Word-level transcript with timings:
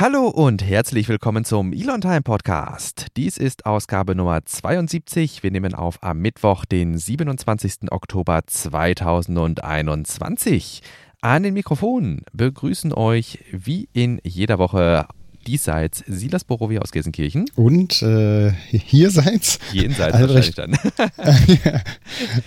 Hallo 0.00 0.26
und 0.28 0.64
herzlich 0.64 1.08
willkommen 1.10 1.44
zum 1.44 1.74
Elon 1.74 2.00
Time 2.00 2.22
Podcast. 2.22 3.08
Dies 3.18 3.36
ist 3.36 3.66
Ausgabe 3.66 4.14
Nummer 4.14 4.42
72. 4.42 5.42
Wir 5.42 5.50
nehmen 5.50 5.74
auf 5.74 6.02
am 6.02 6.20
Mittwoch, 6.20 6.64
den 6.64 6.96
27. 6.96 7.92
Oktober 7.92 8.40
2021. 8.46 10.80
An 11.20 11.42
den 11.42 11.52
Mikrofonen 11.52 12.24
begrüßen 12.32 12.94
euch 12.94 13.40
wie 13.52 13.90
in 13.92 14.22
jeder 14.24 14.58
Woche 14.58 15.06
diesseits 15.50 16.04
Silas 16.06 16.44
Borowia 16.44 16.80
aus 16.80 16.92
Gelsenkirchen. 16.92 17.46
Und 17.56 18.02
äh, 18.02 18.52
hierseits 18.70 19.58
Jenseits 19.72 20.14
Albrecht, 20.14 20.56
wahrscheinlich 20.56 20.80
dann. 21.16 21.82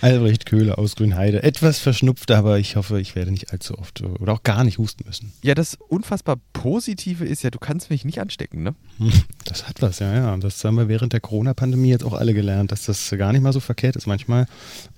Albrecht 0.00 0.46
Köhler 0.46 0.78
aus 0.78 0.96
Grünheide. 0.96 1.42
Etwas 1.42 1.80
verschnupft, 1.80 2.30
aber 2.30 2.58
ich 2.58 2.76
hoffe, 2.76 2.98
ich 3.00 3.14
werde 3.14 3.30
nicht 3.30 3.52
allzu 3.52 3.76
oft 3.76 4.00
oder 4.02 4.32
auch 4.32 4.42
gar 4.42 4.64
nicht 4.64 4.78
husten 4.78 5.04
müssen. 5.06 5.32
ja, 5.42 5.54
das 5.54 5.76
unfassbar 5.88 6.36
Positive 6.54 7.26
ist 7.26 7.42
ja, 7.42 7.50
du 7.50 7.58
kannst 7.58 7.90
mich 7.90 8.06
nicht 8.06 8.20
anstecken, 8.20 8.62
ne? 8.62 8.74
Das 9.44 9.68
hat 9.68 9.82
was, 9.82 9.98
ja, 9.98 10.14
ja. 10.14 10.36
Das 10.38 10.64
haben 10.64 10.76
wir 10.76 10.88
während 10.88 11.12
der 11.12 11.20
Corona-Pandemie 11.20 11.90
jetzt 11.90 12.04
auch 12.04 12.14
alle 12.14 12.32
gelernt, 12.32 12.72
dass 12.72 12.86
das 12.86 13.10
gar 13.10 13.32
nicht 13.32 13.42
mal 13.42 13.52
so 13.52 13.60
verkehrt 13.60 13.96
ist, 13.96 14.06
manchmal 14.06 14.46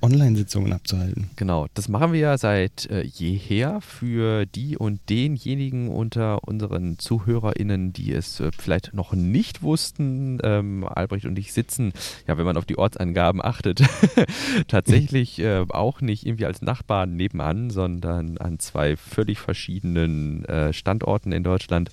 Online-Sitzungen 0.00 0.72
abzuhalten. 0.72 1.30
Genau, 1.34 1.66
das 1.74 1.88
machen 1.88 2.12
wir 2.12 2.20
ja 2.20 2.38
seit 2.38 2.88
äh, 2.88 3.02
jeher 3.02 3.80
für 3.80 4.46
die 4.46 4.76
und 4.76 5.00
denjenigen 5.10 5.88
unter 5.88 6.46
unseren 6.46 7.00
ZuhörerInnen, 7.00 7.92
die 7.96 8.12
es 8.12 8.40
äh, 8.40 8.50
vielleicht 8.56 8.94
noch 8.94 9.12
nicht 9.12 9.62
wussten. 9.62 10.38
Ähm, 10.42 10.84
Albrecht 10.84 11.26
und 11.26 11.38
ich 11.38 11.52
sitzen, 11.52 11.92
ja, 12.26 12.38
wenn 12.38 12.44
man 12.44 12.56
auf 12.56 12.64
die 12.64 12.78
Ortsangaben 12.78 13.44
achtet, 13.44 13.82
tatsächlich 14.68 15.38
äh, 15.38 15.64
auch 15.68 16.00
nicht 16.00 16.26
irgendwie 16.26 16.46
als 16.46 16.62
Nachbarn 16.62 17.16
nebenan, 17.16 17.70
sondern 17.70 18.38
an 18.38 18.58
zwei 18.58 18.96
völlig 18.96 19.38
verschiedenen 19.38 20.44
äh, 20.44 20.72
Standorten 20.72 21.32
in 21.32 21.42
Deutschland. 21.42 21.90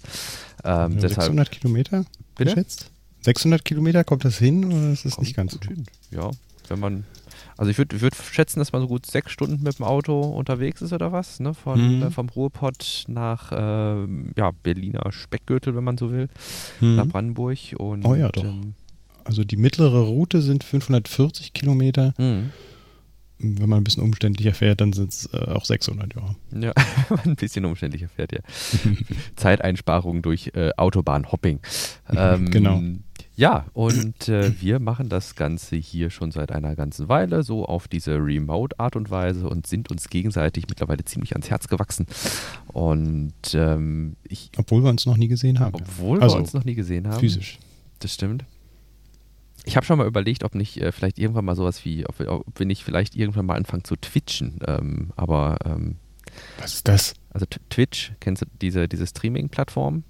Ähm, 0.63 0.95
deshalb 0.95 1.13
600 1.13 1.51
Kilometer 1.51 2.05
Bitte? 2.35 2.55
geschätzt? 2.55 2.89
600 3.21 3.63
Kilometer, 3.63 4.03
kommt 4.03 4.25
das 4.25 4.37
hin 4.37 4.65
oder 4.65 4.91
ist 4.91 5.05
es 5.05 5.17
nicht 5.17 5.35
ganz 5.35 5.53
so? 5.53 5.59
gut 5.59 5.69
hin. 5.69 5.85
Ja, 6.11 6.31
wenn 6.67 6.79
man. 6.79 7.05
Also 7.57 7.69
ich 7.71 7.77
würde 7.77 8.01
würd 8.01 8.15
schätzen, 8.15 8.59
dass 8.59 8.71
man 8.71 8.81
so 8.81 8.87
gut 8.87 9.05
sechs 9.05 9.31
Stunden 9.31 9.63
mit 9.63 9.77
dem 9.79 9.85
Auto 9.85 10.19
unterwegs 10.21 10.81
ist 10.81 10.93
oder 10.93 11.11
was, 11.11 11.39
ne? 11.39 11.53
Von, 11.53 11.97
Mhm. 11.97 12.03
äh, 12.03 12.09
vom 12.11 12.29
Ruhrpott 12.29 13.05
nach 13.07 13.51
ähm, 13.55 14.31
ja, 14.37 14.51
Berliner 14.63 15.11
Speckgürtel, 15.11 15.75
wenn 15.75 15.83
man 15.83 15.97
so 15.97 16.11
will, 16.11 16.29
Hm. 16.79 16.95
nach 16.95 17.07
Brandenburg. 17.07 17.57
Und, 17.77 18.05
Oh 18.05 18.15
ja, 18.15 18.29
doch. 18.29 18.43
Ähm, 18.43 18.73
Also 19.25 19.43
die 19.43 19.55
mittlere 19.57 20.01
Route 20.01 20.41
sind 20.41 20.63
540 20.63 21.53
Kilometer. 21.53 22.13
mh. 22.17 22.43
Wenn 23.45 23.67
man 23.67 23.79
ein 23.79 23.83
bisschen 23.83 24.03
umständlicher 24.03 24.53
fährt, 24.53 24.79
dann 24.79 24.93
sind 24.93 25.11
es 25.11 25.25
äh, 25.33 25.37
auch 25.37 25.65
600, 25.65 26.13
ja. 26.15 26.35
ja, 26.59 26.73
wenn 27.09 27.17
man 27.17 27.25
ein 27.29 27.35
bisschen 27.35 27.65
umständlicher 27.65 28.07
fährt, 28.07 28.31
ja. 28.31 28.39
Zeiteinsparung 29.35 30.21
durch 30.21 30.51
äh, 30.55 30.71
Autobahnhopping. 30.77 31.59
Ähm, 32.15 32.51
Genau. 32.51 32.81
Ja, 33.35 33.65
und 33.73 34.29
äh, 34.29 34.53
wir 34.61 34.79
machen 34.79 35.09
das 35.09 35.35
Ganze 35.35 35.75
hier 35.75 36.11
schon 36.11 36.29
seit 36.31 36.51
einer 36.51 36.75
ganzen 36.75 37.09
Weile, 37.09 37.41
so 37.41 37.65
auf 37.65 37.87
diese 37.87 38.15
Remote-Art 38.17 38.95
und 38.95 39.09
Weise 39.09 39.49
und 39.49 39.65
sind 39.65 39.89
uns 39.89 40.09
gegenseitig 40.09 40.65
mittlerweile 40.69 41.03
ziemlich 41.03 41.31
ans 41.33 41.49
Herz 41.49 41.67
gewachsen. 41.67 42.05
Und 42.67 43.33
ähm, 43.55 44.15
ich, 44.23 44.51
Obwohl 44.57 44.83
wir 44.83 44.89
uns 44.91 45.07
noch 45.07 45.17
nie 45.17 45.27
gesehen 45.29 45.59
haben. 45.59 45.73
obwohl 45.73 46.21
Also, 46.21 46.35
wir 46.35 46.41
uns 46.41 46.53
noch 46.53 46.63
nie 46.63 46.75
gesehen 46.75 47.07
haben, 47.07 47.19
Physisch. 47.19 47.57
das 47.99 48.13
stimmt. 48.13 48.45
Ich 49.65 49.77
habe 49.77 49.85
schon 49.85 49.97
mal 49.97 50.05
überlegt, 50.07 50.43
ob 50.43 50.53
nicht 50.53 50.77
äh, 50.79 50.91
vielleicht 50.91 51.17
irgendwann 51.17 51.45
mal 51.45 51.55
sowas 51.55 51.83
wie, 51.85 52.05
ob, 52.05 52.19
wir- 52.19 52.31
ob 52.31 52.59
wir 52.59 52.65
nicht 52.67 52.83
vielleicht 52.83 53.15
irgendwann 53.15 53.45
mal 53.47 53.55
anfangen 53.55 53.83
zu 53.83 53.95
twitchen. 53.95 54.59
Ähm, 54.67 55.11
aber 55.15 55.57
ähm, 55.65 55.95
Was 56.59 56.75
ist 56.75 56.87
das? 56.87 57.13
also 57.31 57.47
Twitch, 57.71 58.11
kennst 58.19 58.43
du 58.43 58.45
diese, 58.61 58.87
diese 58.87 59.07
Streaming-Plattform? 59.07 60.03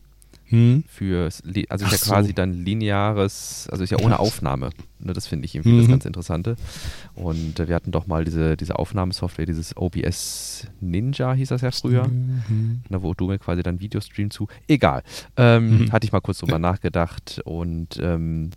Hm? 0.53 0.83
für, 0.87 1.25
also 1.25 1.41
ist 1.49 1.67
ja 1.67 1.87
Ach 1.87 1.91
so. 1.93 2.11
quasi 2.11 2.33
dann 2.33 2.53
lineares, 2.53 3.67
also 3.71 3.83
ist 3.83 3.89
ja 3.89 3.97
ohne 3.99 4.19
Aufnahme. 4.19 4.69
Ne, 4.99 5.11
das 5.13 5.25
finde 5.25 5.45
ich 5.45 5.55
irgendwie 5.55 5.77
das 5.77 5.87
Mhm. 5.87 5.91
ganz 5.91 6.05
Interessante. 6.05 6.55
Und 7.15 7.59
äh, 7.59 7.67
wir 7.67 7.73
hatten 7.75 7.91
doch 7.91 8.05
mal 8.05 8.23
diese, 8.23 8.55
diese 8.55 8.77
Aufnahmesoftware, 8.77 9.47
dieses 9.47 9.75
OBS 9.75 10.67
Ninja 10.79 11.33
hieß 11.33 11.49
das 11.49 11.61
ja 11.61 11.71
früher, 11.71 12.07
Mhm. 12.07 12.83
ne, 12.87 13.01
wo 13.01 13.15
du 13.15 13.27
mir 13.27 13.39
quasi 13.39 13.63
dann 13.63 13.79
Videostream 13.79 14.29
zu. 14.29 14.47
Egal. 14.67 15.01
Ähm, 15.37 15.85
Mhm. 15.85 15.91
Hatte 15.91 16.05
ich 16.05 16.11
mal 16.11 16.21
kurz 16.21 16.37
drüber 16.37 16.59
nachgedacht 16.59 17.41
und 17.45 17.97
ähm, 17.99 18.51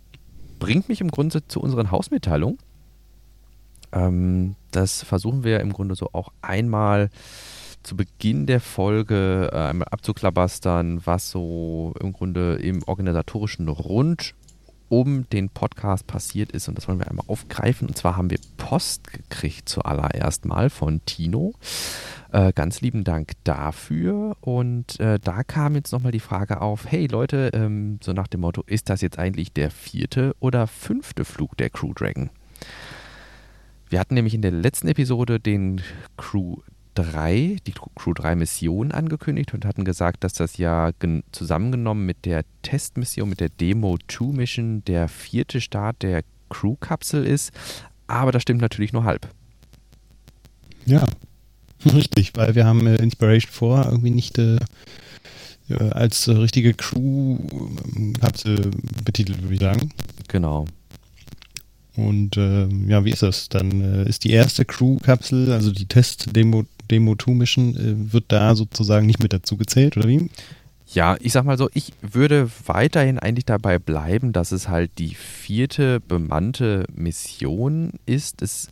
bringt 0.59 0.89
mich 0.89 1.01
im 1.01 1.09
Grunde 1.09 1.47
zu 1.47 1.59
unseren 1.61 1.89
Hausmitteilungen. 1.89 2.57
Ähm, 3.91 4.55
das 4.71 5.01
versuchen 5.03 5.43
wir 5.43 5.59
im 5.61 5.73
Grunde 5.73 5.95
so 5.95 6.09
auch 6.13 6.29
einmal 6.41 7.09
zu 7.87 7.95
Beginn 7.95 8.45
der 8.45 8.59
Folge 8.59 9.49
äh, 9.51 9.55
einmal 9.55 9.87
abzuklabastern, 9.87 11.01
was 11.05 11.31
so 11.31 11.93
im 12.01 12.11
Grunde 12.11 12.55
im 12.55 12.83
organisatorischen 12.83 13.69
rund 13.69 14.35
um 14.89 15.27
den 15.29 15.49
Podcast 15.49 16.05
passiert 16.05 16.51
ist. 16.51 16.67
Und 16.67 16.77
das 16.77 16.87
wollen 16.87 16.99
wir 16.99 17.09
einmal 17.09 17.25
aufgreifen. 17.27 17.87
Und 17.87 17.97
zwar 17.97 18.17
haben 18.17 18.29
wir 18.29 18.39
Post 18.57 19.11
gekriegt 19.11 19.69
zuallererst 19.69 20.45
mal 20.45 20.69
von 20.69 21.01
Tino. 21.05 21.53
Äh, 22.31 22.51
ganz 22.53 22.81
lieben 22.81 23.05
Dank 23.05 23.31
dafür. 23.45 24.35
Und 24.41 24.99
äh, 24.99 25.17
da 25.19 25.43
kam 25.43 25.75
jetzt 25.75 25.93
nochmal 25.93 26.11
die 26.11 26.19
Frage 26.19 26.61
auf, 26.61 26.85
hey 26.91 27.07
Leute, 27.07 27.51
ähm, 27.53 27.99
so 28.03 28.11
nach 28.11 28.27
dem 28.27 28.41
Motto, 28.41 28.63
ist 28.65 28.89
das 28.89 28.99
jetzt 28.99 29.17
eigentlich 29.17 29.53
der 29.53 29.71
vierte 29.71 30.35
oder 30.39 30.67
fünfte 30.67 31.23
Flug 31.23 31.55
der 31.55 31.69
Crew 31.69 31.93
Dragon? 31.93 32.29
Wir 33.89 34.01
hatten 34.01 34.15
nämlich 34.15 34.33
in 34.33 34.41
der 34.41 34.51
letzten 34.51 34.89
Episode 34.89 35.39
den 35.39 35.81
Crew 36.17 36.57
3, 36.97 37.57
die 37.67 37.73
Crew 37.95 38.13
3 38.13 38.35
Mission 38.35 38.91
angekündigt 38.91 39.53
und 39.53 39.65
hatten 39.65 39.85
gesagt, 39.85 40.23
dass 40.23 40.33
das 40.33 40.57
ja 40.57 40.91
gen- 40.99 41.23
zusammengenommen 41.31 42.05
mit 42.05 42.25
der 42.25 42.43
Testmission, 42.63 43.29
mit 43.29 43.39
der 43.39 43.49
Demo 43.49 43.97
2 44.07 44.25
Mission 44.35 44.83
der 44.85 45.07
vierte 45.07 45.61
Start 45.61 46.01
der 46.01 46.23
Crew-Kapsel 46.49 47.25
ist. 47.25 47.51
Aber 48.07 48.31
das 48.31 48.41
stimmt 48.41 48.61
natürlich 48.61 48.93
nur 48.93 49.03
halb. 49.03 49.27
Ja, 50.85 51.07
richtig, 51.85 52.31
weil 52.35 52.55
wir 52.55 52.65
haben 52.65 52.87
äh, 52.87 52.95
Inspiration 52.95 53.51
4 53.83 53.91
irgendwie 53.91 54.11
nicht 54.11 54.37
äh, 54.37 54.57
als 55.91 56.27
äh, 56.27 56.31
richtige 56.31 56.73
Crew-Kapsel 56.73 58.71
betitelt, 59.03 59.41
würde 59.43 59.53
ich 59.55 59.59
sagen. 59.59 59.91
Genau. 60.29 60.65
Und 61.95 62.37
äh, 62.37 62.67
ja, 62.87 63.03
wie 63.05 63.09
ist 63.11 63.23
das? 63.23 63.49
Dann 63.49 63.81
äh, 63.81 64.07
ist 64.07 64.23
die 64.23 64.29
erste 64.31 64.65
Crew-Kapsel, 64.65 65.51
also 65.51 65.71
die 65.71 65.87
Test-Demo 65.87 66.65
Demo 66.87 67.15
2 67.15 67.31
Mission, 67.31 67.75
äh, 67.75 68.13
wird 68.13 68.25
da 68.29 68.55
sozusagen 68.55 69.05
nicht 69.05 69.21
mit 69.21 69.33
dazu 69.33 69.57
gezählt, 69.57 69.97
oder 69.97 70.07
wie? 70.07 70.29
Ja, 70.89 71.17
ich 71.19 71.33
sag 71.33 71.43
mal 71.43 71.57
so, 71.57 71.69
ich 71.73 71.91
würde 72.01 72.49
weiterhin 72.65 73.19
eigentlich 73.19 73.45
dabei 73.45 73.77
bleiben, 73.77 74.31
dass 74.31 74.53
es 74.53 74.69
halt 74.69 74.91
die 74.99 75.15
vierte 75.15 75.99
bemannte 75.99 76.85
Mission 76.95 77.91
ist. 78.05 78.41
Es, 78.41 78.69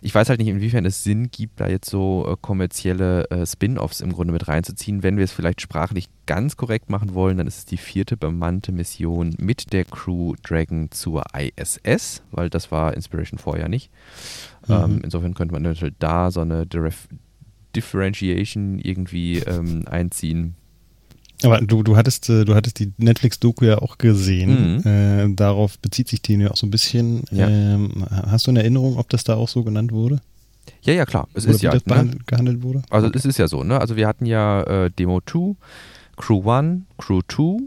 ich 0.00 0.14
weiß 0.14 0.30
halt 0.30 0.38
nicht, 0.38 0.48
inwiefern 0.48 0.86
es 0.86 1.04
Sinn 1.04 1.30
gibt, 1.30 1.60
da 1.60 1.68
jetzt 1.68 1.90
so 1.90 2.26
äh, 2.26 2.36
kommerzielle 2.40 3.30
äh, 3.30 3.44
Spin-offs 3.44 4.00
im 4.00 4.14
Grunde 4.14 4.32
mit 4.32 4.48
reinzuziehen. 4.48 5.02
Wenn 5.02 5.18
wir 5.18 5.24
es 5.24 5.32
vielleicht 5.32 5.60
sprachlich 5.60 6.08
ganz 6.24 6.56
korrekt 6.56 6.88
machen 6.88 7.12
wollen, 7.12 7.36
dann 7.36 7.46
ist 7.46 7.58
es 7.58 7.64
die 7.66 7.76
vierte 7.76 8.16
bemannte 8.16 8.72
Mission 8.72 9.34
mit 9.38 9.74
der 9.74 9.84
Crew 9.84 10.34
Dragon 10.42 10.90
zur 10.92 11.24
ISS, 11.36 12.22
weil 12.30 12.48
das 12.48 12.72
war 12.72 12.94
Inspiration 12.94 13.38
4 13.38 13.58
ja 13.58 13.68
nicht. 13.68 13.90
Mhm. 14.66 14.74
Ähm, 14.74 15.00
insofern 15.04 15.34
könnte 15.34 15.52
man 15.52 15.62
natürlich 15.62 15.94
da 15.98 16.30
so 16.30 16.40
eine 16.40 16.64
Diref 16.64 17.06
Differentiation 17.74 18.78
irgendwie 18.78 19.38
ähm, 19.38 19.84
einziehen. 19.88 20.54
Aber 21.42 21.58
du, 21.60 21.82
du 21.82 21.96
hattest, 21.96 22.30
äh, 22.30 22.44
du 22.44 22.54
hattest 22.54 22.78
die 22.78 22.92
Netflix-Doku 22.96 23.64
ja 23.66 23.78
auch 23.78 23.98
gesehen. 23.98 24.76
Mhm. 24.78 24.86
Äh, 24.86 25.34
darauf 25.34 25.78
bezieht 25.78 26.08
sich 26.08 26.22
die 26.22 26.34
ja 26.36 26.50
auch 26.50 26.56
so 26.56 26.66
ein 26.66 26.70
bisschen. 26.70 27.24
Ja. 27.30 27.48
Ähm, 27.48 28.06
hast 28.08 28.46
du 28.46 28.50
eine 28.50 28.60
Erinnerung, 28.60 28.96
ob 28.96 29.08
das 29.10 29.24
da 29.24 29.34
auch 29.34 29.48
so 29.48 29.62
genannt 29.64 29.92
wurde? 29.92 30.20
Ja, 30.82 30.94
ja, 30.94 31.04
klar. 31.04 31.28
Es 31.34 31.44
Oder 31.44 31.54
ist 31.54 31.62
wie 31.62 31.66
ja. 31.66 31.72
das 31.72 31.84
Ne? 31.86 32.16
gehandelt 32.26 32.62
wurde? 32.62 32.82
Also 32.88 33.10
es 33.12 33.24
ist 33.26 33.38
ja 33.38 33.48
so, 33.48 33.62
ne? 33.64 33.78
Also 33.80 33.96
wir 33.96 34.06
hatten 34.06 34.24
ja 34.24 34.62
äh, 34.84 34.90
Demo 34.90 35.20
2, 35.20 35.56
Crew 36.16 36.50
1, 36.50 36.82
Crew 36.96 37.20
2 37.28 37.58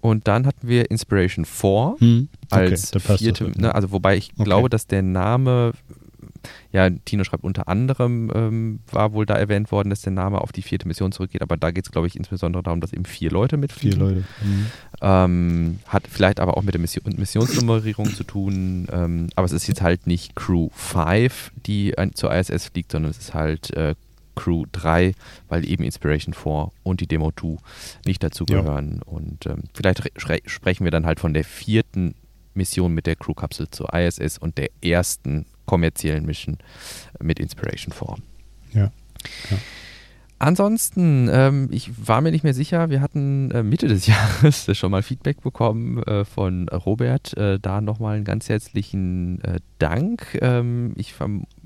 und 0.00 0.28
dann 0.28 0.46
hatten 0.46 0.68
wir 0.68 0.90
Inspiration 0.90 1.44
4 1.44 1.96
Hm. 1.98 2.28
als 2.50 2.90
da 2.92 2.98
passt 3.00 3.22
vierte, 3.22 3.44
das, 3.48 3.56
ne? 3.56 3.74
Also 3.74 3.90
wobei 3.90 4.16
ich 4.16 4.30
Okay. 4.34 4.44
glaube, 4.44 4.68
dass 4.68 4.86
der 4.86 5.02
Name, 5.02 5.72
ja, 6.72 6.88
Tino 6.90 7.24
schreibt 7.24 7.44
unter 7.44 7.68
anderem, 7.68 8.30
ähm, 8.34 8.80
war 8.90 9.12
wohl 9.12 9.26
da 9.26 9.34
erwähnt 9.34 9.70
worden, 9.72 9.90
dass 9.90 10.00
der 10.02 10.12
Name 10.12 10.40
auf 10.40 10.52
die 10.52 10.62
vierte 10.62 10.86
Mission 10.88 11.12
zurückgeht, 11.12 11.42
aber 11.42 11.56
da 11.56 11.70
geht 11.70 11.86
es, 11.86 11.92
glaube 11.92 12.06
ich, 12.06 12.16
insbesondere 12.16 12.62
darum, 12.62 12.80
dass 12.80 12.92
eben 12.92 13.04
vier 13.04 13.30
Leute 13.30 13.56
Vier 13.56 13.60
mitfliegen. 13.60 14.00
Leute. 14.00 14.24
Hm. 14.40 14.66
Ähm, 15.00 15.78
hat 15.86 16.06
vielleicht 16.08 16.40
aber 16.40 16.56
auch 16.56 16.62
mit 16.62 16.74
der 16.74 16.80
Mission 16.80 17.04
Missionsnummerierung 17.16 18.14
zu 18.14 18.24
tun. 18.24 18.86
Ähm, 18.90 19.28
aber 19.36 19.44
es 19.44 19.52
ist 19.52 19.66
jetzt 19.66 19.82
halt 19.82 20.06
nicht 20.06 20.34
Crew 20.36 20.68
5, 20.72 21.52
die 21.66 21.96
an, 21.98 22.14
zur 22.14 22.34
ISS 22.34 22.66
fliegt, 22.66 22.92
sondern 22.92 23.10
es 23.10 23.18
ist 23.18 23.34
halt 23.34 23.70
äh, 23.76 23.94
Crew 24.34 24.64
3, 24.72 25.12
weil 25.48 25.68
eben 25.68 25.82
Inspiration 25.84 26.34
4 26.34 26.70
und 26.82 27.00
die 27.00 27.06
Demo 27.06 27.32
2 27.32 27.56
nicht 28.04 28.22
dazu 28.22 28.44
Ja. 28.48 28.60
gehören. 28.60 29.02
Und 29.02 29.46
ähm, 29.46 29.64
vielleicht 29.74 30.02
sprechen 30.46 30.84
wir 30.84 30.90
dann 30.90 31.06
halt 31.06 31.20
von 31.20 31.32
der 31.34 31.44
vierten 31.44 32.14
Mission 32.54 32.92
mit 32.94 33.06
der 33.06 33.16
Crewkapsel 33.16 33.68
zur 33.70 33.92
ISS 33.94 34.38
und 34.38 34.58
der 34.58 34.70
ersten 34.82 35.46
kommerziellen 35.66 36.24
Mission 36.24 36.58
mit 37.20 37.38
Inspiration 37.38 37.92
4. 37.92 38.16
Ja. 38.72 38.92
Ja. 39.50 39.58
Ansonsten, 40.38 41.30
ähm, 41.32 41.68
ich 41.72 41.90
war 42.06 42.20
mir 42.20 42.30
nicht 42.30 42.44
mehr 42.44 42.52
sicher, 42.52 42.90
wir 42.90 43.00
hatten 43.00 43.50
äh, 43.52 43.62
Mitte 43.62 43.88
des 43.88 44.06
Jahres 44.06 44.68
schon 44.76 44.90
mal 44.90 45.02
Feedback 45.02 45.40
bekommen 45.40 46.02
äh, 46.02 46.26
von 46.26 46.68
Robert. 46.68 47.34
Äh, 47.36 47.58
da 47.58 47.80
nochmal 47.80 48.16
einen 48.16 48.24
ganz 48.24 48.48
herzlichen 48.48 49.42
äh, 49.42 49.60
Dank. 49.78 50.38
Ähm, 50.42 50.92
ich 50.96 51.14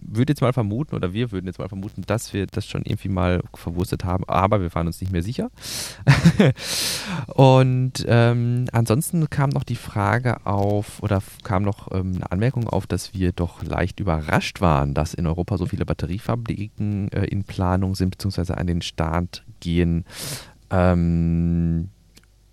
würde 0.02 0.32
jetzt 0.32 0.41
mal 0.41 0.52
vermuten, 0.52 0.94
oder 0.94 1.12
wir 1.12 1.32
würden 1.32 1.47
jetzt 1.47 1.58
mal 1.58 1.69
vermuten, 1.69 2.02
dass 2.06 2.32
wir 2.32 2.47
das 2.47 2.67
schon 2.67 2.82
irgendwie 2.82 3.08
mal 3.08 3.43
verwurstet 3.55 4.05
haben, 4.05 4.25
aber 4.25 4.61
wir 4.61 4.75
waren 4.75 4.87
uns 4.87 5.00
nicht 5.00 5.12
mehr 5.12 5.23
sicher. 5.23 5.50
Und 7.35 8.05
ähm, 8.06 8.67
ansonsten 8.73 9.29
kam 9.31 9.50
noch 9.50 9.64
die 9.64 9.76
Frage 9.76 10.47
auf, 10.47 11.02
oder 11.02 11.23
kam 11.44 11.62
noch 11.62 11.91
ähm, 11.93 12.17
eine 12.17 12.32
Anmerkung 12.32 12.69
auf, 12.69 12.87
dass 12.87 13.14
wir 13.14 13.32
doch 13.32 13.62
leicht 13.62 14.00
überrascht 14.00 14.61
waren, 14.61 14.94
dass 14.94 15.14
in 15.14 15.26
Europa 15.26 15.58
so 15.58 15.67
viele 15.67 15.85
Batteriefabriken 15.85 17.12
äh, 17.12 17.25
in 17.26 17.44
Planung 17.44 17.94
sind, 17.94 18.11
beziehungsweise 18.11 18.56
an 18.56 18.67
den 18.67 18.82
Start 18.82 19.44
gehen. 19.61 20.05
Ähm, 20.70 21.88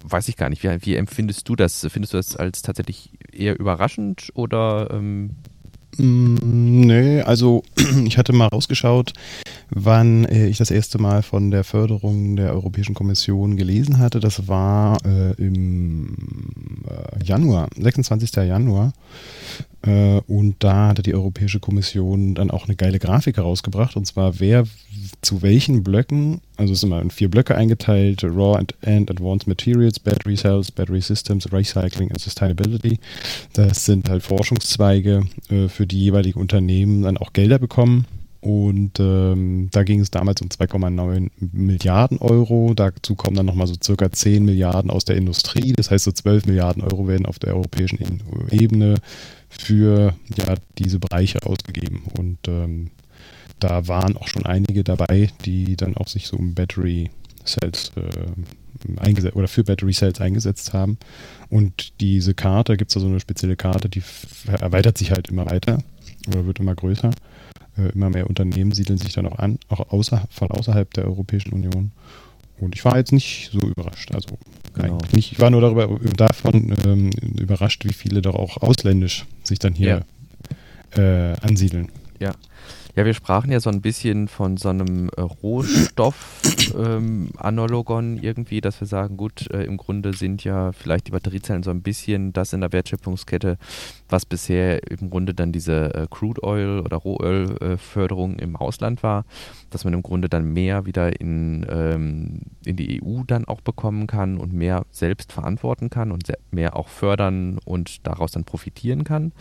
weiß 0.04 0.28
ich 0.28 0.38
gar 0.38 0.50
nicht. 0.50 0.64
Wie, 0.64 0.86
wie, 0.86 0.96
empfindest 0.96 1.48
du 1.50 1.56
das? 1.56 1.86
Findest 1.90 2.14
du 2.14 2.18
das 2.18 2.36
als 2.36 2.62
tatsächlich 2.62 3.12
eher 3.32 3.60
überraschend 3.60 4.32
oder? 4.34 4.90
Ähm 4.92 5.32
mm, 5.98 6.38
Nee, 6.86 7.22
also 7.22 7.64
ich 8.06 8.18
hatte 8.18 8.34
mal 8.34 8.48
rausgeschaut, 8.48 9.14
wann 9.70 10.26
äh, 10.26 10.48
ich 10.48 10.58
das 10.58 10.72
erste 10.72 11.00
Mal 11.00 11.24
von 11.24 11.52
der 11.52 11.64
Förderung 11.64 12.36
der 12.36 12.54
Europäischen 12.54 12.94
Kommission 12.94 13.58
gelesen 13.58 13.98
hatte. 13.98 14.20
Das 14.20 14.48
war 14.48 14.98
äh, 15.06 15.34
im 15.34 16.16
äh, 16.88 17.24
Januar, 17.24 17.68
26. 17.78 18.36
Januar. 18.36 18.94
Äh, 19.84 20.22
und 20.28 20.56
da 20.60 20.90
hatte 20.90 21.04
die 21.04 21.14
Europäische 21.14 21.60
Kommission 21.60 22.36
dann 22.36 22.52
auch 22.52 22.66
eine 22.66 22.76
geile 22.76 23.00
Grafik 23.00 23.38
herausgebracht. 23.38 23.96
Und 23.96 24.06
zwar, 24.06 24.40
wer 24.40 24.66
zu 25.22 25.42
welchen 25.42 25.84
Blöcken, 25.84 26.42
also 26.56 26.74
es 26.74 26.80
ist 26.80 26.84
immer 26.84 27.02
in 27.02 27.12
vier 27.12 27.30
Blöcke 27.30 27.56
eingeteilt, 27.56 28.24
Raw 28.24 28.58
and, 28.58 28.74
and 28.86 29.12
Advanced 29.12 29.48
Materials, 29.48 30.00
Battery 30.00 30.36
Cells, 30.36 30.72
Battery 30.72 31.02
Systems, 31.02 31.52
Recycling 31.52 32.10
and 32.10 32.20
Sustainability. 32.20 33.00
Das 33.54 33.86
sind 33.86 34.10
halt 34.10 34.24
Forschungszweige, 34.24 35.28
äh, 35.50 35.68
für 35.68 35.86
die 35.86 36.00
jeweilige 36.00 36.40
Unternehmen 36.40 37.04
dann 37.04 37.18
auch 37.18 37.34
Gelder 37.34 37.60
bekommen. 37.60 38.06
Und 38.40 39.00
ähm, 39.00 39.70
da 39.72 39.84
ging 39.84 40.00
es 40.00 40.12
damals 40.12 40.42
um 40.42 40.50
2,9 40.50 41.32
Milliarden 41.52 42.20
Euro. 42.20 42.74
Dazu 42.76 43.16
kommen 43.16 43.36
dann 43.36 43.48
nochmal 43.48 43.68
so 43.68 43.76
circa 43.84 44.12
10 44.12 44.46
Milliarden 44.46 44.92
aus 44.92 45.06
der 45.06 45.18
Industrie. 45.18 45.74
Das 45.74 45.92
heißt, 45.92 46.06
so 46.06 46.12
12 46.12 46.46
Milliarden 46.46 46.84
Euro 46.84 47.08
werden 47.08 47.26
auf 47.26 47.40
der 47.40 47.56
europäischen 47.56 48.00
Ebene 48.52 48.96
für 49.50 50.14
ja, 50.38 50.56
diese 50.78 51.00
Bereiche 51.00 51.46
ausgegeben. 51.46 52.04
Und 52.18 52.40
ähm, 52.48 52.92
da 53.60 53.88
waren 53.88 54.18
auch 54.18 54.28
schon 54.28 54.46
einige 54.46 54.84
dabei, 54.84 55.32
die 55.46 55.76
dann 55.76 55.98
auch 55.98 56.08
sich 56.08 56.28
so 56.28 56.38
um 56.38 56.54
Battery 56.54 57.10
Cells 57.46 57.92
äh, 57.96 59.00
eingesetzt 59.00 59.36
oder 59.36 59.48
für 59.48 59.64
Battery 59.64 59.94
Cells 59.94 60.22
eingesetzt 60.22 60.74
haben. 60.74 60.98
Und 61.50 62.00
diese 62.00 62.34
Karte, 62.34 62.78
gibt 62.78 62.92
es 62.92 62.96
da 62.96 63.00
so 63.00 63.08
eine 63.08 63.20
spezielle 63.20 63.56
Karte, 63.56 63.90
die 63.90 64.04
erweitert 64.48 64.98
sich 64.98 65.12
halt 65.12 65.30
immer 65.30 65.50
weiter 65.50 65.80
oder 66.28 66.46
wird 66.46 66.60
immer 66.60 66.76
größer. 66.76 67.12
Äh, 67.78 67.90
immer 67.94 68.10
mehr 68.10 68.28
Unternehmen 68.28 68.72
siedeln 68.72 69.00
sich 69.00 69.14
dann 69.14 69.28
auch 69.28 69.40
an, 69.40 69.60
auch 69.70 69.92
außer, 69.92 70.28
von 70.30 70.52
außerhalb 70.52 70.94
der 70.94 71.06
Europäischen 71.06 71.54
Union. 71.54 71.92
Und 72.60 72.76
ich 72.76 72.84
war 72.86 72.98
jetzt 72.98 73.12
nicht 73.12 73.52
so 73.52 73.60
überrascht. 73.60 74.14
Also 74.14 74.38
genau. 74.74 74.98
nicht, 75.14 75.32
ich 75.32 75.40
war 75.40 75.50
nur 75.50 75.62
darüber 75.62 76.00
davon 76.16 76.76
ähm, 76.86 77.10
überrascht, 77.40 77.86
wie 77.86 77.94
viele 77.94 78.22
doch 78.22 78.36
auch 78.36 78.58
ausländisch 78.58 79.26
sich 79.44 79.60
dann 79.60 79.74
hier 79.74 80.04
ja. 80.96 81.32
äh, 81.32 81.36
ansiedeln. 81.42 81.90
Ja. 82.20 82.34
Ja, 82.98 83.06
wir 83.06 83.14
sprachen 83.14 83.52
ja 83.52 83.60
so 83.60 83.70
ein 83.70 83.82
bisschen 83.82 84.28
von 84.28 84.58
so 84.58 84.70
einem 84.70 85.12
äh, 85.16 85.22
Rohstoff-Analogon 85.22 88.18
ähm, 88.18 88.24
irgendwie, 88.24 88.60
dass 88.60 88.82
wir 88.82 88.88
sagen, 88.88 89.18
gut, 89.18 89.52
äh, 89.52 89.66
im 89.66 89.78
Grunde 89.78 90.14
sind 90.14 90.44
ja 90.44 90.72
vielleicht 90.72 91.06
die 91.06 91.12
Batteriezellen 91.12 91.62
so 91.62 91.70
ein 91.70 91.84
bisschen 91.84 92.34
das 92.34 92.54
in 92.54 92.62
der 92.62 92.74
Wertschöpfungskette, 92.74 93.60
was 94.10 94.26
bisher 94.26 94.82
im 94.90 95.12
Grunde 95.12 95.36
dann 95.36 95.52
diese 95.52 95.94
äh, 95.94 96.08
Crude 96.10 96.44
Oil 96.44 96.80
oder 96.80 96.98
Rohölförderung 96.98 98.40
im 98.40 98.56
Ausland 98.56 99.04
war, 99.04 99.26
dass 99.70 99.84
man 99.84 99.94
im 99.94 100.02
Grunde 100.02 100.28
dann 100.28 100.54
mehr 100.54 100.88
wieder 100.88 101.22
in, 101.22 101.68
ähm, 101.70 102.42
in 102.66 102.78
die 102.78 103.04
EU 103.04 103.22
dann 103.28 103.46
auch 103.46 103.62
bekommen 103.62 104.08
kann 104.08 104.40
und 104.40 104.54
mehr 104.54 104.88
selbst 104.90 105.32
verantworten 105.32 105.92
kann 105.92 106.12
und 106.12 106.34
mehr 106.50 106.76
auch 106.76 106.88
fördern 106.88 107.60
und 107.64 108.08
daraus 108.08 108.32
dann 108.32 108.44
profitieren 108.44 109.04
kann. 109.04 109.34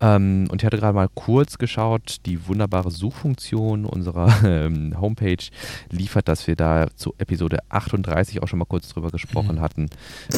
Ähm, 0.00 0.48
und 0.50 0.62
ich 0.62 0.66
hatte 0.66 0.78
gerade 0.78 0.94
mal 0.94 1.08
kurz 1.14 1.58
geschaut, 1.58 2.18
die 2.26 2.46
wunderbare 2.46 2.90
Suchfunktion 2.90 3.84
unserer 3.84 4.32
ähm, 4.44 5.00
Homepage 5.00 5.44
liefert, 5.90 6.28
dass 6.28 6.46
wir 6.46 6.56
da 6.56 6.88
zu 6.94 7.14
Episode 7.18 7.58
38 7.68 8.42
auch 8.42 8.48
schon 8.48 8.58
mal 8.58 8.64
kurz 8.64 8.88
drüber 8.88 9.10
gesprochen 9.10 9.56
mhm. 9.56 9.60
hatten. 9.60 9.90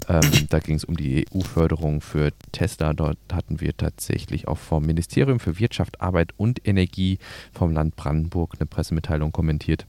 Ähm, 0.08 0.20
da 0.48 0.58
ging 0.58 0.76
es 0.76 0.84
um 0.84 0.96
die 0.96 1.26
EU-Förderung 1.32 2.00
für 2.00 2.32
Tesla. 2.52 2.92
Dort 2.94 3.18
hatten 3.32 3.60
wir 3.60 3.76
tatsächlich 3.76 4.48
auch 4.48 4.58
vom 4.58 4.84
Ministerium 4.84 5.40
für 5.40 5.58
Wirtschaft, 5.58 6.00
Arbeit 6.00 6.32
und 6.36 6.66
Energie 6.66 7.18
vom 7.52 7.72
Land 7.72 7.96
Brandenburg 7.96 8.54
eine 8.58 8.66
Pressemitteilung 8.66 9.32
kommentiert. 9.32 9.86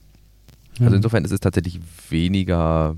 Also 0.78 0.90
mhm. 0.90 0.96
insofern 0.96 1.24
ist 1.24 1.32
es 1.32 1.40
tatsächlich 1.40 1.80
weniger 2.10 2.96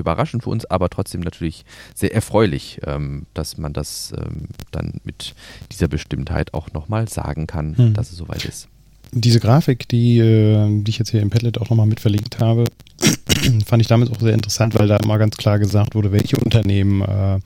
überraschend 0.00 0.42
für 0.42 0.50
uns, 0.50 0.64
aber 0.64 0.88
trotzdem 0.88 1.20
natürlich 1.20 1.64
sehr 1.94 2.14
erfreulich, 2.14 2.80
ähm, 2.86 3.26
dass 3.34 3.58
man 3.58 3.72
das 3.72 4.12
ähm, 4.16 4.48
dann 4.70 5.00
mit 5.04 5.34
dieser 5.72 5.88
Bestimmtheit 5.88 6.54
auch 6.54 6.72
nochmal 6.72 7.08
sagen 7.08 7.46
kann, 7.46 7.76
hm. 7.76 7.94
dass 7.94 8.10
es 8.10 8.18
soweit 8.18 8.44
ist. 8.44 8.68
Diese 9.12 9.40
Grafik, 9.40 9.88
die, 9.88 10.18
äh, 10.18 10.82
die 10.82 10.90
ich 10.90 10.98
jetzt 10.98 11.10
hier 11.10 11.22
im 11.22 11.30
Padlet 11.30 11.58
auch 11.58 11.70
nochmal 11.70 11.86
mit 11.86 12.00
verlinkt 12.00 12.40
habe, 12.40 12.64
fand 13.66 13.80
ich 13.80 13.88
damals 13.88 14.10
auch 14.10 14.20
sehr 14.20 14.34
interessant, 14.34 14.78
weil 14.78 14.86
da 14.86 14.98
mal 15.06 15.18
ganz 15.18 15.36
klar 15.36 15.58
gesagt 15.58 15.94
wurde, 15.94 16.12
welche 16.12 16.36
Unternehmen 16.36 17.02
äh, 17.02 17.40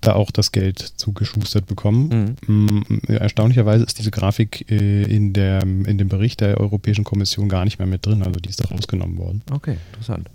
da 0.00 0.14
auch 0.14 0.30
das 0.30 0.52
Geld 0.52 0.78
zugeschustert 0.78 1.66
bekommen. 1.66 2.36
Mhm. 2.46 2.84
Mm, 2.86 3.12
erstaunlicherweise 3.12 3.84
ist 3.84 3.98
diese 3.98 4.10
Grafik 4.10 4.70
äh, 4.70 5.02
in, 5.02 5.32
der, 5.32 5.62
in 5.62 5.98
dem 5.98 6.08
Bericht 6.08 6.40
der 6.40 6.58
Europäischen 6.58 7.04
Kommission 7.04 7.48
gar 7.48 7.64
nicht 7.64 7.78
mehr 7.78 7.88
mit 7.88 8.06
drin, 8.06 8.22
also 8.22 8.38
die 8.40 8.48
ist 8.48 8.60
da 8.60 8.68
rausgenommen 8.68 9.18
worden. 9.18 9.42
Okay, 9.50 9.76
interessant. 9.92 10.28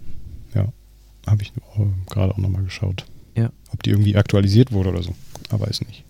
Habe 1.29 1.43
ich 1.43 1.53
gerade 2.07 2.33
auch 2.33 2.37
nochmal 2.37 2.63
geschaut. 2.63 3.05
Ja. 3.35 3.51
Ob 3.71 3.83
die 3.83 3.91
irgendwie 3.91 4.15
aktualisiert 4.15 4.71
wurde 4.71 4.89
oder 4.89 5.03
so. 5.03 5.13
Aber 5.49 5.67
weiß 5.67 5.81
nicht. 5.81 6.03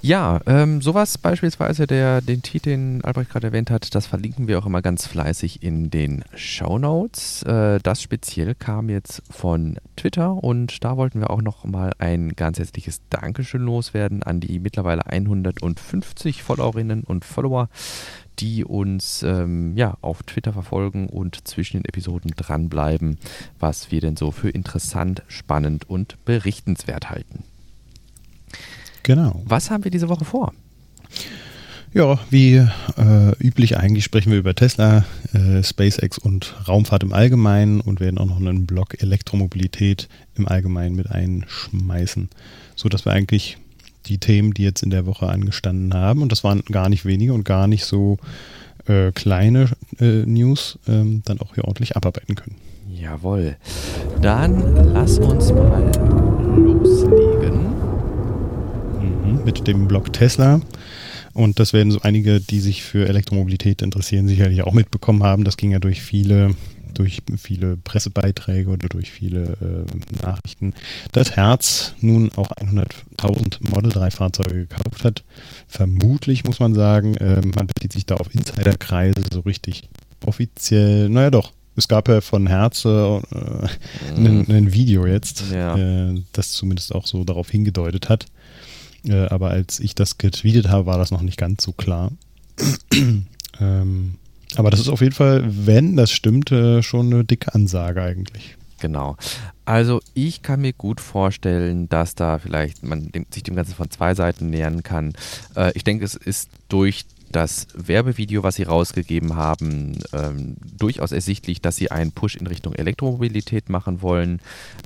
Ja, 0.00 0.40
ähm, 0.46 0.80
sowas 0.80 1.18
beispielsweise, 1.18 1.88
der, 1.88 2.20
den 2.20 2.40
Titel, 2.40 2.70
den 2.70 3.02
Albrecht 3.02 3.30
gerade 3.30 3.48
erwähnt 3.48 3.70
hat, 3.70 3.96
das 3.96 4.06
verlinken 4.06 4.46
wir 4.46 4.60
auch 4.60 4.66
immer 4.66 4.80
ganz 4.80 5.06
fleißig 5.08 5.62
in 5.64 5.90
den 5.90 6.24
Show 6.36 6.78
Notes. 6.78 7.42
Äh, 7.42 7.80
das 7.82 8.00
speziell 8.00 8.54
kam 8.54 8.90
jetzt 8.90 9.22
von 9.28 9.78
Twitter 9.96 10.32
und 10.32 10.84
da 10.84 10.96
wollten 10.96 11.18
wir 11.18 11.30
auch 11.30 11.42
noch 11.42 11.64
mal 11.64 11.92
ein 11.98 12.34
ganz 12.36 12.60
herzliches 12.60 13.00
Dankeschön 13.10 13.62
loswerden 13.62 14.22
an 14.22 14.38
die 14.38 14.60
mittlerweile 14.60 15.06
150 15.06 16.44
Followerinnen 16.44 17.02
und 17.02 17.24
Follower, 17.24 17.68
die 18.38 18.64
uns 18.64 19.24
ähm, 19.24 19.76
ja, 19.76 19.96
auf 20.00 20.22
Twitter 20.22 20.52
verfolgen 20.52 21.08
und 21.08 21.48
zwischen 21.48 21.78
den 21.78 21.86
Episoden 21.86 22.30
dranbleiben, 22.36 23.18
was 23.58 23.90
wir 23.90 24.00
denn 24.00 24.16
so 24.16 24.30
für 24.30 24.50
interessant, 24.50 25.24
spannend 25.26 25.90
und 25.90 26.24
berichtenswert 26.24 27.10
halten. 27.10 27.42
Genau. 29.02 29.42
Was 29.44 29.70
haben 29.70 29.84
wir 29.84 29.90
diese 29.90 30.08
Woche 30.08 30.24
vor? 30.24 30.52
Ja, 31.94 32.18
wie 32.28 32.56
äh, 32.56 33.32
üblich 33.40 33.78
eigentlich 33.78 34.04
sprechen 34.04 34.30
wir 34.30 34.38
über 34.38 34.54
Tesla, 34.54 35.04
äh, 35.32 35.62
SpaceX 35.62 36.18
und 36.18 36.54
Raumfahrt 36.68 37.02
im 37.02 37.14
Allgemeinen 37.14 37.80
und 37.80 38.00
werden 38.00 38.18
auch 38.18 38.26
noch 38.26 38.36
einen 38.36 38.66
Blog 38.66 39.00
Elektromobilität 39.02 40.08
im 40.34 40.46
Allgemeinen 40.46 40.96
mit 40.96 41.10
einschmeißen, 41.10 42.28
sodass 42.76 43.06
wir 43.06 43.12
eigentlich 43.12 43.56
die 44.06 44.18
Themen, 44.18 44.52
die 44.52 44.64
jetzt 44.64 44.82
in 44.82 44.90
der 44.90 45.06
Woche 45.06 45.28
angestanden 45.28 45.94
haben. 45.94 46.20
Und 46.20 46.30
das 46.30 46.44
waren 46.44 46.62
gar 46.70 46.90
nicht 46.90 47.06
wenige 47.06 47.32
und 47.32 47.44
gar 47.44 47.66
nicht 47.66 47.84
so 47.84 48.18
äh, 48.86 49.12
kleine 49.12 49.70
äh, 49.98 50.24
News, 50.26 50.78
ähm, 50.86 51.22
dann 51.24 51.40
auch 51.40 51.54
hier 51.54 51.64
ordentlich 51.64 51.96
abarbeiten 51.96 52.34
können. 52.34 52.56
Jawohl. 52.90 53.56
Dann 54.20 54.92
lass 54.92 55.18
uns 55.18 55.52
mal 55.52 55.87
mit 59.48 59.66
dem 59.66 59.88
Blog 59.88 60.12
Tesla. 60.12 60.60
Und 61.32 61.58
das 61.58 61.72
werden 61.72 61.90
so 61.90 62.02
einige, 62.02 62.38
die 62.38 62.60
sich 62.60 62.82
für 62.82 63.08
Elektromobilität 63.08 63.80
interessieren, 63.80 64.28
sicherlich 64.28 64.62
auch 64.62 64.74
mitbekommen 64.74 65.22
haben. 65.22 65.44
Das 65.44 65.56
ging 65.56 65.70
ja 65.70 65.78
durch 65.78 66.02
viele 66.02 66.54
durch 66.92 67.22
viele 67.36 67.76
Pressebeiträge 67.76 68.70
oder 68.70 68.88
durch 68.88 69.10
viele 69.10 69.56
äh, 69.62 70.22
Nachrichten, 70.22 70.74
dass 71.12 71.36
Herz 71.36 71.94
nun 72.00 72.30
auch 72.34 72.50
100.000 72.50 73.70
Model 73.70 73.92
3 73.92 74.10
Fahrzeuge 74.10 74.66
gekauft 74.66 75.04
hat. 75.04 75.22
Vermutlich 75.68 76.44
muss 76.44 76.58
man 76.60 76.74
sagen, 76.74 77.14
äh, 77.16 77.40
man 77.54 77.68
bezieht 77.68 77.92
sich 77.92 78.04
da 78.04 78.16
auf 78.16 78.34
Insiderkreise 78.34 79.22
so 79.32 79.40
richtig 79.40 79.88
offiziell, 80.26 81.08
naja 81.08 81.30
doch, 81.30 81.52
es 81.76 81.86
gab 81.86 82.08
ja 82.08 82.20
von 82.20 82.48
Herz 82.48 82.84
äh, 82.84 82.88
ein, 82.88 84.50
ein, 84.50 84.72
Video 84.72 85.06
jetzt, 85.06 85.44
ja. 85.52 85.76
äh, 85.76 86.20
das 86.32 86.50
zumindest 86.50 86.92
auch 86.92 87.06
so 87.06 87.22
darauf 87.22 87.48
hingedeutet 87.50 88.08
hat. 88.08 88.26
Äh, 89.04 89.26
aber 89.26 89.50
als 89.50 89.80
ich 89.80 89.94
das 89.94 90.18
getweetet 90.18 90.68
habe, 90.68 90.86
war 90.86 90.98
das 90.98 91.10
noch 91.10 91.22
nicht 91.22 91.38
ganz 91.38 91.62
so 91.62 91.72
klar. 91.72 92.12
ähm, 93.60 94.14
Aber 94.56 94.70
das 94.70 94.80
ist 94.80 94.88
auf 94.88 95.00
jeden 95.00 95.14
Fall, 95.14 95.44
wenn 95.46 95.96
das 95.96 96.10
stimmt, 96.10 96.50
äh, 96.52 96.82
schon 96.82 97.12
eine 97.12 97.24
dicke 97.24 97.54
Ansage 97.54 98.02
eigentlich. 98.02 98.56
Genau. 98.80 99.16
Also 99.64 100.00
ich 100.14 100.42
kann 100.42 100.60
mir 100.60 100.72
gut 100.72 101.00
vorstellen, 101.00 101.88
dass 101.88 102.14
da 102.14 102.38
vielleicht 102.38 102.82
man 102.82 103.10
dem, 103.12 103.26
sich 103.30 103.42
dem 103.42 103.56
Ganzen 103.56 103.74
von 103.74 103.90
zwei 103.90 104.14
Seiten 104.14 104.50
nähern 104.50 104.82
kann. 104.82 105.12
Äh, 105.56 105.72
ich 105.74 105.84
denke, 105.84 106.04
es 106.04 106.14
ist 106.14 106.50
durch 106.68 107.04
das 107.32 107.66
Werbevideo, 107.74 108.42
was 108.42 108.56
sie 108.56 108.62
rausgegeben 108.64 109.36
haben, 109.36 109.98
ähm, 110.12 110.56
durchaus 110.76 111.12
ersichtlich, 111.12 111.60
dass 111.60 111.76
sie 111.76 111.90
einen 111.90 112.12
Push 112.12 112.36
in 112.36 112.46
Richtung 112.46 112.74
Elektromobilität 112.74 113.68
machen 113.68 114.02
wollen. 114.02 114.40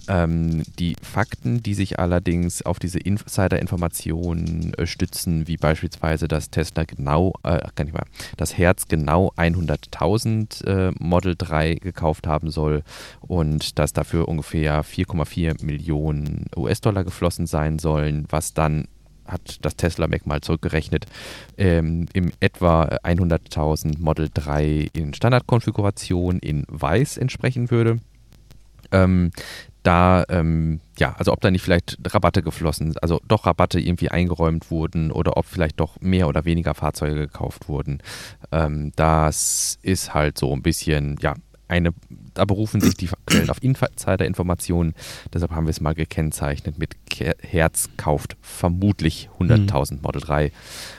Ähm, 0.09 0.63
die 0.79 0.97
Fakten, 1.03 1.63
die 1.63 1.75
sich 1.75 1.99
allerdings 1.99 2.63
auf 2.63 2.79
diese 2.79 2.99
Insider-Informationen 2.99 4.75
äh, 4.75 4.87
stützen, 4.87 5.47
wie 5.47 5.57
beispielsweise, 5.57 6.29
dass 6.29 6.51
Tesla 6.51 6.85
genau, 6.85 7.35
äh, 7.43 7.61
gar 7.75 7.85
nicht 7.85 7.95
mal, 7.95 8.05
das 8.37 8.57
Herz 8.57 8.89
genau 8.89 9.33
100.000 9.37 10.65
äh, 10.67 10.93
Model 10.99 11.35
3 11.37 11.77
gekauft 11.77 12.27
haben 12.27 12.51
soll 12.51 12.83
und 13.21 13.79
dass 13.79 13.93
dafür 13.93 14.29
ungefähr 14.29 14.85
4,4 14.85 15.65
Millionen 15.65 16.47
US-Dollar 16.57 17.05
geflossen 17.05 17.47
sein 17.47 17.79
sollen, 17.79 18.27
was 18.29 18.55
dann 18.55 18.89
hat 19.27 19.59
das 19.63 19.77
Tesla 19.77 20.07
Mac 20.07 20.27
mal 20.27 20.41
zurückgerechnet, 20.41 21.07
ähm, 21.57 22.07
im 22.13 22.33
etwa 22.41 22.85
100.000 23.03 23.99
Model 23.99 24.29
3 24.33 24.89
in 24.93 25.15
Standardkonfiguration 25.15 26.39
in 26.39 26.65
weiß 26.69 27.19
entsprechen 27.19 27.71
würde. 27.71 28.01
Ähm, 28.91 29.31
da, 29.83 30.25
ähm, 30.29 30.81
ja, 30.99 31.15
also 31.19 31.33
ob 31.33 31.41
da 31.41 31.51
nicht 31.51 31.63
vielleicht 31.63 31.99
Rabatte 32.07 32.43
geflossen, 32.43 32.95
also 33.03 33.21
doch 33.27 33.47
Rabatte 33.47 33.81
irgendwie 33.81 34.11
eingeräumt 34.11 34.71
wurden 34.71 35.11
oder 35.11 35.37
ob 35.37 35.47
vielleicht 35.47 35.81
doch 35.81 36.01
mehr 36.01 36.29
oder 36.29 36.45
weniger 36.45 36.75
Fahrzeuge 36.75 37.17
gekauft 37.17 37.69
wurden. 37.69 37.99
Ähm, 38.53 38.93
das 38.95 39.79
ist 39.83 40.15
halt 40.15 40.39
so 40.39 40.53
ein 40.53 40.63
bisschen, 40.63 41.17
ja, 41.21 41.35
eine, 41.73 41.93
da 42.35 42.45
berufen 42.45 42.81
sich 42.81 42.95
die 42.95 43.09
Quellen 43.27 43.51
auf 43.51 43.63
Insider-Informationen. 43.63 44.95
Deshalb 45.33 45.53
haben 45.53 45.67
wir 45.67 45.71
es 45.71 45.81
mal 45.81 45.95
gekennzeichnet 45.95 46.79
mit 46.79 46.97
Herz 47.41 47.89
kauft 47.97 48.37
vermutlich 48.43 49.31
100.000 49.41 49.95
mhm. 49.95 49.99
Model 50.03 50.21
3. 50.21 50.53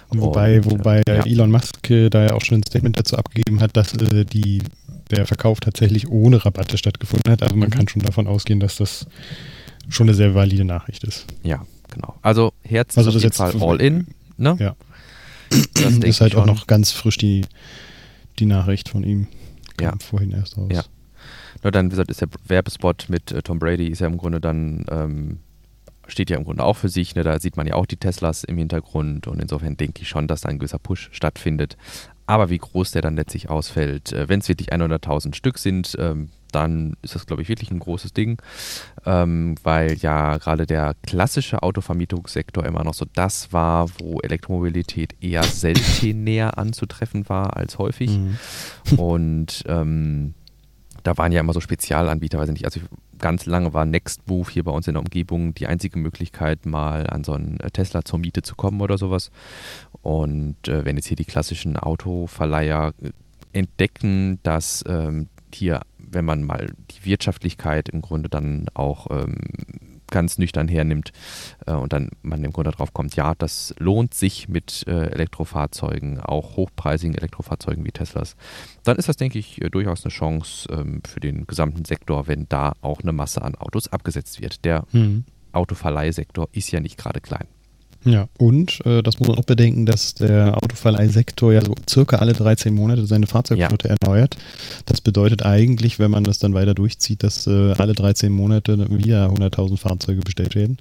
Wobei, 0.10 0.58
Und, 0.58 0.72
wobei 0.72 1.02
ja. 1.08 1.26
Elon 1.26 1.52
Musk 1.52 1.90
äh, 1.90 2.10
da 2.10 2.26
ja 2.26 2.34
auch 2.34 2.42
schon 2.42 2.60
ein 2.60 2.64
Statement 2.64 2.98
dazu 2.98 3.18
abgegeben 3.18 3.62
hat, 3.62 3.78
dass 3.78 3.94
äh, 3.94 4.26
die, 4.26 4.62
der 5.12 5.26
Verkauf 5.26 5.60
tatsächlich 5.60 6.10
ohne 6.10 6.44
Rabatte 6.44 6.78
stattgefunden 6.78 7.32
hat. 7.32 7.44
Also 7.44 7.56
man 7.56 7.70
mhm. 7.70 7.74
kann 7.74 7.88
schon 7.88 8.02
davon 8.02 8.28
ausgehen, 8.28 8.60
dass 8.60 8.78
das 8.78 9.08
schon 9.90 10.08
eine 10.08 10.16
sehr 10.16 10.34
valide 10.34 10.66
Nachricht 10.66 11.04
ist. 11.04 11.26
Ja, 11.44 11.66
genau. 11.94 12.16
Also 12.22 12.54
Herz 12.64 12.98
also 12.98 13.10
ist 13.10 13.18
auf 13.18 13.22
jeden 13.22 13.36
Fall 13.36 13.70
all 13.70 13.82
in. 13.82 14.08
Ne? 14.38 14.56
Ja. 14.60 14.76
Das 15.76 15.98
ist 15.98 16.22
halt 16.22 16.36
auch 16.36 16.46
noch 16.46 16.68
ganz 16.68 16.92
frisch 16.92 17.18
die, 17.18 17.46
die 18.40 18.46
Nachricht 18.46 18.90
von 18.90 19.04
ihm. 19.04 19.28
Kam 19.78 19.98
ja. 20.00 20.06
vorhin 20.06 20.32
erst 20.32 20.58
raus. 20.58 20.70
Ja. 20.72 20.84
Nur 21.64 21.72
dann, 21.72 21.86
wie 21.86 21.90
gesagt, 21.92 22.12
ist 22.12 22.22
der 22.22 22.30
Werbespot 22.46 23.06
mit 23.10 23.32
äh, 23.32 23.42
Tom 23.42 23.60
Brady 23.60 23.88
ist 23.88 24.00
ja 24.00 24.08
im 24.08 24.18
Grunde 24.18 24.42
dann, 24.42 24.86
ähm, 24.90 25.40
steht 26.08 26.30
ja 26.30 26.38
im 26.38 26.44
Grunde 26.44 26.64
auch 26.64 26.76
für 26.76 26.90
sich. 26.90 27.16
Ne? 27.16 27.24
Da 27.24 27.40
sieht 27.40 27.56
man 27.56 27.68
ja 27.68 27.76
auch 27.76 27.86
die 27.86 27.98
Teslas 27.98 28.44
im 28.44 28.58
Hintergrund 28.58 29.28
und 29.28 29.40
insofern 29.40 29.78
denke 29.78 30.02
ich 30.02 30.10
schon, 30.10 30.28
dass 30.28 30.42
da 30.42 30.50
ein 30.50 30.60
gewisser 30.60 30.80
Push 30.80 31.10
stattfindet. 31.14 31.78
Aber 32.26 32.50
wie 32.50 32.58
groß 32.58 32.92
der 32.92 33.02
dann 33.02 33.16
letztlich 33.16 33.50
ausfällt, 33.50 34.14
äh, 34.14 34.30
wenn 34.30 34.40
es 34.40 34.48
wirklich 34.48 34.72
100.000 34.72 35.36
Stück 35.36 35.58
sind, 35.58 35.96
ähm, 36.00 36.30
dann 36.52 36.96
ist 37.02 37.16
das, 37.16 37.26
glaube 37.26 37.42
ich, 37.42 37.50
wirklich 37.50 37.72
ein 37.72 37.80
großes 37.80 38.14
Ding, 38.14 38.42
ähm, 39.06 39.56
weil 39.64 39.94
ja 39.96 40.38
gerade 40.38 40.66
der 40.66 40.96
klassische 41.04 41.64
Autovermietungssektor 41.64 42.66
immer 42.66 42.84
noch 42.84 42.94
so 42.94 43.06
das 43.14 43.52
war, 43.52 43.90
wo 43.98 44.20
Elektromobilität 44.20 45.16
eher 45.20 45.44
selten 45.44 46.24
näher 46.24 46.58
anzutreffen 46.58 47.28
war 47.28 47.58
als 47.58 47.78
häufig. 47.80 48.12
Mhm. 48.12 48.38
Und 48.98 49.64
ähm, 49.68 50.34
da 51.02 51.18
waren 51.18 51.32
ja 51.32 51.42
immer 51.42 51.54
so 51.54 51.60
Spezialanbieter, 51.60 52.40
weiß 52.40 52.50
ich 52.50 52.54
nicht, 52.54 52.66
also 52.66 52.80
ganz 53.24 53.46
lange 53.46 53.74
war 53.74 53.86
Nextmove 53.86 54.50
hier 54.50 54.66
bei 54.66 54.72
uns 54.72 54.86
in 54.90 54.96
der 54.96 55.02
Umgebung 55.02 55.54
die 55.54 55.68
einzige 55.68 55.98
Möglichkeit, 55.98 56.66
mal 56.66 57.08
an 57.08 57.24
so 57.24 57.32
einen 57.32 57.58
Tesla 57.72 58.04
zur 58.04 58.20
Miete 58.20 58.42
zu 58.42 58.56
kommen 58.56 58.82
oder 58.82 58.98
sowas. 58.98 59.32
Und 60.02 60.68
äh, 60.68 60.84
wenn 60.84 60.98
jetzt 60.98 61.08
hier 61.08 61.16
die 61.16 61.24
klassischen 61.24 61.78
Autoverleiher 61.78 62.94
entdecken, 63.54 64.40
dass 64.44 64.84
ähm, 64.90 65.30
hier 65.54 65.82
wenn 65.98 66.26
man 66.26 66.44
mal 66.44 66.68
die 66.92 67.06
Wirtschaftlichkeit 67.06 67.88
im 67.90 68.02
Grunde 68.02 68.28
dann 68.30 68.68
auch 68.74 69.08
ähm, 69.10 69.38
ganz 70.14 70.38
nüchtern 70.38 70.70
hernimmt 70.70 71.12
äh, 71.66 71.74
und 71.74 71.92
dann 71.92 72.10
man 72.22 72.44
im 72.44 72.54
Grunde 72.54 72.72
darauf 72.72 72.94
kommt, 72.94 73.18
ja, 73.18 73.34
das 73.36 73.76
lohnt 73.80 74.14
sich 74.14 74.48
mit 74.48 74.86
äh, 74.88 75.08
Elektrofahrzeugen, 75.08 76.22
auch 76.22 76.56
hochpreisigen 76.56 77.16
Elektrofahrzeugen 77.16 77.84
wie 77.84 77.92
Teslas, 77.92 78.38
dann 78.84 78.98
ist 78.98 79.10
das, 79.10 79.18
denke 79.18 79.40
ich, 79.40 79.62
äh, 79.62 79.70
durchaus 79.70 80.06
eine 80.06 80.12
Chance 80.12 80.70
ähm, 80.72 81.02
für 81.06 81.20
den 81.20 81.48
gesamten 81.48 81.84
Sektor, 81.84 82.28
wenn 82.28 82.48
da 82.48 82.74
auch 82.82 83.02
eine 83.02 83.12
Masse 83.12 83.42
an 83.42 83.56
Autos 83.56 83.92
abgesetzt 83.92 84.40
wird. 84.40 84.64
Der 84.64 84.86
mhm. 84.92 85.26
Autoverleihsektor 85.52 86.48
ist 86.52 86.72
ja 86.72 86.80
nicht 86.80 86.98
gerade 86.98 87.20
klein. 87.20 87.48
Ja, 88.06 88.28
und 88.38 88.86
äh, 88.86 89.02
das 89.02 89.20
muss 89.20 89.30
man 89.30 89.38
auch 89.38 89.46
bedenken, 89.46 89.86
dass 89.86 90.14
der 90.14 90.58
Autoverleihsektor 90.62 91.54
ja 91.54 91.64
so 91.64 91.74
circa 91.90 92.18
alle 92.18 92.34
13 92.34 92.74
Monate 92.74 93.06
seine 93.06 93.28
Fahrzeugflotte 93.28 93.88
ja. 93.88 93.96
erneuert. 94.00 94.38
Das 94.86 95.02
bedeutet 95.02 95.46
eigentlich, 95.46 96.00
wenn 96.00 96.12
man 96.12 96.24
das 96.24 96.40
dann 96.40 96.54
weiter 96.54 96.74
durchzieht, 96.74 97.24
dass 97.24 97.48
äh, 97.48 97.74
alle 97.78 97.94
13 97.94 98.32
Monate 98.32 98.90
wieder 98.90 99.28
100.000 99.30 99.78
Fahrzeuge 99.78 100.22
bestellt 100.22 100.56
werden. 100.56 100.78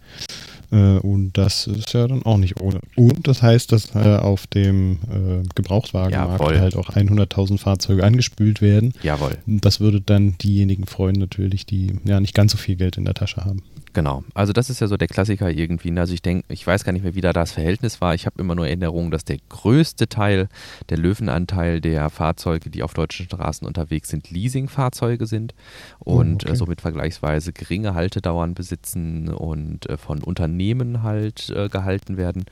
Äh, 0.72 0.98
und 0.98 1.36
das 1.36 1.66
ist 1.66 1.92
ja 1.92 2.08
dann 2.08 2.22
auch 2.24 2.38
nicht 2.38 2.60
ohne. 2.60 2.80
Und 2.96 3.28
das 3.28 3.42
heißt, 3.42 3.70
dass 3.70 3.94
äh, 3.94 4.16
auf 4.16 4.46
dem 4.46 4.98
äh, 5.10 5.46
Gebrauchtwagenmarkt 5.54 6.40
Jawohl. 6.40 6.60
halt 6.60 6.76
auch 6.76 6.90
100.000 6.90 7.58
Fahrzeuge 7.58 8.04
angespült 8.04 8.62
werden. 8.62 8.94
Jawohl. 9.02 9.36
Das 9.46 9.80
würde 9.80 10.00
dann 10.00 10.36
diejenigen 10.38 10.86
freuen 10.86 11.16
natürlich, 11.16 11.66
die 11.66 11.92
ja 12.04 12.18
nicht 12.20 12.34
ganz 12.34 12.52
so 12.52 12.58
viel 12.58 12.76
Geld 12.76 12.96
in 12.96 13.04
der 13.04 13.14
Tasche 13.14 13.44
haben. 13.44 13.62
Genau. 13.94 14.24
Also 14.32 14.52
das 14.54 14.70
ist 14.70 14.80
ja 14.80 14.86
so 14.86 14.96
der 14.96 15.08
Klassiker 15.08 15.50
irgendwie. 15.50 15.90
Ne? 15.90 16.00
Also 16.00 16.14
ich 16.14 16.22
denke, 16.22 16.44
ich 16.48 16.66
weiß 16.66 16.84
gar 16.84 16.92
nicht 16.92 17.02
mehr, 17.02 17.14
wie 17.14 17.20
da 17.20 17.32
das 17.32 17.52
Verhältnis 17.52 18.00
war. 18.00 18.14
Ich 18.14 18.24
habe 18.24 18.40
immer 18.40 18.54
nur 18.54 18.66
Erinnerungen, 18.66 19.10
dass 19.10 19.24
der 19.24 19.36
größte 19.50 20.08
Teil, 20.08 20.48
der 20.88 20.96
Löwenanteil 20.96 21.80
der 21.80 22.08
Fahrzeuge, 22.08 22.70
die 22.70 22.82
auf 22.82 22.94
deutschen 22.94 23.26
Straßen 23.26 23.66
unterwegs 23.66 24.08
sind, 24.08 24.30
Leasingfahrzeuge 24.30 25.26
sind 25.26 25.54
und 25.98 26.44
oh, 26.44 26.48
okay. 26.48 26.56
somit 26.56 26.80
vergleichsweise 26.80 27.52
geringe 27.52 27.94
Haltedauern 27.94 28.54
besitzen 28.54 29.28
und 29.28 29.88
äh, 29.88 29.98
von 29.98 30.22
Unternehmen 30.22 31.02
halt 31.02 31.50
äh, 31.50 31.68
gehalten 31.68 32.16
werden 32.16 32.46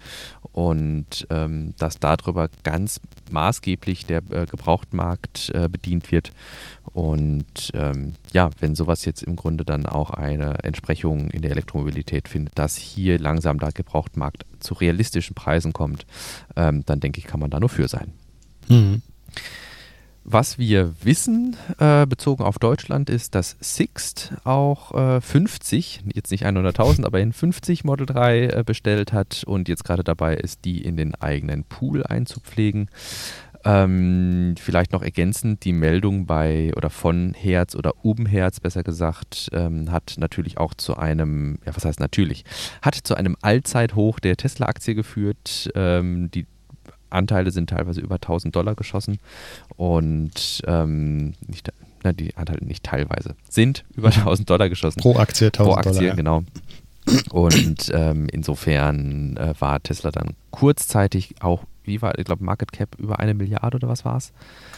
und 0.53 1.27
ähm, 1.31 1.75
dass 1.79 1.99
darüber 2.01 2.49
ganz 2.65 3.01
maßgeblich 3.31 4.07
der 4.07 4.21
Gebrauchtmarkt 4.21 5.53
bedient 5.71 6.11
wird 6.11 6.33
und 6.93 7.71
ähm, 7.75 8.15
ja, 8.33 8.51
wenn 8.59 8.75
sowas 8.75 9.05
jetzt 9.05 9.23
im 9.23 9.37
Grunde 9.37 9.65
dann 9.65 9.87
auch 9.87 10.11
eine 10.11 10.65
Entsprechung 10.65 11.30
in 11.31 11.43
der 11.43 11.51
Elektromobilität 11.51 12.29
findet, 12.29 12.59
dass 12.59 12.77
hier 12.77 13.19
langsam 13.19 13.59
der 13.59 13.73
Gebrauchtmarkt 13.73 14.47
zu 14.61 14.75
realistischen 14.75 15.35
Preisen 15.35 15.73
kommt, 15.73 16.07
ähm, 16.57 16.85
dann 16.87 17.01
denke 17.01 17.19
ich, 17.19 17.27
kann 17.27 17.41
man 17.41 17.51
da 17.51 17.61
nur 17.61 17.69
für 17.69 17.89
sein. 17.89 18.13
Mhm. 18.69 19.03
Was 20.25 20.59
wir 20.59 20.95
wissen, 21.03 21.57
äh, 21.79 22.07
bezogen 22.07 22.45
auf 22.45 22.59
Deutschland, 22.59 23.09
ist, 23.09 23.35
dass 23.35 23.57
Sixt 23.59 24.35
auch 24.45 24.95
äh, 25.17 25.21
50, 25.21 26.03
jetzt 26.15 26.31
nicht 26.31 26.45
100.000, 26.45 27.07
aber 27.07 27.21
in 27.21 27.33
50 27.33 27.85
Model 27.85 28.07
3 28.07 28.47
äh, 28.47 28.65
bestellt 28.65 29.15
hat 29.15 29.45
und 29.45 29.69
jetzt 29.69 29.83
gerade 29.83 30.05
dabei 30.05 30.37
ist, 30.37 30.65
die 30.67 30.85
in 30.85 30.97
den 30.97 31.15
eigenen 31.15 31.65
Pool 31.65 32.05
einzupflegen. 32.05 32.91
Ähm, 33.65 34.55
vielleicht 34.59 34.93
noch 34.93 35.03
ergänzend, 35.03 35.65
die 35.65 35.73
Meldung 35.73 36.25
bei 36.25 36.73
oder 36.77 36.89
von 36.89 37.35
Herz 37.35 37.75
oder 37.75 37.93
Ubenherz 38.05 38.59
besser 38.59 38.83
gesagt, 38.83 39.51
ähm, 39.53 39.93
hat 39.93 40.15
natürlich 40.17 40.57
auch 40.57 40.73
zu 40.73 40.97
einem, 40.97 41.59
ja 41.67 41.77
was 41.77 41.85
heißt 41.85 42.01
natürlich, 42.01 42.45
hat 42.81 42.95
zu 42.95 43.15
einem 43.15 43.37
Allzeithoch 43.43 44.19
der 44.19 44.37
Tesla-Aktie 44.37 44.95
geführt. 44.95 45.71
Ähm, 45.75 46.31
die 46.31 46.47
Anteile 47.11 47.51
sind 47.51 47.71
teilweise 47.71 48.01
über 48.01 48.15
1000 48.15 48.55
Dollar 48.57 48.75
geschossen 48.75 49.19
und 49.77 50.63
ähm, 50.67 51.35
nicht, 51.47 51.71
na, 52.03 52.13
die 52.13 52.35
Anteile 52.37 52.65
nicht 52.65 52.85
teilweise, 52.85 53.35
sind 53.49 53.85
über 53.95 54.09
1000 54.09 54.49
Dollar 54.49 54.69
geschossen. 54.71 55.01
Pro 55.01 55.17
Aktie 55.17 55.49
1000 55.49 55.69
Pro 55.69 55.75
Aktie, 55.75 56.01
Dollar, 56.01 56.17
genau. 56.17 56.45
Und 57.31 57.91
ähm, 57.93 58.29
insofern 58.31 59.37
äh, 59.37 59.55
war 59.59 59.83
Tesla 59.83 60.11
dann 60.11 60.37
kurzzeitig 60.51 61.35
auch 61.41 61.65
wie 61.85 62.03
war, 62.03 62.19
ich 62.19 62.25
glaube, 62.25 62.45
Market 62.45 62.73
Cap 62.73 62.97
über 62.99 63.19
eine 63.19 63.35
Milliarde 63.35 63.77
oder 63.77 63.89
was 63.89 64.05
war 64.05 64.17
es? 64.17 64.33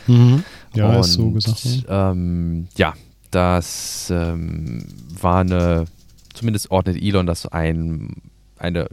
Mhm. 0.07 0.45
Ja, 0.75 0.91
und, 0.91 1.01
ist 1.01 1.13
so 1.13 1.31
gesagt. 1.31 1.85
Ähm, 1.89 2.69
ja, 2.77 2.95
das 3.31 4.11
ähm, 4.15 4.85
war 5.21 5.41
eine, 5.41 5.87
zumindest 6.35 6.71
ordnet 6.71 7.01
Elon 7.01 7.27
das 7.27 7.47
ein, 7.47 8.17
eine 8.59 8.89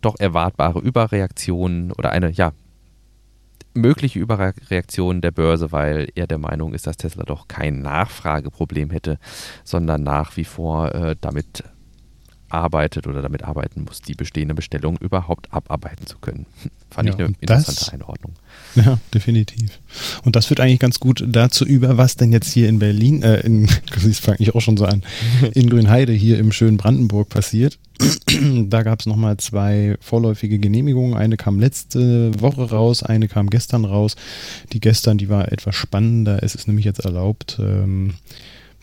doch 0.00 0.18
erwartbare 0.18 0.80
Überreaktion 0.80 1.92
oder 1.92 2.10
eine, 2.10 2.30
ja, 2.30 2.52
mögliche 3.74 4.18
Überreaktion 4.18 5.20
der 5.20 5.30
Börse, 5.30 5.72
weil 5.72 6.08
er 6.14 6.26
der 6.26 6.38
Meinung 6.38 6.74
ist, 6.74 6.86
dass 6.86 6.96
Tesla 6.96 7.24
doch 7.24 7.46
kein 7.46 7.80
Nachfrageproblem 7.82 8.90
hätte, 8.90 9.18
sondern 9.64 10.02
nach 10.02 10.36
wie 10.36 10.44
vor 10.44 10.92
äh, 10.94 11.16
damit 11.20 11.62
arbeitet 12.50 13.06
oder 13.06 13.22
damit 13.22 13.44
arbeiten 13.44 13.84
muss, 13.84 14.00
die 14.02 14.14
bestehende 14.14 14.54
Bestellung 14.54 14.96
überhaupt 14.98 15.52
abarbeiten 15.52 16.06
zu 16.06 16.18
können. 16.18 16.46
Fand 16.90 17.08
Ja, 17.08 17.14
ich 17.14 17.20
eine 17.20 17.34
interessante 17.40 17.80
das- 17.80 17.88
Einordnung. 17.90 18.32
Ja, 18.74 18.98
definitiv. 19.14 19.78
Und 20.24 20.36
das 20.36 20.46
führt 20.46 20.60
eigentlich 20.60 20.78
ganz 20.80 21.00
gut 21.00 21.24
dazu 21.26 21.64
über, 21.64 21.96
was 21.96 22.16
denn 22.16 22.32
jetzt 22.32 22.52
hier 22.52 22.68
in 22.68 22.78
Berlin, 22.78 23.22
äh, 23.22 23.40
in, 23.40 23.66
das 24.04 24.18
fange 24.18 24.38
ich 24.40 24.54
auch 24.54 24.60
schon 24.60 24.76
so 24.76 24.84
an, 24.84 25.02
in 25.54 25.70
Grünheide 25.70 26.12
hier 26.12 26.38
im 26.38 26.52
schönen 26.52 26.76
Brandenburg 26.76 27.28
passiert. 27.28 27.78
da 28.68 28.82
gab 28.82 29.00
es 29.00 29.06
nochmal 29.06 29.36
zwei 29.36 29.96
vorläufige 30.00 30.58
Genehmigungen. 30.58 31.14
Eine 31.16 31.36
kam 31.36 31.60
letzte 31.60 32.30
Woche 32.40 32.70
raus, 32.70 33.02
eine 33.02 33.28
kam 33.28 33.50
gestern 33.50 33.84
raus. 33.84 34.16
Die 34.72 34.80
gestern, 34.80 35.18
die 35.18 35.28
war 35.28 35.52
etwas 35.52 35.74
spannender. 35.76 36.42
Es 36.42 36.54
ist 36.54 36.66
nämlich 36.66 36.86
jetzt 36.86 37.00
erlaubt, 37.00 37.58
ähm, 37.60 38.14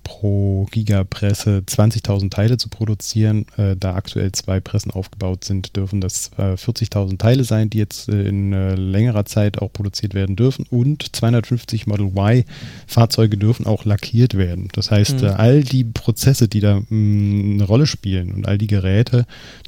pro 0.07 0.65
Gigapresse 0.71 1.63
20.000 1.67 2.29
Teile 2.29 2.55
zu 2.57 2.69
produzieren. 2.69 3.45
Äh, 3.57 3.75
da 3.75 3.93
aktuell 3.95 4.31
zwei 4.31 4.61
Pressen 4.61 4.89
aufgebaut 4.89 5.43
sind, 5.43 5.75
dürfen 5.75 5.99
das 5.99 6.31
äh, 6.37 6.53
40.000 6.53 7.17
Teile 7.17 7.43
sein, 7.43 7.69
die 7.69 7.77
jetzt 7.77 8.07
äh, 8.07 8.23
in 8.23 8.53
äh, 8.53 8.75
längerer 8.75 9.25
Zeit 9.25 9.61
auch 9.61 9.73
produziert 9.73 10.13
werden 10.13 10.37
dürfen. 10.37 10.65
Und 10.69 11.13
250 11.13 11.87
Model 11.87 12.07
Y 12.15 12.45
Fahrzeuge 12.87 13.37
dürfen 13.37 13.65
auch 13.65 13.83
lackiert 13.83 14.35
werden. 14.37 14.69
Das 14.71 14.91
heißt, 14.91 15.21
Mhm. 15.21 15.27
äh, 15.27 15.31
all 15.31 15.63
die 15.63 15.83
Prozesse, 15.83 16.47
die 16.47 16.61
da 16.61 16.79
mh, 16.89 17.53
eine 17.55 17.63
Rolle 17.65 17.85
spielen 17.85 18.33
und 18.33 18.47
all 18.47 18.57
die 18.57 18.67
Geräte 18.67 19.25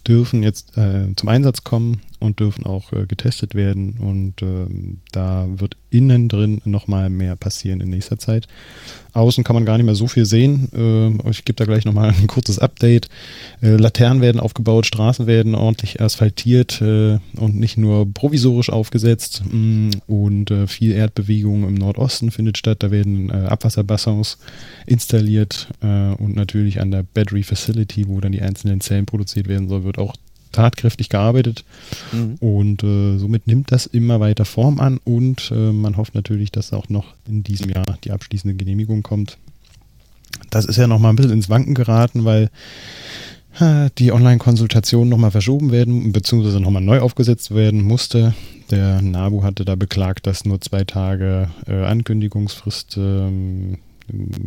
dürfen 0.08 0.44
jetzt 0.44 0.78
äh, 0.78 1.14
zum 1.16 1.30
Einsatz 1.30 1.64
kommen 1.64 2.02
und 2.20 2.40
dürfen 2.40 2.66
auch 2.66 2.92
äh, 2.92 3.06
getestet 3.06 3.56
werden. 3.56 3.98
Und 4.00 4.42
ähm, 4.42 5.00
da 5.12 5.48
wird 5.56 5.78
innen 5.90 6.28
drin 6.28 6.62
nochmal 6.66 7.10
mehr 7.10 7.36
passieren 7.36 7.82
in 7.82 7.90
nächster 7.90 8.20
Zeit. 8.20 8.48
Außen 9.14 9.44
kann 9.44 9.56
man 9.56 9.66
gar 9.66 9.78
nicht 9.78 9.86
mehr 9.86 9.96
so 9.96 10.08
viel 10.08 10.26
sehen. 10.26 10.70
Äh, 10.74 11.30
ich 11.30 11.46
gebe 11.46 11.56
da 11.56 11.66
gleich 11.66 11.86
nochmal 11.86 12.10
ein 12.20 12.28
kurzes 12.28 12.60
Update. 12.60 13.10
Äh, 13.62 13.78
Laternen 13.78 14.22
werden 14.22 14.40
aufgebaut, 14.40 14.86
Straßen 14.86 15.28
werden 15.28 15.56
ordentlich 15.56 16.02
asphaltiert 16.02 16.82
äh, 16.82 17.20
und 17.38 17.56
nicht 17.56 17.78
nur 17.78 18.12
provisorisch 18.14 18.70
aufgesetzt. 18.70 19.44
Mm, 19.50 19.92
Und 20.08 20.52
äh, 20.52 20.68
viel 20.68 20.92
Erdbewegung 20.92 21.68
im 21.68 21.76
Nordosten 21.76 22.32
findet 22.32 22.58
statt. 22.58 22.84
Da 22.84 22.92
werden 22.92 23.32
Abwasserbassins 23.32 24.38
installiert 24.86 25.70
und 25.82 26.36
natürlich 26.36 26.82
an 26.82 26.92
der 26.92 27.04
Battery 27.04 27.44
Facility, 27.44 28.08
wo 28.08 28.20
dann 28.20 28.32
die 28.32 28.42
einzelnen 28.42 28.82
Zellen 28.82 29.06
produziert 29.06 29.48
werden 29.48 29.68
soll, 29.68 29.84
wird 29.84 29.98
auch 30.00 30.16
tatkräftig 30.52 31.10
gearbeitet. 31.10 31.64
Mhm. 32.12 32.36
Und 32.40 32.84
äh, 32.84 33.18
somit 33.18 33.48
nimmt 33.48 33.72
das 33.72 33.86
immer 33.86 34.20
weiter 34.20 34.46
Form 34.46 34.80
an 34.80 35.00
und 35.04 35.52
äh, 35.52 35.72
man 35.72 35.98
hofft 35.98 36.16
natürlich, 36.16 36.52
dass 36.52 36.74
auch 36.74 36.90
noch 36.90 37.14
in 37.28 37.44
diesem 37.44 37.70
Jahr 37.70 37.98
die 38.04 38.12
abschließende 38.12 38.56
Genehmigung 38.56 39.04
kommt. 39.04 39.38
Das 40.50 40.66
ist 40.66 40.78
ja 40.78 40.88
noch 40.88 41.00
mal 41.00 41.10
ein 41.10 41.16
bisschen 41.16 41.34
ins 41.34 41.50
Wanken 41.50 41.76
geraten, 41.76 42.26
weil 42.26 42.50
äh, 43.60 43.90
die 43.98 44.12
Online-Konsultation 44.12 45.10
nochmal 45.10 45.32
verschoben 45.32 45.72
werden, 45.72 46.12
beziehungsweise 46.12 46.60
nochmal 46.60 46.82
neu 46.82 47.00
aufgesetzt 47.00 47.54
werden 47.54 47.82
musste. 47.82 48.34
Der 48.72 49.02
NABU 49.02 49.44
hatte 49.44 49.66
da 49.66 49.76
beklagt, 49.76 50.28
dass 50.28 50.46
nur 50.46 50.62
zwei 50.62 50.84
Tage 50.84 51.50
äh, 51.68 51.84
Ankündigungsfrist 51.86 52.98
ähm, 52.98 53.80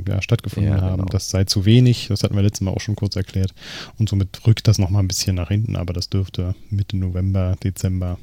ja, 0.08 0.22
stattgefunden 0.22 0.72
Ja, 0.72 0.80
haben. 0.80 0.96
genau. 1.02 1.08
Das 1.08 1.30
sei 1.30 1.44
zu 1.44 1.64
wenig. 1.64 2.08
Das 2.08 2.22
hatten 2.22 2.34
wir 2.36 2.42
letztes 2.42 2.60
Mal 2.62 2.70
auch 2.72 2.80
schon 2.80 2.96
kurz 2.96 3.16
erklärt. 3.16 3.54
Und 3.98 4.08
somit 4.08 4.46
rückt 4.46 4.68
das 4.68 4.78
nochmal 4.78 5.02
ein 5.02 5.08
bisschen 5.08 5.36
nach 5.36 5.48
hinten, 5.48 5.76
aber 5.76 5.92
das 5.92 6.08
dürfte 6.08 6.54
Mitte 6.70 6.96
November, 6.96 7.56
Dezember 7.62 8.18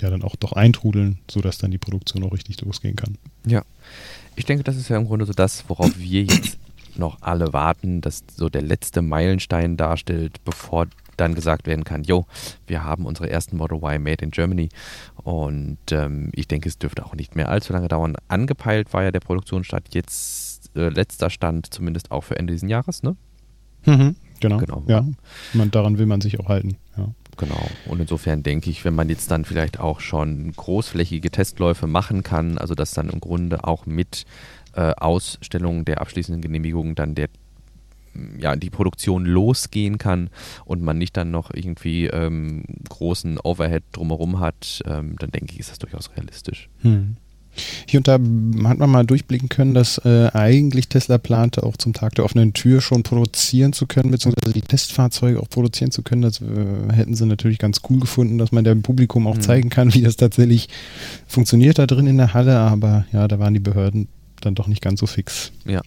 ja 0.00 0.10
dann 0.10 0.22
auch 0.22 0.36
doch 0.36 0.52
eintrudeln, 0.52 1.18
sodass 1.30 1.58
dann 1.58 1.70
die 1.70 1.78
Produktion 1.78 2.24
auch 2.24 2.32
richtig 2.32 2.60
losgehen 2.62 2.96
kann. 2.96 3.18
Ja. 3.46 3.62
Ich 4.36 4.46
denke, 4.46 4.64
das 4.64 4.76
ist 4.76 4.88
ja 4.88 4.96
im 4.96 5.06
Grunde 5.06 5.26
so 5.26 5.32
das, 5.32 5.64
worauf 5.68 5.98
wir 5.98 6.22
jetzt 6.22 6.58
noch 6.96 7.18
alle 7.20 7.52
warten, 7.52 8.00
dass 8.00 8.24
so 8.34 8.48
der 8.48 8.62
letzte 8.62 9.02
Meilenstein 9.02 9.76
darstellt, 9.76 10.42
bevor 10.44 10.86
dann 11.16 11.34
gesagt 11.34 11.66
werden 11.66 11.84
kann, 11.84 12.02
jo, 12.04 12.26
wir 12.66 12.82
haben 12.82 13.04
unsere 13.04 13.28
ersten 13.28 13.58
Model 13.58 13.76
Y 13.78 14.02
made 14.02 14.24
in 14.24 14.30
Germany. 14.30 14.70
Und 15.16 15.78
ähm, 15.90 16.30
ich 16.32 16.48
denke, 16.48 16.68
es 16.68 16.78
dürfte 16.78 17.04
auch 17.04 17.14
nicht 17.14 17.36
mehr 17.36 17.50
allzu 17.50 17.72
lange 17.74 17.88
dauern. 17.88 18.16
Angepeilt 18.28 18.92
war 18.94 19.02
ja 19.02 19.10
der 19.10 19.20
Produktionsstart 19.20 19.94
jetzt 19.94 20.49
äh, 20.74 20.88
letzter 20.88 21.30
Stand, 21.30 21.72
zumindest 21.72 22.10
auch 22.10 22.24
für 22.24 22.38
Ende 22.38 22.52
dieses 22.52 22.68
Jahres, 22.68 23.02
ne? 23.02 23.16
Genau. 24.40 24.58
Genau. 24.58 24.82
Ja, 24.86 25.06
man, 25.52 25.70
daran 25.70 25.98
will 25.98 26.06
man 26.06 26.20
sich 26.20 26.40
auch 26.40 26.48
halten. 26.48 26.76
Ja. 26.96 27.08
Genau. 27.36 27.70
Und 27.86 28.00
insofern 28.00 28.42
denke 28.42 28.68
ich, 28.68 28.84
wenn 28.84 28.94
man 28.94 29.08
jetzt 29.08 29.30
dann 29.30 29.44
vielleicht 29.44 29.80
auch 29.80 30.00
schon 30.00 30.52
großflächige 30.52 31.30
Testläufe 31.30 31.86
machen 31.86 32.22
kann, 32.22 32.58
also 32.58 32.74
dass 32.74 32.92
dann 32.92 33.08
im 33.08 33.20
Grunde 33.20 33.64
auch 33.64 33.86
mit 33.86 34.24
äh, 34.74 34.92
Ausstellung 34.92 35.84
der 35.84 36.00
abschließenden 36.00 36.42
Genehmigung 36.42 36.94
dann 36.94 37.14
der 37.14 37.28
ja, 38.38 38.56
die 38.56 38.70
Produktion 38.70 39.24
losgehen 39.24 39.96
kann 39.96 40.30
und 40.64 40.82
man 40.82 40.98
nicht 40.98 41.16
dann 41.16 41.30
noch 41.30 41.50
irgendwie 41.54 42.06
ähm, 42.06 42.64
großen 42.88 43.38
Overhead 43.38 43.84
drumherum 43.92 44.40
hat, 44.40 44.82
ähm, 44.84 45.16
dann 45.18 45.30
denke 45.30 45.52
ich, 45.52 45.60
ist 45.60 45.70
das 45.70 45.78
durchaus 45.78 46.10
realistisch. 46.16 46.68
Hm. 46.82 47.16
Hier 47.86 47.98
und 47.98 48.08
da 48.08 48.14
hat 48.14 48.78
man 48.78 48.90
mal 48.90 49.04
durchblicken 49.04 49.48
können, 49.48 49.74
dass 49.74 49.98
äh, 49.98 50.30
eigentlich 50.32 50.88
Tesla 50.88 51.18
plante, 51.18 51.62
auch 51.62 51.76
zum 51.76 51.92
Tag 51.92 52.14
der 52.14 52.24
offenen 52.24 52.52
Tür 52.52 52.80
schon 52.80 53.02
produzieren 53.02 53.72
zu 53.72 53.86
können, 53.86 54.10
beziehungsweise 54.10 54.52
die 54.54 54.62
Testfahrzeuge 54.62 55.40
auch 55.40 55.48
produzieren 55.48 55.90
zu 55.90 56.02
können. 56.02 56.22
Das 56.22 56.40
äh, 56.40 56.92
hätten 56.92 57.14
sie 57.14 57.26
natürlich 57.26 57.58
ganz 57.58 57.80
cool 57.90 58.00
gefunden, 58.00 58.38
dass 58.38 58.52
man 58.52 58.64
dem 58.64 58.82
Publikum 58.82 59.26
auch 59.26 59.36
Mhm. 59.36 59.40
zeigen 59.42 59.70
kann, 59.70 59.94
wie 59.94 60.02
das 60.02 60.16
tatsächlich 60.16 60.68
funktioniert 61.26 61.78
da 61.78 61.86
drin 61.86 62.06
in 62.06 62.16
der 62.16 62.34
Halle. 62.34 62.58
Aber 62.58 63.04
ja, 63.12 63.26
da 63.28 63.38
waren 63.38 63.54
die 63.54 63.60
Behörden 63.60 64.08
dann 64.40 64.54
doch 64.54 64.66
nicht 64.66 64.82
ganz 64.82 65.00
so 65.00 65.06
fix. 65.06 65.52
Ja. 65.66 65.82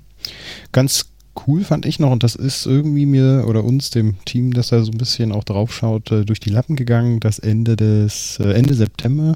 Ganz 0.72 1.06
cool 1.48 1.64
fand 1.64 1.86
ich 1.88 2.00
noch, 2.00 2.12
und 2.12 2.22
das 2.24 2.36
ist 2.36 2.68
irgendwie 2.68 3.06
mir 3.08 3.46
oder 3.48 3.64
uns, 3.64 3.90
dem 3.90 4.24
Team, 4.26 4.54
das 4.54 4.68
da 4.68 4.84
so 4.84 4.92
ein 4.92 4.98
bisschen 5.00 5.32
auch 5.32 5.44
drauf 5.44 5.74
schaut, 5.74 6.12
äh, 6.12 6.26
durch 6.26 6.40
die 6.40 6.52
Lappen 6.52 6.76
gegangen, 6.76 7.20
dass 7.20 7.40
Ende 7.40 7.76
des, 7.76 8.40
äh, 8.40 8.52
Ende 8.54 8.76
September, 8.76 9.34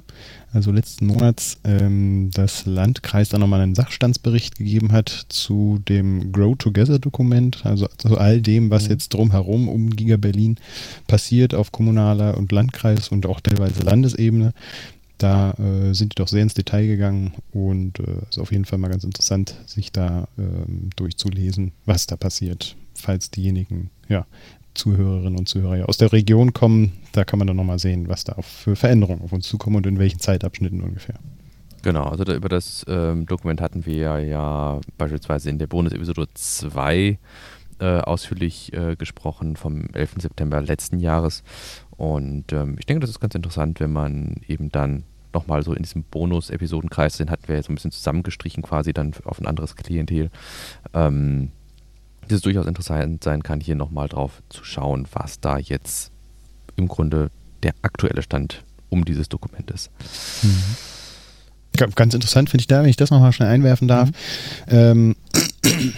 also 0.57 0.71
letzten 0.71 1.05
Monats, 1.05 1.57
ähm, 1.63 2.29
das 2.33 2.65
Landkreis 2.65 3.29
dann 3.29 3.41
nochmal 3.41 3.61
einen 3.61 3.75
Sachstandsbericht 3.75 4.57
gegeben 4.57 4.91
hat 4.91 5.09
zu 5.29 5.79
dem 5.87 6.31
Grow 6.31 6.57
Together 6.57 6.99
Dokument, 6.99 7.65
also 7.65 7.87
zu 7.97 8.17
all 8.17 8.41
dem, 8.41 8.69
was 8.69 8.85
Mhm. 8.85 8.89
jetzt 8.89 9.13
drumherum 9.13 9.69
um 9.69 9.91
Giga 9.91 10.17
Berlin 10.17 10.57
passiert 11.05 11.53
auf 11.53 11.71
kommunaler 11.71 12.37
und 12.37 12.51
Landkreis 12.51 13.09
und 13.09 13.25
auch 13.27 13.39
teilweise 13.39 13.81
Landesebene. 13.83 14.53
Da 15.19 15.51
äh, 15.53 15.93
sind 15.93 16.13
die 16.13 16.15
doch 16.21 16.27
sehr 16.27 16.43
ins 16.43 16.53
Detail 16.53 16.85
gegangen 16.87 17.33
und 17.51 17.99
äh, 17.99 18.03
ist 18.29 18.39
auf 18.39 18.51
jeden 18.51 18.65
Fall 18.65 18.79
mal 18.79 18.89
ganz 18.89 19.03
interessant, 19.03 19.55
sich 19.65 19.91
da 19.91 20.27
ähm, 20.37 20.89
durchzulesen, 20.95 21.71
was 21.85 22.05
da 22.07 22.17
passiert, 22.17 22.75
falls 22.93 23.31
diejenigen, 23.31 23.89
ja, 24.09 24.25
Zuhörerinnen 24.77 25.37
und 25.37 25.49
Zuhörer 25.49 25.77
ja 25.77 25.85
aus 25.85 25.97
der 25.97 26.13
Region 26.13 26.53
kommen, 26.53 26.93
da 27.11 27.25
kann 27.25 27.39
man 27.39 27.47
dann 27.47 27.57
nochmal 27.57 27.79
sehen, 27.79 28.07
was 28.07 28.23
da 28.23 28.41
für 28.41 28.75
Veränderungen 28.75 29.21
auf 29.21 29.33
uns 29.33 29.47
zukommen 29.47 29.77
und 29.77 29.87
in 29.87 29.99
welchen 29.99 30.19
Zeitabschnitten 30.19 30.81
ungefähr. 30.81 31.15
Genau, 31.83 32.05
also 32.05 32.23
da, 32.23 32.35
über 32.35 32.49
das 32.49 32.85
ähm, 32.87 33.25
Dokument 33.25 33.61
hatten 33.61 33.85
wir 33.85 34.19
ja 34.19 34.79
beispielsweise 34.97 35.49
in 35.49 35.59
der 35.59 35.67
Bonus-Episode 35.67 36.27
2 36.33 37.19
äh, 37.79 37.85
ausführlich 37.85 38.73
äh, 38.73 38.95
gesprochen 38.95 39.55
vom 39.55 39.85
11. 39.93 40.15
September 40.17 40.61
letzten 40.61 40.99
Jahres. 40.99 41.43
Und 41.91 42.51
ähm, 42.51 42.75
ich 42.79 42.85
denke, 42.85 43.01
das 43.01 43.11
ist 43.11 43.19
ganz 43.19 43.35
interessant, 43.35 43.79
wenn 43.79 43.93
man 43.93 44.37
eben 44.47 44.71
dann 44.71 45.03
nochmal 45.33 45.63
so 45.63 45.73
in 45.73 45.83
diesem 45.83 46.03
Bonus-Episodenkreis, 46.03 47.17
den 47.17 47.29
hatten 47.29 47.47
wir 47.47 47.55
ja 47.55 47.63
so 47.63 47.71
ein 47.71 47.75
bisschen 47.75 47.91
zusammengestrichen 47.91 48.63
quasi 48.63 48.93
dann 48.93 49.13
auf 49.25 49.39
ein 49.39 49.45
anderes 49.45 49.75
Klientel, 49.75 50.29
ähm, 50.93 51.51
dass 52.27 52.37
es 52.37 52.41
durchaus 52.41 52.65
interessant 52.65 53.23
sein 53.23 53.43
kann, 53.43 53.59
hier 53.59 53.75
nochmal 53.75 54.07
drauf 54.07 54.41
zu 54.49 54.63
schauen, 54.63 55.07
was 55.13 55.39
da 55.39 55.57
jetzt 55.57 56.11
im 56.75 56.87
Grunde 56.87 57.29
der 57.63 57.73
aktuelle 57.81 58.21
Stand 58.21 58.63
um 58.89 59.03
dieses 59.05 59.29
Dokument 59.29 59.69
ist. 59.71 59.89
Ga- 61.75 61.87
Ganz 61.95 62.13
interessant 62.13 62.49
finde 62.49 62.61
ich 62.61 62.67
da, 62.67 62.81
wenn 62.83 62.89
ich 62.89 62.95
das 62.95 63.11
nochmal 63.11 63.33
schnell 63.33 63.49
einwerfen 63.49 63.87
darf. 63.87 64.09
Ähm, 64.67 65.15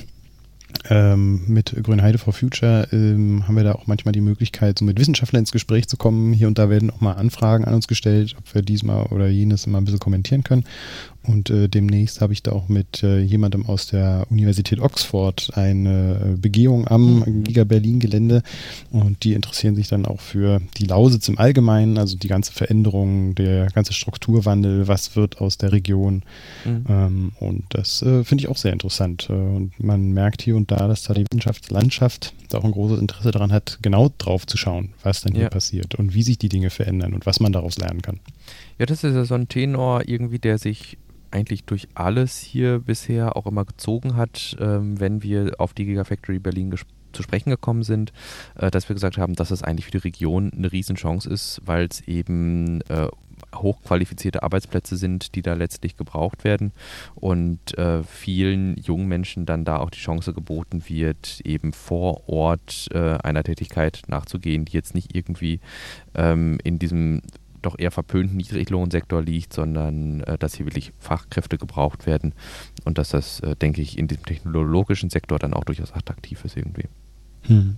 ähm, 0.89 1.41
mit 1.47 1.75
Grünheide 1.83 2.17
for 2.17 2.33
Future 2.33 2.87
ähm, 2.91 3.47
haben 3.47 3.55
wir 3.55 3.63
da 3.63 3.73
auch 3.73 3.87
manchmal 3.87 4.11
die 4.11 4.21
Möglichkeit, 4.21 4.79
so 4.79 4.85
mit 4.85 4.99
Wissenschaftlern 4.99 5.41
ins 5.41 5.51
Gespräch 5.51 5.87
zu 5.87 5.97
kommen. 5.97 6.33
Hier 6.33 6.47
und 6.47 6.57
da 6.57 6.69
werden 6.69 6.89
auch 6.91 7.01
mal 7.01 7.13
Anfragen 7.13 7.65
an 7.65 7.73
uns 7.73 7.87
gestellt, 7.87 8.35
ob 8.37 8.53
wir 8.53 8.61
diesmal 8.61 9.07
oder 9.07 9.27
jenes 9.27 9.67
mal 9.67 9.79
ein 9.79 9.85
bisschen 9.85 9.99
kommentieren 9.99 10.43
können. 10.43 10.63
Und 11.29 11.51
äh, 11.51 11.67
demnächst 11.67 12.21
habe 12.21 12.33
ich 12.33 12.41
da 12.41 12.53
auch 12.53 12.69
mit 12.69 13.03
äh, 13.03 13.19
jemandem 13.19 13.67
aus 13.67 13.85
der 13.85 14.25
Universität 14.31 14.79
Oxford 14.79 15.51
eine 15.53 16.33
äh, 16.33 16.37
Begehung 16.37 16.87
am 16.87 17.19
Mhm. 17.19 17.43
Giga 17.43 17.65
Berlin 17.65 17.99
Gelände. 17.99 18.41
Und 18.89 19.23
die 19.23 19.33
interessieren 19.33 19.75
sich 19.75 19.87
dann 19.89 20.05
auch 20.07 20.19
für 20.21 20.59
die 20.77 20.85
Lausitz 20.85 21.27
im 21.27 21.37
Allgemeinen, 21.37 21.97
also 21.99 22.17
die 22.17 22.27
ganze 22.27 22.51
Veränderung, 22.51 23.35
der 23.35 23.67
ganze 23.67 23.93
Strukturwandel, 23.93 24.87
was 24.87 25.15
wird 25.15 25.39
aus 25.39 25.57
der 25.59 25.71
Region. 25.71 26.23
Mhm. 26.65 26.85
Ähm, 26.89 27.31
und 27.39 27.63
das 27.69 28.01
äh, 28.01 28.23
finde 28.23 28.43
ich 28.43 28.49
auch 28.49 28.57
sehr 28.57 28.73
interessant. 28.73 29.27
Äh, 29.29 29.33
und 29.33 29.71
man 29.79 30.11
merkt 30.11 30.41
hier 30.41 30.55
und 30.55 30.71
da, 30.71 30.87
dass 30.87 31.03
da 31.03 31.13
die 31.13 31.25
Wissenschaftslandschaft 31.29 32.33
da 32.49 32.57
auch 32.57 32.63
ein 32.63 32.71
großes 32.71 32.99
Interesse 32.99 33.29
daran 33.29 33.51
hat, 33.51 33.77
genau 33.83 34.11
drauf 34.17 34.47
zu 34.47 34.57
schauen, 34.57 34.89
was 35.03 35.21
dann 35.21 35.33
hier 35.33 35.43
Ja. 35.43 35.49
passiert 35.49 35.93
und 35.95 36.15
wie 36.15 36.23
sich 36.23 36.39
die 36.39 36.49
Dinge 36.49 36.71
verändern 36.71 37.13
und 37.13 37.27
was 37.27 37.39
man 37.39 37.53
daraus 37.53 37.77
lernen 37.77 38.01
kann. 38.01 38.19
Ja, 38.79 38.87
das 38.87 39.03
ist 39.03 39.13
ja 39.13 39.25
so 39.25 39.35
ein 39.35 39.47
Tenor 39.47 40.07
irgendwie, 40.07 40.39
der 40.39 40.57
sich 40.57 40.97
eigentlich 41.31 41.65
durch 41.65 41.87
alles 41.93 42.39
hier 42.39 42.79
bisher 42.79 43.35
auch 43.35 43.45
immer 43.45 43.65
gezogen 43.65 44.15
hat, 44.15 44.55
ähm, 44.59 44.99
wenn 44.99 45.23
wir 45.23 45.55
auf 45.57 45.73
die 45.73 45.85
Gigafactory 45.85 46.39
Berlin 46.39 46.73
zu 47.11 47.23
sprechen 47.23 47.49
gekommen 47.49 47.83
sind, 47.83 48.13
äh, 48.55 48.71
dass 48.71 48.89
wir 48.89 48.93
gesagt 48.93 49.17
haben, 49.17 49.35
dass 49.35 49.51
es 49.51 49.63
eigentlich 49.63 49.85
für 49.85 49.91
die 49.91 49.97
Region 49.97 50.51
eine 50.55 50.71
Riesenchance 50.71 51.29
ist, 51.29 51.61
weil 51.65 51.87
es 51.89 52.01
eben 52.07 52.81
äh, 52.89 53.07
hochqualifizierte 53.55 54.43
Arbeitsplätze 54.43 54.97
sind, 54.97 55.35
die 55.35 55.41
da 55.41 55.53
letztlich 55.53 55.97
gebraucht 55.97 56.43
werden 56.43 56.71
und 57.15 57.77
äh, 57.77 58.03
vielen 58.03 58.75
jungen 58.77 59.07
Menschen 59.07 59.45
dann 59.45 59.65
da 59.65 59.77
auch 59.77 59.89
die 59.89 59.99
Chance 59.99 60.33
geboten 60.33 60.83
wird, 60.87 61.41
eben 61.43 61.73
vor 61.73 62.27
Ort 62.27 62.87
äh, 62.93 63.17
einer 63.23 63.43
Tätigkeit 63.43 64.03
nachzugehen, 64.07 64.65
die 64.65 64.73
jetzt 64.73 64.93
nicht 64.93 65.15
irgendwie 65.15 65.59
ähm, 66.15 66.57
in 66.63 66.79
diesem 66.79 67.21
doch 67.61 67.77
eher 67.77 67.91
verpönten 67.91 68.37
Niedriglohnsektor 68.37 69.21
liegt, 69.21 69.53
sondern 69.53 70.21
äh, 70.21 70.37
dass 70.37 70.55
hier 70.55 70.65
wirklich 70.65 70.93
Fachkräfte 70.99 71.57
gebraucht 71.57 72.05
werden 72.05 72.33
und 72.85 72.97
dass 72.97 73.09
das, 73.09 73.39
äh, 73.41 73.55
denke 73.55 73.81
ich, 73.81 73.97
in 73.97 74.07
diesem 74.07 74.25
technologischen 74.25 75.09
Sektor 75.09 75.39
dann 75.39 75.53
auch 75.53 75.63
durchaus 75.63 75.91
attraktiv 75.93 76.43
ist 76.45 76.57
irgendwie. 76.57 76.85
Hm. 77.43 77.77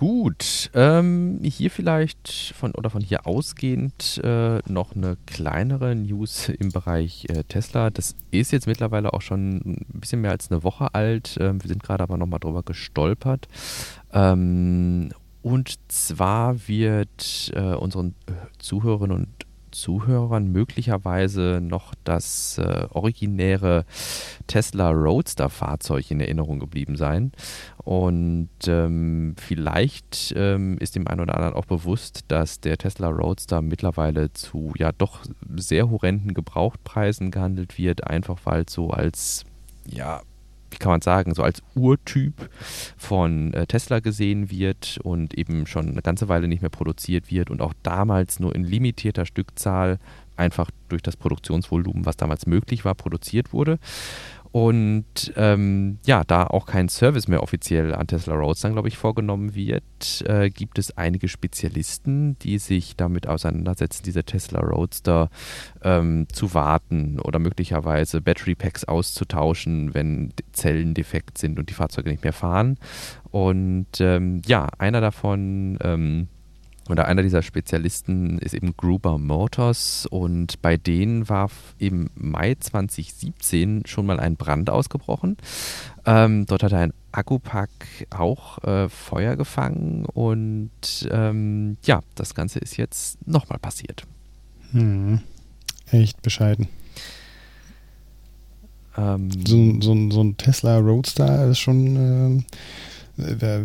Gut, 0.00 0.70
ähm, 0.72 1.40
hier 1.42 1.70
vielleicht 1.70 2.54
von 2.56 2.72
oder 2.72 2.88
von 2.88 3.02
hier 3.02 3.26
ausgehend 3.26 4.18
äh, 4.24 4.60
noch 4.66 4.96
eine 4.96 5.18
kleinere 5.26 5.94
News 5.94 6.48
im 6.48 6.70
Bereich 6.70 7.26
äh, 7.28 7.44
Tesla. 7.44 7.90
Das 7.90 8.16
ist 8.30 8.50
jetzt 8.50 8.66
mittlerweile 8.66 9.12
auch 9.12 9.20
schon 9.20 9.56
ein 9.56 9.86
bisschen 10.00 10.22
mehr 10.22 10.30
als 10.30 10.50
eine 10.50 10.62
Woche 10.62 10.94
alt. 10.94 11.36
Ähm, 11.38 11.62
wir 11.62 11.68
sind 11.68 11.82
gerade 11.82 12.02
aber 12.02 12.16
nochmal 12.16 12.40
drüber 12.40 12.62
gestolpert. 12.62 13.46
Ähm, 14.10 15.10
und 15.42 15.78
zwar 15.88 16.68
wird 16.68 17.52
äh, 17.54 17.74
unseren 17.74 18.14
Zuhörerinnen 18.58 19.16
und 19.16 19.28
Zuhörern 19.70 20.50
möglicherweise 20.50 21.60
noch 21.62 21.94
das 22.04 22.58
äh, 22.58 22.86
originäre 22.90 23.84
Tesla 24.46 24.90
Roadster-Fahrzeug 24.90 26.10
in 26.10 26.20
Erinnerung 26.20 26.58
geblieben 26.58 26.96
sein. 26.96 27.32
Und 27.78 28.48
ähm, 28.66 29.34
vielleicht 29.38 30.34
ähm, 30.36 30.76
ist 30.78 30.96
dem 30.96 31.06
einen 31.06 31.20
oder 31.20 31.34
anderen 31.36 31.54
auch 31.54 31.66
bewusst, 31.66 32.24
dass 32.28 32.60
der 32.60 32.78
Tesla 32.78 33.08
Roadster 33.08 33.62
mittlerweile 33.62 34.32
zu 34.32 34.72
ja 34.76 34.92
doch 34.92 35.20
sehr 35.56 35.90
horrenden 35.90 36.34
Gebrauchtpreisen 36.34 37.30
gehandelt 37.30 37.78
wird, 37.78 38.06
einfach 38.06 38.40
weil 38.44 38.64
es 38.66 38.72
so 38.72 38.90
als 38.90 39.44
ja 39.86 40.20
kann 40.80 40.90
man 40.90 41.02
sagen, 41.02 41.34
so 41.34 41.44
als 41.44 41.62
Urtyp 41.76 42.50
von 42.96 43.54
äh, 43.54 43.66
Tesla 43.66 44.00
gesehen 44.00 44.50
wird 44.50 44.98
und 45.02 45.34
eben 45.34 45.66
schon 45.66 45.88
eine 45.88 46.02
ganze 46.02 46.28
Weile 46.28 46.48
nicht 46.48 46.62
mehr 46.62 46.70
produziert 46.70 47.30
wird 47.30 47.50
und 47.50 47.62
auch 47.62 47.74
damals 47.84 48.40
nur 48.40 48.54
in 48.54 48.64
limitierter 48.64 49.26
Stückzahl 49.26 50.00
einfach 50.36 50.70
durch 50.88 51.02
das 51.02 51.16
Produktionsvolumen, 51.16 52.06
was 52.06 52.16
damals 52.16 52.46
möglich 52.46 52.84
war, 52.84 52.94
produziert 52.94 53.52
wurde. 53.52 53.78
Und 54.52 55.32
ähm, 55.36 55.98
ja, 56.04 56.24
da 56.24 56.44
auch 56.44 56.66
kein 56.66 56.88
Service 56.88 57.28
mehr 57.28 57.42
offiziell 57.42 57.94
an 57.94 58.08
Tesla 58.08 58.34
Roadster, 58.34 58.70
glaube 58.70 58.88
ich, 58.88 58.98
vorgenommen 58.98 59.54
wird, 59.54 60.24
äh, 60.26 60.50
gibt 60.50 60.78
es 60.78 60.96
einige 60.96 61.28
Spezialisten, 61.28 62.36
die 62.40 62.58
sich 62.58 62.96
damit 62.96 63.28
auseinandersetzen, 63.28 64.02
diese 64.04 64.24
Tesla 64.24 64.60
Roadster 64.60 65.30
ähm, 65.82 66.26
zu 66.32 66.52
warten 66.52 67.20
oder 67.20 67.38
möglicherweise 67.38 68.20
Battery 68.20 68.56
Packs 68.56 68.84
auszutauschen, 68.84 69.94
wenn 69.94 70.32
Zellen 70.52 70.94
defekt 70.94 71.38
sind 71.38 71.60
und 71.60 71.70
die 71.70 71.74
Fahrzeuge 71.74 72.10
nicht 72.10 72.24
mehr 72.24 72.32
fahren. 72.32 72.76
Und 73.30 74.00
ähm, 74.00 74.42
ja, 74.46 74.66
einer 74.78 75.00
davon 75.00 75.78
ähm, 76.90 76.92
oder 76.92 77.06
einer 77.06 77.22
dieser 77.22 77.42
Spezialisten 77.42 78.38
ist 78.38 78.54
eben 78.54 78.76
Gruber 78.76 79.18
Motors 79.18 80.06
und 80.06 80.60
bei 80.62 80.76
denen 80.76 81.28
war 81.28 81.50
im 81.78 82.10
Mai 82.14 82.56
2017 82.58 83.84
schon 83.86 84.06
mal 84.06 84.20
ein 84.20 84.36
Brand 84.36 84.70
ausgebrochen. 84.70 85.36
Ähm, 86.04 86.46
dort 86.46 86.62
hat 86.62 86.72
ein 86.72 86.92
Akkupack 87.12 87.70
auch 88.10 88.62
äh, 88.64 88.88
Feuer 88.88 89.36
gefangen 89.36 90.04
und 90.04 90.70
ähm, 91.10 91.76
ja, 91.84 92.00
das 92.14 92.34
Ganze 92.34 92.58
ist 92.58 92.76
jetzt 92.76 93.26
nochmal 93.26 93.58
passiert. 93.58 94.04
Hm. 94.72 95.20
Echt 95.90 96.22
bescheiden. 96.22 96.68
Ähm, 98.96 99.30
so, 99.46 99.80
so, 99.80 100.10
so, 100.10 100.22
ein 100.22 100.36
Tesla 100.36 100.78
Roadster 100.78 101.48
ist 101.48 101.58
schon. 101.58 102.44
Äh 103.20 103.40
der 103.40 103.62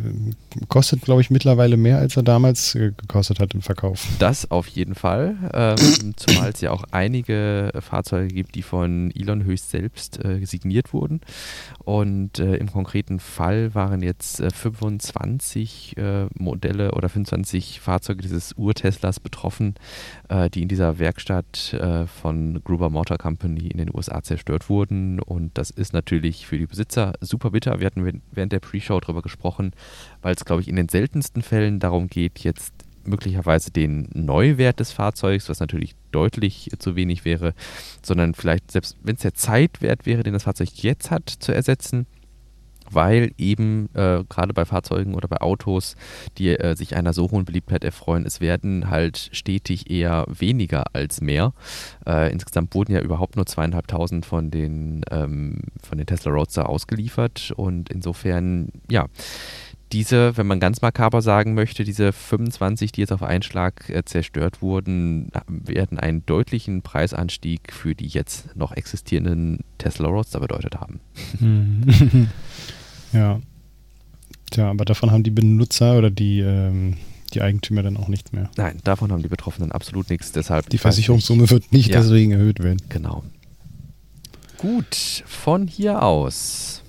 kostet, 0.68 1.02
glaube 1.02 1.22
ich, 1.22 1.30
mittlerweile 1.30 1.78
mehr, 1.78 1.98
als 1.98 2.18
er 2.18 2.24
damals 2.24 2.76
äh, 2.76 2.91
gekostet 2.96 3.39
hat 3.39 3.54
im 3.54 3.62
Verkauf. 3.62 4.08
Das 4.20 4.50
auf 4.52 4.68
jeden 4.68 4.96
Fall. 4.96 5.36
Ähm, 5.54 6.13
zumal 6.15 6.50
es 6.50 6.62
ja 6.62 6.72
auch 6.72 6.84
einige 6.91 7.72
Fahrzeuge 7.80 8.34
gibt, 8.34 8.56
die 8.56 8.62
von 8.62 9.12
Elon 9.15 9.44
höchst 9.44 9.70
selbst 9.70 10.24
äh, 10.24 10.44
signiert 10.46 10.94
wurden. 10.94 11.22
Und 11.84 12.39
äh, 12.39 12.56
im 12.56 12.72
konkreten 12.72 13.20
Fall 13.20 13.76
waren 13.76 14.02
jetzt 14.02 14.39
äh, 14.39 14.50
25 14.50 15.98
äh, 15.98 16.26
Modelle 16.38 16.91
oder 16.91 17.10
25 17.10 17.80
Fahrzeuge 17.80 18.22
dieses 18.22 18.58
Ur-Teslas 18.58 19.20
betroffen, 19.20 19.76
äh, 20.30 20.50
die 20.50 20.62
in 20.62 20.68
dieser 20.68 21.00
Werkstatt 21.00 21.76
von 22.22 22.62
Gruber 22.63 22.89
Motor 22.89 23.18
Company 23.18 23.68
in 23.68 23.78
den 23.78 23.94
USA 23.94 24.22
zerstört 24.22 24.70
wurden. 24.70 25.20
Und 25.20 25.58
das 25.58 25.70
ist 25.70 25.94
natürlich 25.94 26.48
für 26.48 26.58
die 26.58 26.68
Besitzer 26.68 27.13
super 27.22 27.52
bitter. 27.52 27.80
Wir 27.80 27.88
hatten 27.88 28.22
während 28.32 28.52
der 28.52 28.60
Pre-Show 28.60 29.00
darüber 29.00 29.22
gesprochen 29.22 29.44
gesprochen, 29.45 29.71
weil 30.21 30.36
es, 30.36 30.45
glaube 30.45 30.62
ich, 30.62 30.67
in 30.67 30.75
den 30.75 30.89
seltensten 30.89 31.41
Fällen 31.41 31.79
darum 31.79 32.08
geht, 32.08 32.39
jetzt 32.39 32.73
möglicherweise 33.03 33.69
den 33.69 34.10
Neuwert 34.13 34.79
des 34.79 34.91
Fahrzeugs, 34.91 35.47
was 35.47 35.60
natürlich 35.60 35.93
deutlich 36.12 36.71
zu 36.79 36.95
wenig 36.95 37.23
wäre, 37.23 37.53
sondern 38.01 38.34
vielleicht 38.34 38.71
selbst 38.71 38.97
wenn 39.03 39.15
es 39.15 39.21
der 39.21 39.36
Zeitwert 39.36 40.08
wäre, 40.08 40.23
den 40.23 40.34
das 40.34 40.43
Fahrzeug 40.43 40.69
jetzt 40.77 41.12
hat, 41.12 41.29
zu 41.29 41.53
ersetzen, 41.53 42.08
weil 42.91 43.32
eben 43.38 43.89
äh, 43.93 44.24
gerade 44.30 44.54
bei 44.54 44.65
Fahrzeugen 44.65 45.15
oder 45.15 45.28
bei 45.28 45.41
Autos, 45.41 45.95
die 46.38 46.50
äh, 46.50 46.76
sich 46.76 46.95
einer 46.95 47.13
so 47.13 47.32
hohen 47.32 47.45
Beliebtheit 47.45 47.84
erfreuen, 47.84 48.26
es 48.26 48.41
werden 48.41 48.89
halt 48.89 49.30
stetig 49.32 49.89
eher 49.89 50.26
weniger 50.28 50.86
als 50.93 51.21
mehr. 51.21 51.54
Äh, 52.06 52.32
insgesamt 52.32 52.74
wurden 52.76 52.93
ja 52.93 53.02
überhaupt 53.02 53.36
nur 53.36 53.45
zweieinhalbtausend 53.45 54.26
von 54.26 54.52
den, 54.52 55.04
ähm, 55.12 55.62
von 55.84 55.98
den 55.98 56.08
Tesla 56.08 56.32
Roadster 56.32 56.69
ausgeliefert 56.69 57.52
und 57.56 57.89
insofern, 57.89 58.69
ja, 58.89 59.08
diese, 59.91 60.36
wenn 60.38 60.48
man 60.48 60.60
ganz 60.60 60.82
makaber 60.82 61.21
sagen 61.21 61.54
möchte, 61.54 61.84
diese 61.84 62.12
25, 62.12 62.91
die 62.91 63.02
jetzt 63.02 63.12
auf 63.12 63.24
einen 63.24 63.43
Schlag 63.43 63.89
äh, 63.89 64.04
zerstört 64.04 64.62
wurden, 64.62 65.32
werden 65.48 66.00
einen 66.00 66.26
deutlichen 66.26 66.82
Preisanstieg 66.82 67.71
für 67.71 67.95
die 67.95 68.08
jetzt 68.08 68.56
noch 68.56 68.71
existierenden 68.71 69.60
Tesla 69.78 70.08
Roadster 70.08 70.39
bedeutet 70.39 70.76
haben. 70.76 71.00
Mhm. 71.39 72.30
Ja. 73.13 73.39
Tja, 74.52 74.69
aber 74.69 74.84
davon 74.86 75.12
haben 75.12 75.24
die 75.24 75.32
Benutzer 75.32 75.98
oder 75.98 76.12
die, 76.12 76.41
ähm, 76.41 76.98
die 77.34 77.41
Eigentümer 77.41 77.82
dann 77.82 77.98
auch 77.98 78.10
nichts 78.10 78.32
mehr. 78.34 78.50
Nein, 78.58 78.80
davon 78.84 79.12
haben 79.12 79.24
die 79.24 79.30
Betroffenen 79.30 79.71
absolut 79.71 80.10
nichts. 80.10 80.32
Deshalb 80.34 80.69
die 80.69 80.78
Versicherungssumme 80.78 81.50
wird 81.50 81.71
nicht 81.71 81.89
ja. 81.89 82.02
deswegen 82.02 82.34
erhöht 82.34 82.60
werden. 82.60 82.82
Genau. 82.89 83.24
Gut, 84.58 85.24
von 85.26 85.67
hier 85.67 86.04
aus. 86.04 86.82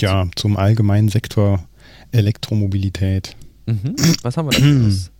Ja, 0.00 0.26
zum 0.36 0.56
allgemeinen 0.56 1.08
Sektor 1.08 1.64
Elektromobilität. 2.14 3.36
Mhm. 3.66 3.96
Was 4.22 4.36
haben 4.36 4.50
wir 4.50 4.58
da? 4.58 4.94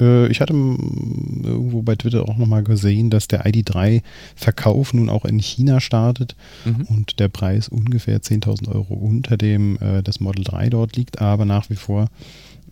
Äh, 0.00 0.26
ich 0.28 0.40
hatte 0.40 0.52
irgendwo 0.52 1.82
bei 1.82 1.94
Twitter 1.94 2.28
auch 2.28 2.36
nochmal 2.36 2.64
gesehen, 2.64 3.10
dass 3.10 3.28
der 3.28 3.46
ID3-Verkauf 3.46 4.92
nun 4.92 5.08
auch 5.08 5.24
in 5.24 5.38
China 5.38 5.80
startet 5.80 6.34
mhm. 6.64 6.86
und 6.86 7.20
der 7.20 7.28
Preis 7.28 7.68
ungefähr 7.68 8.20
10.000 8.20 8.74
Euro 8.74 8.94
unter 8.94 9.36
dem 9.36 9.78
äh, 9.80 10.02
des 10.02 10.18
Model 10.18 10.44
3 10.44 10.70
dort 10.70 10.96
liegt, 10.96 11.20
aber 11.20 11.44
nach 11.44 11.70
wie 11.70 11.76
vor 11.76 12.08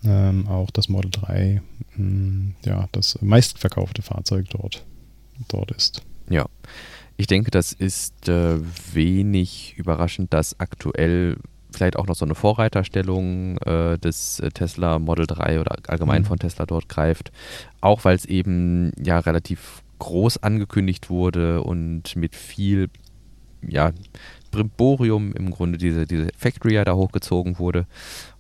ähm, 0.05 0.49
auch 0.49 0.71
das 0.71 0.89
Model 0.89 1.11
3 1.13 1.63
mh, 1.97 1.97
hm, 1.97 2.55
ja, 2.65 2.89
das 2.93 3.19
meistverkaufte 3.21 4.03
Fahrzeug 4.03 4.47
dort, 4.51 4.85
dort 5.49 5.71
ist. 5.71 6.03
Ja. 6.29 6.47
Ich 7.17 7.27
denke, 7.27 7.51
das 7.51 7.73
ist 7.73 8.29
äh, 8.29 8.57
wenig 8.93 9.75
überraschend, 9.77 10.33
dass 10.33 10.59
aktuell 10.59 11.37
vielleicht 11.73 11.97
auch 11.97 12.07
noch 12.07 12.15
so 12.15 12.25
eine 12.25 12.35
Vorreiterstellung 12.35 13.59
äh, 13.59 13.99
des 13.99 14.41
äh, 14.41 14.51
Tesla 14.51 14.99
Model 14.99 15.27
3 15.27 15.61
oder 15.61 15.77
allgemein 15.89 16.23
mhm. 16.23 16.27
von 16.27 16.39
Tesla 16.39 16.67
dort 16.67 16.89
greift. 16.89 17.33
Auch 17.81 18.05
weil 18.05 18.17
es 18.17 18.25
eben 18.25 18.93
ja 19.03 19.19
relativ 19.19 19.83
groß 19.99 20.43
angekündigt 20.43 21.11
wurde 21.11 21.63
und 21.63 22.17
mit 22.17 22.35
viel 22.35 22.89
ja, 23.67 23.93
Brimborium 24.51 25.33
im 25.33 25.51
Grunde 25.51 25.79
diese, 25.79 26.07
diese 26.07 26.29
Factory 26.37 26.75
ja 26.75 26.85
da 26.85 26.95
hochgezogen 26.95 27.59
wurde. 27.59 27.87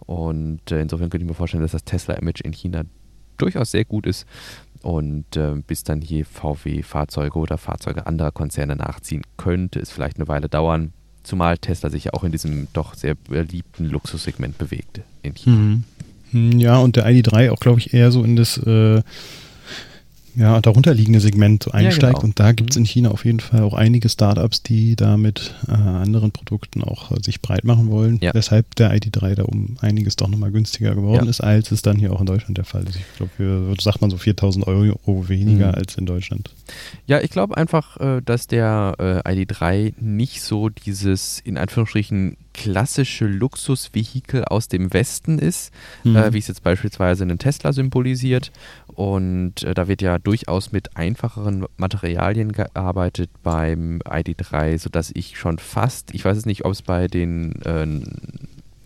Und 0.01 0.71
äh, 0.71 0.81
insofern 0.81 1.11
könnte 1.11 1.25
ich 1.25 1.29
mir 1.29 1.35
vorstellen, 1.35 1.63
dass 1.63 1.73
das 1.73 1.85
Tesla-Image 1.85 2.41
in 2.43 2.53
China 2.53 2.83
durchaus 3.37 3.71
sehr 3.71 3.85
gut 3.85 4.07
ist. 4.07 4.27
Und 4.83 5.37
äh, 5.37 5.55
bis 5.67 5.85
dann 5.85 6.01
hier 6.01 6.27
VW-Fahrzeuge 6.27 7.39
oder 7.39 7.59
Fahrzeuge 7.59 8.07
anderer 8.07 8.33
Konzerne 8.33 8.77
nachziehen, 8.77 9.23
könnte 9.37 9.79
es 9.79 9.91
vielleicht 9.91 10.19
eine 10.19 10.29
Weile 10.29 10.49
dauern. 10.49 10.93
Zumal 11.23 11.59
Tesla 11.59 11.91
sich 11.91 12.05
ja 12.05 12.13
auch 12.15 12.25
in 12.25 12.33
diesem 12.33 12.69
doch 12.73 12.95
sehr 12.95 13.15
beliebten 13.15 13.87
Luxussegment 13.87 14.59
bewegt 14.59 15.01
in 15.23 15.35
China. 15.35 15.57
Mhm. 15.57 15.85
Ja, 16.59 16.79
und 16.79 16.97
der 16.97 17.07
ID3 17.07 17.51
auch, 17.51 17.61
glaube 17.61 17.79
ich, 17.79 17.93
eher 17.93 18.11
so 18.11 18.25
in 18.25 18.37
das, 18.37 18.57
äh, 18.59 19.03
ja, 20.35 20.61
darunter 20.61 20.95
liegende 20.95 21.21
Segment 21.21 21.73
einsteigt. 21.75 22.03
Ja, 22.03 22.09
genau. 22.11 22.25
Und 22.25 22.41
da 22.41 22.53
gibt 22.53 22.71
es 22.71 22.77
mhm. 22.77 22.83
in 22.83 22.87
China 22.87 23.11
auf 23.11 23.25
jeden 23.25 23.41
Fall 23.41 23.63
auch 23.63 23.75
einige 23.75 24.09
Startups, 24.09 24.63
die 24.63 24.97
da 24.97 25.17
mit 25.17 25.55
äh, 25.69 25.73
anderen 25.73 26.31
Produkten 26.31 26.83
auch 26.83 27.11
äh, 27.13 27.23
sich 27.23 27.41
breit 27.41 27.65
machen 27.65 27.91
wollen. 27.91 28.19
Ja. 28.23 28.33
Weshalb 28.35 28.75
der 28.77 28.95
ID3 28.95 29.35
da 29.35 29.43
um 29.45 29.77
einiges 29.81 30.17
doch 30.17 30.29
nochmal 30.29 30.51
günstiger 30.51 30.95
geworden 30.95 31.25
ja. 31.25 31.31
ist, 31.31 31.41
als 31.43 31.71
es 31.71 31.83
dann 31.83 31.99
hier 31.99 32.13
auch 32.13 32.21
in 32.21 32.27
Deutschland 32.27 32.57
der 32.57 32.65
Fall 32.65 32.85
ist. 32.85 32.97
Ich 32.97 33.17
glaube, 33.17 33.75
sagt 33.81 34.01
man 34.01 34.11
so 34.11 34.17
4000 34.17 34.67
Euro 34.67 35.29
weniger 35.29 35.69
mhm. 35.69 35.75
als 35.75 35.97
in 35.97 36.07
Deutschland. 36.07 36.51
Ja, 37.07 37.21
ich 37.21 37.31
glaube 37.31 37.57
einfach, 37.57 37.99
äh, 37.99 38.23
dass 38.25 38.47
der 38.47 38.95
äh, 38.99 39.29
ID3 39.29 39.95
nicht 40.01 40.43
so 40.43 40.69
dieses 40.69 41.41
in 41.41 41.59
Anführungsstrichen 41.59 42.37
klassische 42.55 43.27
Luxusvehikel 43.27 44.45
aus 44.45 44.69
dem 44.69 44.93
Westen 44.93 45.39
ist, 45.39 45.73
mhm. 46.05 46.17
äh, 46.17 46.33
wie 46.33 46.39
es 46.39 46.49
jetzt 46.49 46.63
beispielsweise 46.63 47.25
einen 47.25 47.39
Tesla 47.39 47.73
symbolisiert. 47.73 48.53
Und 48.95 49.63
äh, 49.63 49.75
da 49.75 49.89
wird 49.89 50.03
ja 50.03 50.19
durchaus 50.19 50.73
mit 50.73 50.97
einfacheren 50.97 51.67
Materialien 51.77 52.53
gearbeitet 52.53 53.31
beim 53.43 54.01
ID3, 54.05 54.79
sodass 54.79 55.11
ich 55.15 55.39
schon 55.39 55.59
fast, 55.59 56.15
ich 56.15 56.25
weiß 56.25 56.37
es 56.37 56.47
nicht, 56.47 56.65
ob 56.65 56.73
es 56.73 56.83
bei 56.83 57.07
den 57.07 57.63
äh, 57.63 57.87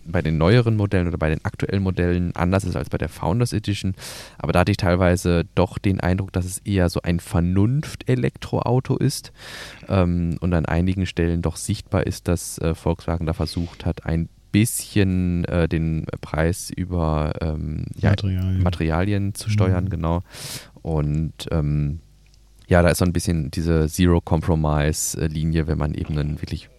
bei 0.07 0.23
den 0.23 0.38
neueren 0.38 0.77
Modellen 0.77 1.09
oder 1.09 1.19
bei 1.19 1.29
den 1.29 1.45
aktuellen 1.45 1.83
Modellen 1.83 2.35
anders 2.37 2.64
ist 2.64 2.77
als 2.77 2.90
bei 2.90 2.99
der 2.99 3.09
Founders 3.09 3.53
Edition. 3.53 3.95
Aber 4.38 4.53
da 4.53 4.61
hatte 4.61 4.71
ich 4.71 4.77
teilweise 4.77 5.45
doch 5.55 5.79
den 5.79 6.01
Eindruck, 6.01 6.33
dass 6.33 6.45
es 6.45 6.59
eher 6.59 6.88
so 6.88 7.03
ein 7.03 7.21
Vernunft-Elektroauto 7.21 8.97
ist 8.97 9.33
ähm, 9.88 10.37
und 10.40 10.55
an 10.55 10.66
einigen 10.66 11.07
Stellen 11.07 11.42
doch 11.42 11.57
sichtbar 11.57 12.07
ist, 12.07 12.29
dass 12.29 12.59
äh, 12.59 12.75
Volkswagen 12.75 13.27
da 13.27 13.33
versucht 13.33 13.85
hat, 13.85 14.07
ein 14.07 14.29
bisschen 14.57 15.45
äh, 15.45 15.69
den 15.69 16.07
Preis 16.23 16.71
über 16.75 17.35
ähm, 17.42 17.85
ja, 17.99 18.11
Materialien. 18.11 18.62
Materialien. 18.62 19.35
zu 19.35 19.51
steuern, 19.51 19.85
mhm. 19.85 19.90
genau. 19.90 20.23
Und 20.81 21.35
ähm, 21.51 22.01
ja, 22.66 22.81
da 22.81 22.88
ist 22.88 22.99
so 22.99 23.05
ein 23.05 23.12
bisschen 23.12 23.51
diese 23.51 23.87
Zero-Compromise-Linie, 23.87 25.66
wenn 25.66 25.77
man 25.77 25.92
eben 25.92 26.19
einen 26.19 26.40
wirklich 26.40 26.71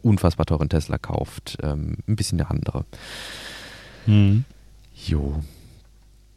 unfassbar 0.00 0.46
teuren 0.46 0.70
Tesla 0.70 0.96
kauft, 0.96 1.58
ähm, 1.62 1.98
ein 2.08 2.16
bisschen 2.16 2.40
eine 2.40 2.48
andere. 2.48 2.86
Mhm. 4.06 4.44
Jo. 5.06 5.42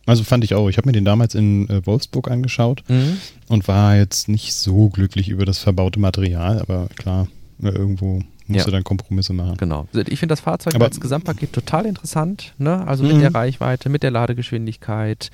Also 0.06 0.26
fand 0.26 0.44
ich 0.44 0.54
auch. 0.54 0.68
Ich 0.68 0.78
habe 0.78 0.90
mir 0.90 0.94
den 0.94 1.06
damals 1.06 1.34
in 1.34 1.70
äh, 1.70 1.86
Wolfsburg 1.86 2.30
angeschaut 2.30 2.84
mhm. 2.90 3.20
und 3.48 3.70
war 3.70 3.96
jetzt 3.96 4.28
nicht 4.28 4.54
so 4.54 4.90
glücklich 4.90 5.30
über 5.30 5.46
das 5.46 5.60
verbaute 5.60 6.00
Material, 6.02 6.60
aber 6.60 6.90
klar, 6.98 7.30
äh, 7.64 7.70
irgendwo 7.70 8.22
musst 8.50 8.60
ja. 8.60 8.66
du 8.66 8.72
dann 8.72 8.84
Kompromisse 8.84 9.34
machen. 9.34 9.58
Genau. 9.58 9.88
Also 9.94 10.12
ich 10.12 10.20
finde 10.20 10.34
das 10.34 10.40
Fahrzeug 10.40 10.76
Aber 10.76 10.86
als 10.86 11.00
Gesamtpaket 11.00 11.54
total 11.54 11.86
interessant. 11.86 12.54
Ne? 12.58 12.86
Also 12.88 13.04
mit 13.04 13.18
mhm. 13.18 13.22
der 13.22 13.36
Reichweite, 13.36 13.90
mit 13.90 14.04
der 14.04 14.12
Ladegeschwindigkeit, 14.12 15.30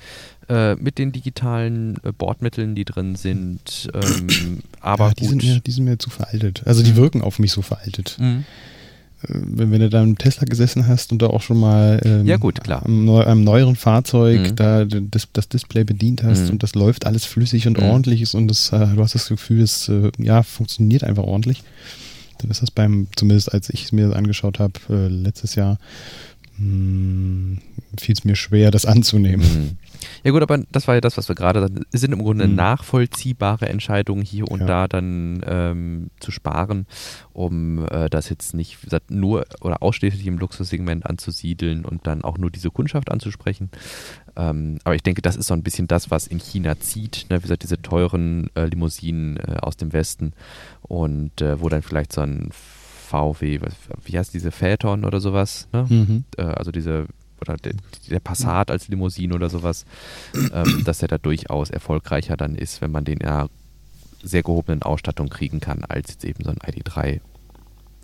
äh, 0.48 0.74
mit 0.76 0.98
den 0.98 1.12
digitalen 1.12 1.96
äh, 2.04 2.12
Bordmitteln, 2.12 2.74
die 2.74 2.84
drin 2.84 3.16
sind. 3.16 3.90
Ähm, 3.94 4.62
aber 4.80 5.08
ja, 5.08 5.14
die, 5.14 5.26
Sind 5.26 5.42
mir, 5.42 5.60
die 5.60 5.70
sind 5.70 5.84
mir 5.84 5.98
zu 5.98 6.10
veraltet. 6.10 6.62
Also 6.66 6.82
die 6.82 6.92
mhm. 6.92 6.96
wirken 6.96 7.22
auf 7.22 7.38
mich 7.38 7.52
so 7.52 7.62
veraltet. 7.62 8.16
Mhm. 8.20 8.44
Äh, 9.22 9.28
wenn, 9.28 9.70
wenn, 9.70 9.80
du 9.80 9.88
da 9.88 10.02
im 10.02 10.18
Tesla 10.18 10.44
gesessen 10.44 10.86
hast 10.86 11.10
und 11.10 11.22
da 11.22 11.28
auch 11.28 11.42
schon 11.42 11.58
mal 11.58 12.00
ähm, 12.04 12.26
ja, 12.26 12.36
gut, 12.36 12.62
klar. 12.62 12.84
Am, 12.84 13.08
am 13.08 13.44
neueren 13.44 13.76
Fahrzeug 13.76 14.50
mhm. 14.50 14.56
da 14.56 14.84
das, 14.84 15.28
das, 15.32 15.48
Display 15.48 15.84
bedient 15.84 16.22
hast 16.22 16.44
mhm. 16.44 16.50
und 16.50 16.62
das 16.62 16.74
läuft 16.74 17.06
alles 17.06 17.24
flüssig 17.24 17.66
und 17.66 17.78
ordentlich 17.78 18.20
ist 18.20 18.34
und 18.34 18.48
das, 18.48 18.72
äh, 18.72 18.86
du 18.94 19.02
hast 19.02 19.14
das 19.14 19.28
Gefühl, 19.28 19.62
es 19.62 19.88
äh, 19.88 20.12
ja, 20.18 20.42
funktioniert 20.42 21.02
einfach 21.02 21.24
ordentlich 21.24 21.62
dann 22.38 22.50
ist 22.50 22.62
das 22.62 22.70
beim, 22.70 23.08
zumindest 23.16 23.52
als 23.52 23.70
ich 23.70 23.84
es 23.84 23.92
mir 23.92 24.14
angeschaut 24.14 24.58
habe, 24.58 24.74
äh, 24.90 25.08
letztes 25.08 25.54
Jahr, 25.54 25.78
hm, 26.56 27.58
fiel 27.98 28.14
es 28.14 28.24
mir 28.24 28.36
schwer, 28.36 28.70
das 28.70 28.86
anzunehmen. 28.86 29.78
Ja 30.24 30.30
gut, 30.30 30.42
aber 30.42 30.58
das 30.70 30.88
war 30.88 30.94
ja 30.94 31.00
das, 31.00 31.16
was 31.16 31.28
wir 31.28 31.34
gerade 31.34 31.68
Es 31.92 32.00
sind 32.00 32.12
im 32.12 32.22
Grunde 32.22 32.46
mhm. 32.46 32.54
nachvollziehbare 32.54 33.68
Entscheidungen 33.68 34.22
hier 34.22 34.48
und 34.50 34.60
ja. 34.60 34.66
da 34.66 34.88
dann 34.88 35.42
ähm, 35.46 36.10
zu 36.20 36.30
sparen, 36.30 36.86
um 37.32 37.86
äh, 37.88 38.08
das 38.10 38.28
jetzt 38.28 38.54
nicht 38.54 38.78
nur 39.08 39.46
oder 39.60 39.82
ausschließlich 39.82 40.26
im 40.26 40.38
Luxussegment 40.38 41.06
anzusiedeln 41.06 41.84
und 41.84 42.06
dann 42.06 42.22
auch 42.22 42.38
nur 42.38 42.50
diese 42.50 42.70
Kundschaft 42.70 43.10
anzusprechen. 43.10 43.70
Ähm, 44.36 44.78
aber 44.84 44.94
ich 44.94 45.02
denke, 45.02 45.22
das 45.22 45.36
ist 45.36 45.46
so 45.46 45.54
ein 45.54 45.62
bisschen 45.62 45.88
das, 45.88 46.10
was 46.10 46.26
in 46.26 46.38
China 46.38 46.78
zieht. 46.78 47.26
Ne? 47.30 47.38
Wie 47.38 47.42
gesagt, 47.42 47.62
diese 47.62 47.80
teuren 47.80 48.50
äh, 48.54 48.66
Limousinen 48.66 49.36
äh, 49.38 49.56
aus 49.60 49.76
dem 49.76 49.92
Westen 49.92 50.32
und 50.82 51.40
äh, 51.40 51.60
wo 51.60 51.68
dann 51.68 51.82
vielleicht 51.82 52.12
so 52.12 52.20
ein 52.20 52.50
VW, 53.06 53.60
was, 53.60 53.74
wie 54.04 54.18
heißt 54.18 54.34
diese 54.34 54.50
Phaeton 54.50 55.04
oder 55.04 55.20
sowas, 55.20 55.68
ne? 55.72 55.86
mhm. 55.88 56.24
Äh, 56.36 56.42
also 56.42 56.72
diese 56.72 57.06
oder 57.40 57.56
der, 57.56 57.74
der, 58.08 58.20
Passat 58.20 58.70
als 58.70 58.88
Limousine 58.88 59.34
oder 59.34 59.50
sowas, 59.50 59.84
ähm, 60.52 60.82
dass 60.84 61.02
er 61.02 61.08
da 61.08 61.18
durchaus 61.18 61.70
erfolgreicher 61.70 62.36
dann 62.36 62.54
ist, 62.54 62.80
wenn 62.80 62.90
man 62.90 63.04
den 63.04 63.18
in 63.18 63.26
einer 63.26 63.48
sehr 64.22 64.42
gehobenen 64.42 64.82
Ausstattung 64.82 65.28
kriegen 65.28 65.60
kann, 65.60 65.84
als 65.84 66.10
jetzt 66.10 66.24
eben 66.24 66.44
so 66.44 66.50
ein 66.50 66.58
ID3 66.58 67.20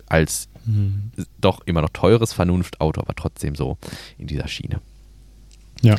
als 0.07 0.47
mhm. 0.65 1.11
doch 1.39 1.61
immer 1.65 1.81
noch 1.81 1.89
teures 1.89 2.33
Vernunftauto, 2.33 3.01
aber 3.01 3.15
trotzdem 3.15 3.55
so 3.55 3.77
in 4.17 4.27
dieser 4.27 4.47
Schiene. 4.47 4.79
Ja. 5.81 5.95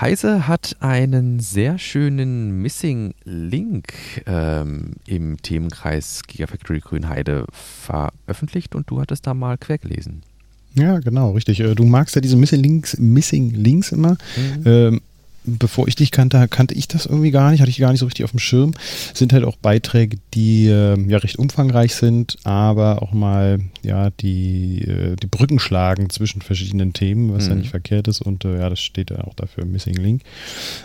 Heise 0.00 0.48
hat 0.48 0.76
einen 0.80 1.38
sehr 1.38 1.78
schönen 1.78 2.62
Missing 2.62 3.14
Link 3.22 3.92
ähm, 4.26 4.94
im 5.06 5.40
Themenkreis 5.40 6.22
Gigafactory 6.26 6.80
Grünheide 6.80 7.46
veröffentlicht 7.52 8.74
und 8.74 8.90
du 8.90 9.00
hattest 9.00 9.26
da 9.26 9.34
mal 9.34 9.56
quer 9.56 9.78
gelesen. 9.78 10.22
Ja, 10.74 10.98
genau, 10.98 11.32
richtig. 11.32 11.60
Äh, 11.60 11.74
du 11.74 11.84
magst 11.84 12.14
ja 12.14 12.20
diese 12.20 12.36
Missing 12.36 12.62
Links, 12.62 12.98
Missing 12.98 13.50
Links 13.50 13.92
immer. 13.92 14.16
Mhm. 14.36 14.62
Ähm, 14.64 15.00
bevor 15.44 15.88
ich 15.88 15.94
dich 15.94 16.10
kannte, 16.10 16.46
kannte 16.48 16.74
ich 16.74 16.88
das 16.88 17.06
irgendwie 17.06 17.30
gar 17.30 17.50
nicht, 17.50 17.60
hatte 17.60 17.70
ich 17.70 17.78
gar 17.78 17.90
nicht 17.90 18.00
so 18.00 18.06
richtig 18.06 18.24
auf 18.24 18.30
dem 18.30 18.40
Schirm. 18.40 18.72
Sind 19.12 19.32
halt 19.32 19.44
auch 19.44 19.56
Beiträge, 19.56 20.18
die 20.34 20.66
äh, 20.66 20.98
ja 21.08 21.18
recht 21.18 21.38
umfangreich 21.38 21.94
sind, 21.94 22.36
aber 22.44 23.02
auch 23.02 23.12
mal 23.12 23.60
ja 23.84 24.10
die, 24.10 24.82
äh, 24.82 25.16
die 25.16 25.26
Brücken 25.26 25.58
schlagen 25.58 26.10
zwischen 26.10 26.42
verschiedenen 26.42 26.92
Themen, 26.92 27.32
was 27.32 27.44
mhm. 27.44 27.50
ja 27.50 27.56
nicht 27.56 27.70
verkehrt 27.70 28.08
ist. 28.08 28.20
Und 28.20 28.44
äh, 28.44 28.58
ja, 28.58 28.70
das 28.70 28.80
steht 28.80 29.10
ja 29.10 29.24
auch 29.24 29.34
dafür 29.34 29.64
Missing 29.64 29.96
Link. 29.96 30.22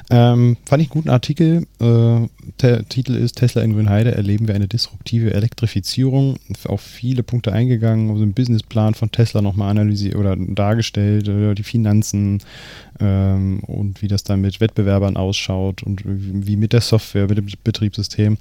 Ähm, 0.10 0.58
fand 0.66 0.82
ich 0.82 0.90
einen 0.90 0.94
guten 0.94 1.10
Artikel. 1.10 1.68
Äh, 1.80 2.28
der 2.62 2.88
Titel 2.88 3.16
ist 3.16 3.38
Tesla 3.38 3.62
in 3.62 3.74
Grünheide 3.74 4.14
erleben 4.14 4.48
wir 4.48 4.56
eine 4.56 4.68
disruptive 4.68 5.34
Elektrifizierung. 5.34 6.38
Auf 6.66 6.82
viele 6.82 7.24
Punkte 7.24 7.54
eingegangen, 7.54 8.10
also 8.10 8.24
den 8.24 8.34
Businessplan 8.34 8.94
von 8.94 9.12
Tesla 9.12 9.42
nochmal 9.42 9.72
analysiert 9.72 10.16
oder 10.16 10.36
dargestellt, 10.36 11.28
äh, 11.28 11.56
die 11.56 11.64
Finanzen 11.64 12.40
ähm, 13.00 13.62
und 13.62 14.02
wie 14.02 14.08
das 14.08 14.24
dann 14.24 14.42
mit 14.42 14.60
Wettbewerbern 14.60 15.18
ausschaut 15.18 15.84
und 15.84 16.02
wie 16.06 16.56
mit 16.56 16.74
der 16.74 16.82
Software, 16.82 17.28
mit 17.28 17.38
dem 17.38 17.48
Betriebssystem. 17.64 18.38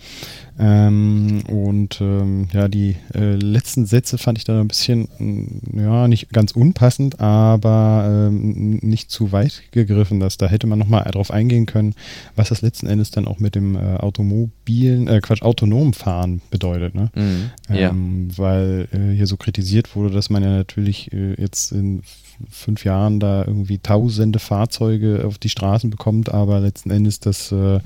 Ähm, 0.58 1.42
und 1.48 2.00
ähm, 2.00 2.48
ja, 2.52 2.68
die 2.68 2.96
äh, 3.14 3.34
letzten 3.34 3.86
Sätze 3.86 4.18
fand 4.18 4.38
ich 4.38 4.44
dann 4.48 4.60
ein 4.60 4.68
bisschen, 4.68 5.08
mm, 5.18 5.78
ja, 5.80 6.08
nicht 6.08 6.30
ganz 6.30 6.52
unpassend, 6.52 7.20
aber 7.20 8.28
ähm, 8.28 8.78
nicht 8.82 9.10
zu 9.10 9.32
weit 9.32 9.62
gegriffen. 9.70 10.20
Dass, 10.20 10.36
da 10.36 10.46
hätte 10.46 10.66
man 10.66 10.78
nochmal 10.78 11.04
drauf 11.10 11.30
eingehen 11.30 11.66
können, 11.66 11.94
was 12.36 12.48
das 12.48 12.62
letzten 12.62 12.86
Endes 12.86 13.10
dann 13.10 13.26
auch 13.26 13.38
mit 13.38 13.54
dem 13.54 13.76
äh, 13.76 13.96
automobilen, 13.96 15.08
äh, 15.08 15.20
Quatsch, 15.20 15.42
autonomen 15.42 15.94
Fahren 15.94 16.40
bedeutet. 16.50 16.94
Ne? 16.94 17.10
Mhm, 17.14 17.50
ja. 17.68 17.90
Ähm, 17.90 18.28
weil 18.36 18.88
äh, 18.92 19.14
hier 19.14 19.26
so 19.26 19.36
kritisiert 19.36 19.94
wurde, 19.94 20.14
dass 20.14 20.30
man 20.30 20.42
ja 20.42 20.50
natürlich 20.50 21.12
äh, 21.12 21.34
jetzt 21.40 21.72
in 21.72 22.02
fünf 22.50 22.84
Jahren 22.84 23.20
da 23.20 23.44
irgendwie 23.44 23.78
tausende 23.78 24.38
Fahrzeuge 24.38 25.24
auf 25.26 25.38
die 25.38 25.48
Straßen 25.48 25.90
bekommt, 25.90 26.32
aber 26.32 26.60
letzten 26.60 26.90
Endes 26.90 27.20
das 27.20 27.52
äh, 27.52 27.80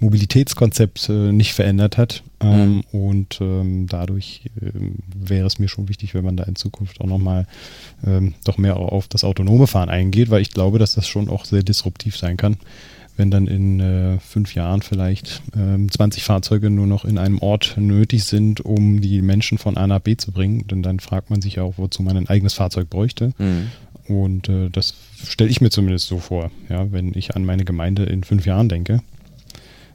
Mobilitätskonzept 0.00 1.08
äh, 1.08 1.32
nicht 1.32 1.52
verändert 1.52 1.98
hat. 1.98 2.22
Ähm, 2.40 2.76
mhm. 2.76 2.82
Und 2.92 3.38
ähm, 3.40 3.86
dadurch 3.86 4.42
äh, 4.60 4.70
wäre 5.14 5.46
es 5.46 5.58
mir 5.58 5.68
schon 5.68 5.88
wichtig, 5.88 6.14
wenn 6.14 6.24
man 6.24 6.36
da 6.36 6.44
in 6.44 6.56
Zukunft 6.56 7.00
auch 7.00 7.06
nochmal 7.06 7.46
ähm, 8.06 8.34
doch 8.44 8.58
mehr 8.58 8.76
auf 8.76 9.08
das 9.08 9.24
autonome 9.24 9.66
Fahren 9.66 9.90
eingeht, 9.90 10.30
weil 10.30 10.42
ich 10.42 10.50
glaube, 10.50 10.78
dass 10.78 10.94
das 10.94 11.06
schon 11.06 11.28
auch 11.28 11.44
sehr 11.44 11.62
disruptiv 11.62 12.16
sein 12.16 12.36
kann 12.36 12.56
wenn 13.20 13.30
dann 13.30 13.46
in 13.46 13.80
äh, 13.80 14.18
fünf 14.18 14.54
Jahren 14.54 14.80
vielleicht 14.80 15.42
ähm, 15.54 15.90
20 15.90 16.24
Fahrzeuge 16.24 16.70
nur 16.70 16.86
noch 16.86 17.04
in 17.04 17.18
einem 17.18 17.38
Ort 17.38 17.74
nötig 17.76 18.24
sind, 18.24 18.62
um 18.62 19.02
die 19.02 19.20
Menschen 19.20 19.58
von 19.58 19.76
A 19.76 19.86
nach 19.86 20.00
B 20.00 20.16
zu 20.16 20.32
bringen, 20.32 20.66
denn 20.68 20.82
dann 20.82 21.00
fragt 21.00 21.28
man 21.28 21.42
sich 21.42 21.60
auch, 21.60 21.74
wozu 21.76 22.02
man 22.02 22.16
ein 22.16 22.30
eigenes 22.30 22.54
Fahrzeug 22.54 22.88
bräuchte. 22.88 23.34
Mhm. 23.36 23.68
Und 24.08 24.48
äh, 24.48 24.70
das 24.70 24.94
stelle 25.22 25.50
ich 25.50 25.60
mir 25.60 25.68
zumindest 25.68 26.08
so 26.08 26.16
vor, 26.16 26.50
ja, 26.70 26.90
wenn 26.92 27.12
ich 27.14 27.36
an 27.36 27.44
meine 27.44 27.66
Gemeinde 27.66 28.04
in 28.04 28.24
fünf 28.24 28.46
Jahren 28.46 28.70
denke, 28.70 29.02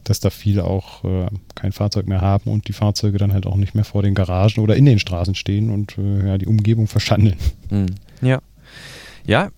dass 0.03 0.19
da 0.19 0.29
viele 0.29 0.63
auch 0.63 1.03
äh, 1.03 1.25
kein 1.55 1.71
Fahrzeug 1.71 2.07
mehr 2.07 2.21
haben 2.21 2.51
und 2.51 2.67
die 2.67 2.73
Fahrzeuge 2.73 3.17
dann 3.17 3.33
halt 3.33 3.47
auch 3.47 3.57
nicht 3.57 3.73
mehr 3.73 3.85
vor 3.85 4.03
den 4.03 4.13
Garagen 4.13 4.61
oder 4.61 4.75
in 4.75 4.85
den 4.85 4.99
Straßen 4.99 5.33
stehen 5.33 5.71
und 5.71 5.97
äh, 5.97 6.27
ja, 6.27 6.37
die 6.37 6.45
Umgebung 6.45 6.85
verschandeln. 6.85 7.37
Mhm. 7.71 7.87
Ja. 8.21 8.39
Ja, 9.25 9.49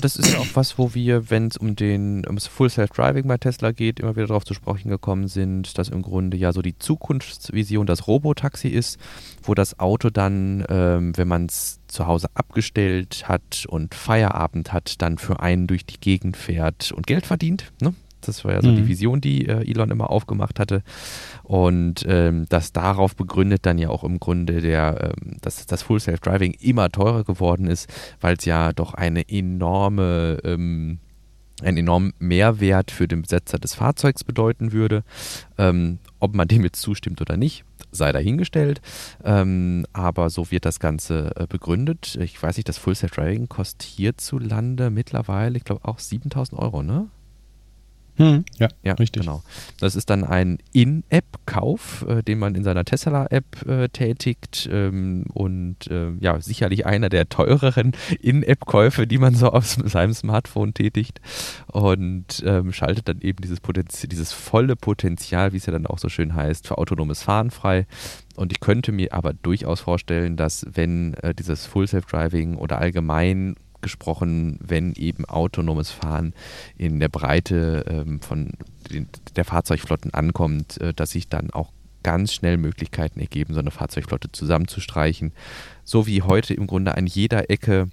das 0.00 0.16
ist 0.16 0.32
ja 0.32 0.38
auch 0.38 0.46
was, 0.54 0.78
wo 0.78 0.94
wir, 0.94 1.30
wenn 1.30 1.48
es 1.48 1.56
um 1.56 1.76
den 1.76 2.24
ums 2.26 2.46
Full 2.46 2.70
Self-Driving 2.70 3.26
bei 3.26 3.38
Tesla 3.38 3.72
geht, 3.72 4.00
immer 4.00 4.16
wieder 4.16 4.26
darauf 4.26 4.44
zu 4.44 4.54
sprechen 4.54 4.88
gekommen 4.88 5.28
sind, 5.28 5.76
dass 5.78 5.88
im 5.88 6.02
Grunde 6.02 6.36
ja 6.36 6.52
so 6.52 6.62
die 6.62 6.78
Zukunftsvision 6.78 7.86
das 7.86 8.06
Robotaxi 8.06 8.68
ist, 8.68 8.98
wo 9.42 9.54
das 9.54 9.78
Auto 9.78 10.10
dann, 10.10 10.64
ähm, 10.68 11.16
wenn 11.16 11.28
man 11.28 11.46
es 11.46 11.80
zu 11.88 12.06
Hause 12.06 12.28
abgestellt 12.34 13.28
hat 13.28 13.66
und 13.68 13.94
Feierabend 13.94 14.72
hat, 14.72 15.00
dann 15.02 15.18
für 15.18 15.40
einen 15.40 15.66
durch 15.66 15.84
die 15.84 16.00
Gegend 16.00 16.36
fährt 16.36 16.92
und 16.92 17.06
Geld 17.06 17.26
verdient. 17.26 17.72
Ne? 17.80 17.94
Das 18.28 18.44
war 18.44 18.52
ja 18.52 18.62
so 18.62 18.70
mhm. 18.70 18.76
die 18.76 18.88
Vision, 18.88 19.20
die 19.20 19.46
äh, 19.46 19.68
Elon 19.68 19.90
immer 19.90 20.10
aufgemacht 20.10 20.58
hatte. 20.58 20.82
Und 21.42 22.04
ähm, 22.08 22.46
das 22.48 22.72
darauf 22.72 23.16
begründet 23.16 23.66
dann 23.66 23.78
ja 23.78 23.90
auch 23.90 24.04
im 24.04 24.18
Grunde 24.20 24.60
der, 24.60 25.12
ähm, 25.22 25.36
dass 25.40 25.64
das 25.66 25.82
Full 25.82 26.00
Self-Driving 26.00 26.52
immer 26.60 26.90
teurer 26.90 27.24
geworden 27.24 27.66
ist, 27.66 27.88
weil 28.20 28.36
es 28.36 28.44
ja 28.44 28.72
doch 28.72 28.94
eine 28.94 29.28
enorme 29.28 30.38
ähm, 30.44 30.98
einen 31.62 31.78
enormen 31.78 32.12
Mehrwert 32.18 32.90
für 32.90 33.08
den 33.08 33.22
Besitzer 33.22 33.58
des 33.58 33.74
Fahrzeugs 33.74 34.24
bedeuten 34.24 34.72
würde. 34.72 35.04
Ähm, 35.58 35.98
ob 36.18 36.34
man 36.34 36.48
dem 36.48 36.64
jetzt 36.64 36.80
zustimmt 36.80 37.20
oder 37.20 37.36
nicht, 37.36 37.64
sei 37.90 38.12
dahingestellt. 38.12 38.80
Ähm, 39.24 39.86
aber 39.92 40.30
so 40.30 40.50
wird 40.50 40.64
das 40.64 40.80
Ganze 40.80 41.32
äh, 41.36 41.46
begründet. 41.46 42.16
Ich 42.20 42.40
weiß 42.42 42.56
nicht, 42.56 42.68
das 42.68 42.78
Full 42.78 42.94
Self 42.94 43.12
Driving 43.12 43.48
kostet 43.48 43.82
hierzulande 43.82 44.90
mittlerweile, 44.90 45.56
ich 45.56 45.64
glaube, 45.64 45.84
auch 45.84 45.98
7000 45.98 46.60
Euro, 46.60 46.82
ne? 46.82 47.08
Hm, 48.16 48.44
ja, 48.58 48.68
ja, 48.82 48.92
richtig. 48.94 49.22
Genau. 49.22 49.42
Das 49.80 49.96
ist 49.96 50.10
dann 50.10 50.24
ein 50.24 50.58
In-App-Kauf, 50.72 52.04
äh, 52.06 52.22
den 52.22 52.38
man 52.38 52.54
in 52.54 52.62
seiner 52.62 52.84
Tesla-App 52.84 53.66
äh, 53.66 53.88
tätigt 53.88 54.68
ähm, 54.70 55.24
und 55.32 55.86
äh, 55.90 56.10
ja, 56.20 56.38
sicherlich 56.40 56.84
einer 56.84 57.08
der 57.08 57.28
teureren 57.30 57.92
In-App-Käufe, 58.20 59.06
die 59.06 59.18
man 59.18 59.34
so 59.34 59.48
auf 59.48 59.66
seinem 59.66 60.12
Smartphone 60.12 60.74
tätigt 60.74 61.20
und 61.68 62.42
ähm, 62.44 62.72
schaltet 62.72 63.08
dann 63.08 63.20
eben 63.22 63.40
dieses, 63.40 63.60
Potenzial, 63.60 64.08
dieses 64.08 64.32
volle 64.32 64.76
Potenzial, 64.76 65.52
wie 65.52 65.56
es 65.56 65.66
ja 65.66 65.72
dann 65.72 65.86
auch 65.86 65.98
so 65.98 66.10
schön 66.10 66.34
heißt, 66.34 66.68
für 66.68 66.76
autonomes 66.76 67.22
Fahren 67.22 67.50
frei. 67.50 67.86
Und 68.36 68.52
ich 68.52 68.60
könnte 68.60 68.92
mir 68.92 69.14
aber 69.14 69.32
durchaus 69.32 69.80
vorstellen, 69.80 70.36
dass 70.36 70.66
wenn 70.70 71.14
äh, 71.14 71.34
dieses 71.34 71.64
Full 71.64 71.86
Self-Driving 71.86 72.56
oder 72.56 72.78
allgemein 72.78 73.56
gesprochen, 73.82 74.58
wenn 74.62 74.92
eben 74.94 75.24
autonomes 75.24 75.90
Fahren 75.90 76.34
in 76.76 77.00
der 77.00 77.08
Breite 77.08 77.84
ähm, 77.88 78.20
von 78.20 78.52
den, 78.90 79.08
der 79.36 79.44
Fahrzeugflotten 79.44 80.14
ankommt, 80.14 80.80
äh, 80.80 80.94
dass 80.94 81.10
sich 81.10 81.28
dann 81.28 81.50
auch 81.50 81.72
ganz 82.02 82.32
schnell 82.32 82.56
Möglichkeiten 82.56 83.20
ergeben, 83.20 83.54
so 83.54 83.60
eine 83.60 83.70
Fahrzeugflotte 83.70 84.32
zusammenzustreichen. 84.32 85.32
So 85.84 86.06
wie 86.06 86.22
heute 86.22 86.54
im 86.54 86.66
Grunde 86.66 86.96
an 86.96 87.06
jeder 87.06 87.50
Ecke 87.50 87.88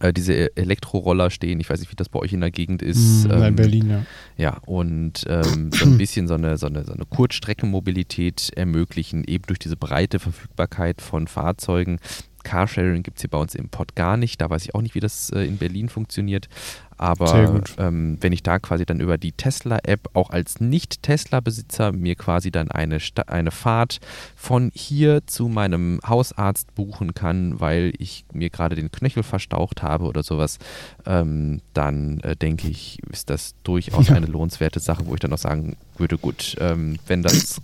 äh, 0.00 0.12
diese 0.12 0.56
Elektroroller 0.56 1.30
stehen. 1.30 1.60
Ich 1.60 1.70
weiß 1.70 1.80
nicht, 1.80 1.90
wie 1.90 1.96
das 1.96 2.08
bei 2.08 2.18
euch 2.18 2.32
in 2.32 2.40
der 2.40 2.50
Gegend 2.50 2.82
ist. 2.82 3.26
Mm, 3.26 3.30
ähm, 3.30 3.42
in 3.42 3.56
Berlin, 3.56 3.90
ja. 3.90 4.06
Ja, 4.36 4.58
und 4.66 5.24
ähm, 5.28 5.70
so 5.72 5.84
ein 5.86 5.98
bisschen 5.98 6.26
so 6.26 6.34
eine, 6.34 6.58
so, 6.58 6.66
eine, 6.66 6.84
so 6.84 6.92
eine 6.92 7.04
Kurzstreckenmobilität 7.06 8.50
ermöglichen, 8.56 9.24
eben 9.24 9.44
durch 9.46 9.58
diese 9.58 9.76
breite 9.76 10.18
Verfügbarkeit 10.18 11.00
von 11.00 11.26
Fahrzeugen, 11.26 11.98
Carsharing 12.44 13.02
gibt 13.02 13.18
es 13.18 13.22
hier 13.22 13.30
bei 13.30 13.38
uns 13.38 13.54
im 13.54 13.68
Pott 13.68 13.96
gar 13.96 14.16
nicht. 14.16 14.40
Da 14.40 14.48
weiß 14.48 14.64
ich 14.64 14.74
auch 14.74 14.82
nicht, 14.82 14.94
wie 14.94 15.00
das 15.00 15.30
äh, 15.30 15.40
in 15.40 15.56
Berlin 15.56 15.88
funktioniert. 15.88 16.48
Aber 16.96 17.60
ähm, 17.78 18.18
wenn 18.20 18.32
ich 18.32 18.42
da 18.42 18.58
quasi 18.58 18.86
dann 18.86 19.00
über 19.00 19.18
die 19.18 19.32
Tesla-App 19.32 20.10
auch 20.14 20.30
als 20.30 20.60
Nicht-Tesla-Besitzer 20.60 21.92
mir 21.92 22.14
quasi 22.14 22.52
dann 22.52 22.70
eine, 22.70 22.98
eine 23.26 23.50
Fahrt 23.50 23.98
von 24.36 24.70
hier 24.74 25.26
zu 25.26 25.48
meinem 25.48 26.00
Hausarzt 26.06 26.74
buchen 26.74 27.14
kann, 27.14 27.58
weil 27.58 27.92
ich 27.98 28.24
mir 28.32 28.48
gerade 28.48 28.76
den 28.76 28.92
Knöchel 28.92 29.24
verstaucht 29.24 29.82
habe 29.82 30.04
oder 30.04 30.22
sowas, 30.22 30.58
ähm, 31.04 31.60
dann 31.72 32.20
äh, 32.20 32.36
denke 32.36 32.68
ich, 32.68 33.02
ist 33.10 33.28
das 33.28 33.54
durchaus 33.64 34.10
eine 34.10 34.26
lohnenswerte 34.26 34.78
Sache, 34.78 35.06
wo 35.06 35.14
ich 35.14 35.20
dann 35.20 35.32
auch 35.32 35.38
sagen 35.38 35.76
würde, 35.96 36.16
gut, 36.16 36.56
ähm, 36.60 36.98
wenn 37.06 37.22
das 37.22 37.60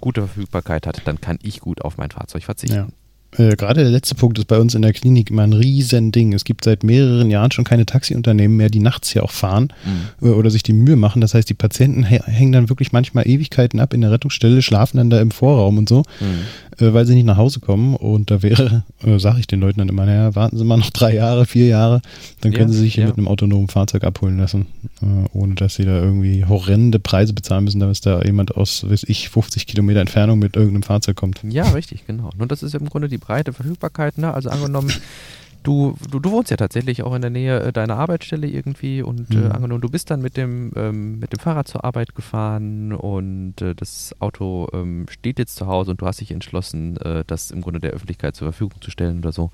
gute 0.00 0.22
Verfügbarkeit 0.22 0.86
hat, 0.86 1.02
dann 1.04 1.20
kann 1.20 1.38
ich 1.42 1.60
gut 1.60 1.82
auf 1.82 1.96
mein 1.96 2.10
Fahrzeug 2.10 2.44
verzichten. 2.44 2.76
Ja. 2.76 2.88
Äh, 3.36 3.56
gerade 3.56 3.82
der 3.82 3.90
letzte 3.90 4.14
Punkt 4.14 4.38
ist 4.38 4.46
bei 4.46 4.58
uns 4.58 4.74
in 4.74 4.82
der 4.82 4.92
Klinik 4.92 5.30
immer 5.30 5.42
ein 5.42 5.52
Riesending. 5.52 6.32
Es 6.32 6.44
gibt 6.44 6.64
seit 6.64 6.82
mehreren 6.82 7.30
Jahren 7.30 7.50
schon 7.50 7.64
keine 7.64 7.86
Taxiunternehmen 7.86 8.56
mehr, 8.56 8.70
die 8.70 8.80
nachts 8.80 9.10
hier 9.10 9.24
auch 9.24 9.30
fahren 9.30 9.72
mhm. 10.20 10.28
äh, 10.28 10.32
oder 10.32 10.50
sich 10.50 10.62
die 10.62 10.72
Mühe 10.72 10.96
machen. 10.96 11.20
Das 11.20 11.34
heißt, 11.34 11.48
die 11.48 11.54
Patienten 11.54 12.04
hängen 12.04 12.52
dann 12.52 12.68
wirklich 12.68 12.92
manchmal 12.92 13.28
Ewigkeiten 13.28 13.80
ab 13.80 13.94
in 13.94 14.00
der 14.00 14.10
Rettungsstelle, 14.10 14.62
schlafen 14.62 14.96
dann 14.96 15.10
da 15.10 15.20
im 15.20 15.30
Vorraum 15.30 15.78
und 15.78 15.88
so. 15.88 16.02
Mhm 16.20 16.66
äh, 16.78 16.92
weil 16.92 17.06
sie 17.06 17.14
nicht 17.14 17.24
nach 17.24 17.36
Hause 17.36 17.60
kommen. 17.60 17.94
Und 17.94 18.30
da 18.30 18.42
wäre, 18.42 18.84
äh, 19.04 19.18
sage 19.18 19.40
ich 19.40 19.46
den 19.46 19.60
Leuten 19.60 19.78
dann 19.78 19.88
immer, 19.88 20.06
naja, 20.06 20.34
warten 20.34 20.56
Sie 20.56 20.64
mal 20.64 20.76
noch 20.76 20.90
drei 20.90 21.14
Jahre, 21.14 21.46
vier 21.46 21.66
Jahre, 21.66 22.02
dann 22.40 22.52
können 22.52 22.68
ja, 22.68 22.74
Sie 22.74 22.80
sich 22.80 22.96
ja. 22.96 23.06
mit 23.06 23.16
einem 23.16 23.28
autonomen 23.28 23.68
Fahrzeug 23.68 24.04
abholen 24.04 24.38
lassen, 24.38 24.66
ohne 25.32 25.54
dass 25.54 25.76
Sie 25.76 25.84
da 25.84 26.00
irgendwie 26.00 26.44
horrende 26.44 26.98
Preise 26.98 27.32
bezahlen 27.32 27.64
müssen, 27.64 27.80
damit 27.80 28.04
da 28.04 28.22
jemand 28.22 28.56
aus, 28.56 28.88
weiß 28.88 29.04
ich, 29.08 29.28
50 29.28 29.66
Kilometer 29.66 30.00
Entfernung 30.00 30.38
mit 30.38 30.56
irgendeinem 30.56 30.82
Fahrzeug 30.82 31.16
kommt. 31.16 31.40
Ja, 31.48 31.64
richtig, 31.70 32.06
genau. 32.06 32.30
Und 32.38 32.52
das 32.52 32.62
ist 32.62 32.74
im 32.74 32.88
Grunde 32.88 33.08
die 33.08 33.15
breite 33.18 33.52
Verfügbarkeit. 33.52 34.18
Ne? 34.18 34.32
Also 34.32 34.50
angenommen, 34.50 34.92
Du, 35.66 35.96
du, 36.12 36.20
du, 36.20 36.30
wohnst 36.30 36.52
ja 36.52 36.56
tatsächlich 36.56 37.02
auch 37.02 37.12
in 37.12 37.22
der 37.22 37.30
Nähe 37.30 37.60
äh, 37.60 37.72
deiner 37.72 37.96
Arbeitsstelle 37.96 38.46
irgendwie 38.46 39.02
und 39.02 39.32
äh, 39.32 39.36
mhm. 39.36 39.46
äh, 39.46 39.48
angenommen, 39.48 39.80
du 39.80 39.88
bist 39.88 40.08
dann 40.12 40.22
mit 40.22 40.36
dem, 40.36 40.70
ähm, 40.76 41.18
mit 41.18 41.32
dem 41.32 41.40
Fahrrad 41.40 41.66
zur 41.66 41.84
Arbeit 41.84 42.14
gefahren 42.14 42.92
und 42.92 43.60
äh, 43.60 43.74
das 43.74 44.14
Auto 44.20 44.68
ähm, 44.72 45.06
steht 45.10 45.40
jetzt 45.40 45.56
zu 45.56 45.66
Hause 45.66 45.90
und 45.90 46.00
du 46.00 46.06
hast 46.06 46.20
dich 46.20 46.30
entschlossen, 46.30 46.96
äh, 46.98 47.24
das 47.26 47.50
im 47.50 47.62
Grunde 47.62 47.80
der 47.80 47.90
Öffentlichkeit 47.90 48.36
zur 48.36 48.46
Verfügung 48.46 48.80
zu 48.80 48.92
stellen 48.92 49.18
oder 49.18 49.32
so, 49.32 49.50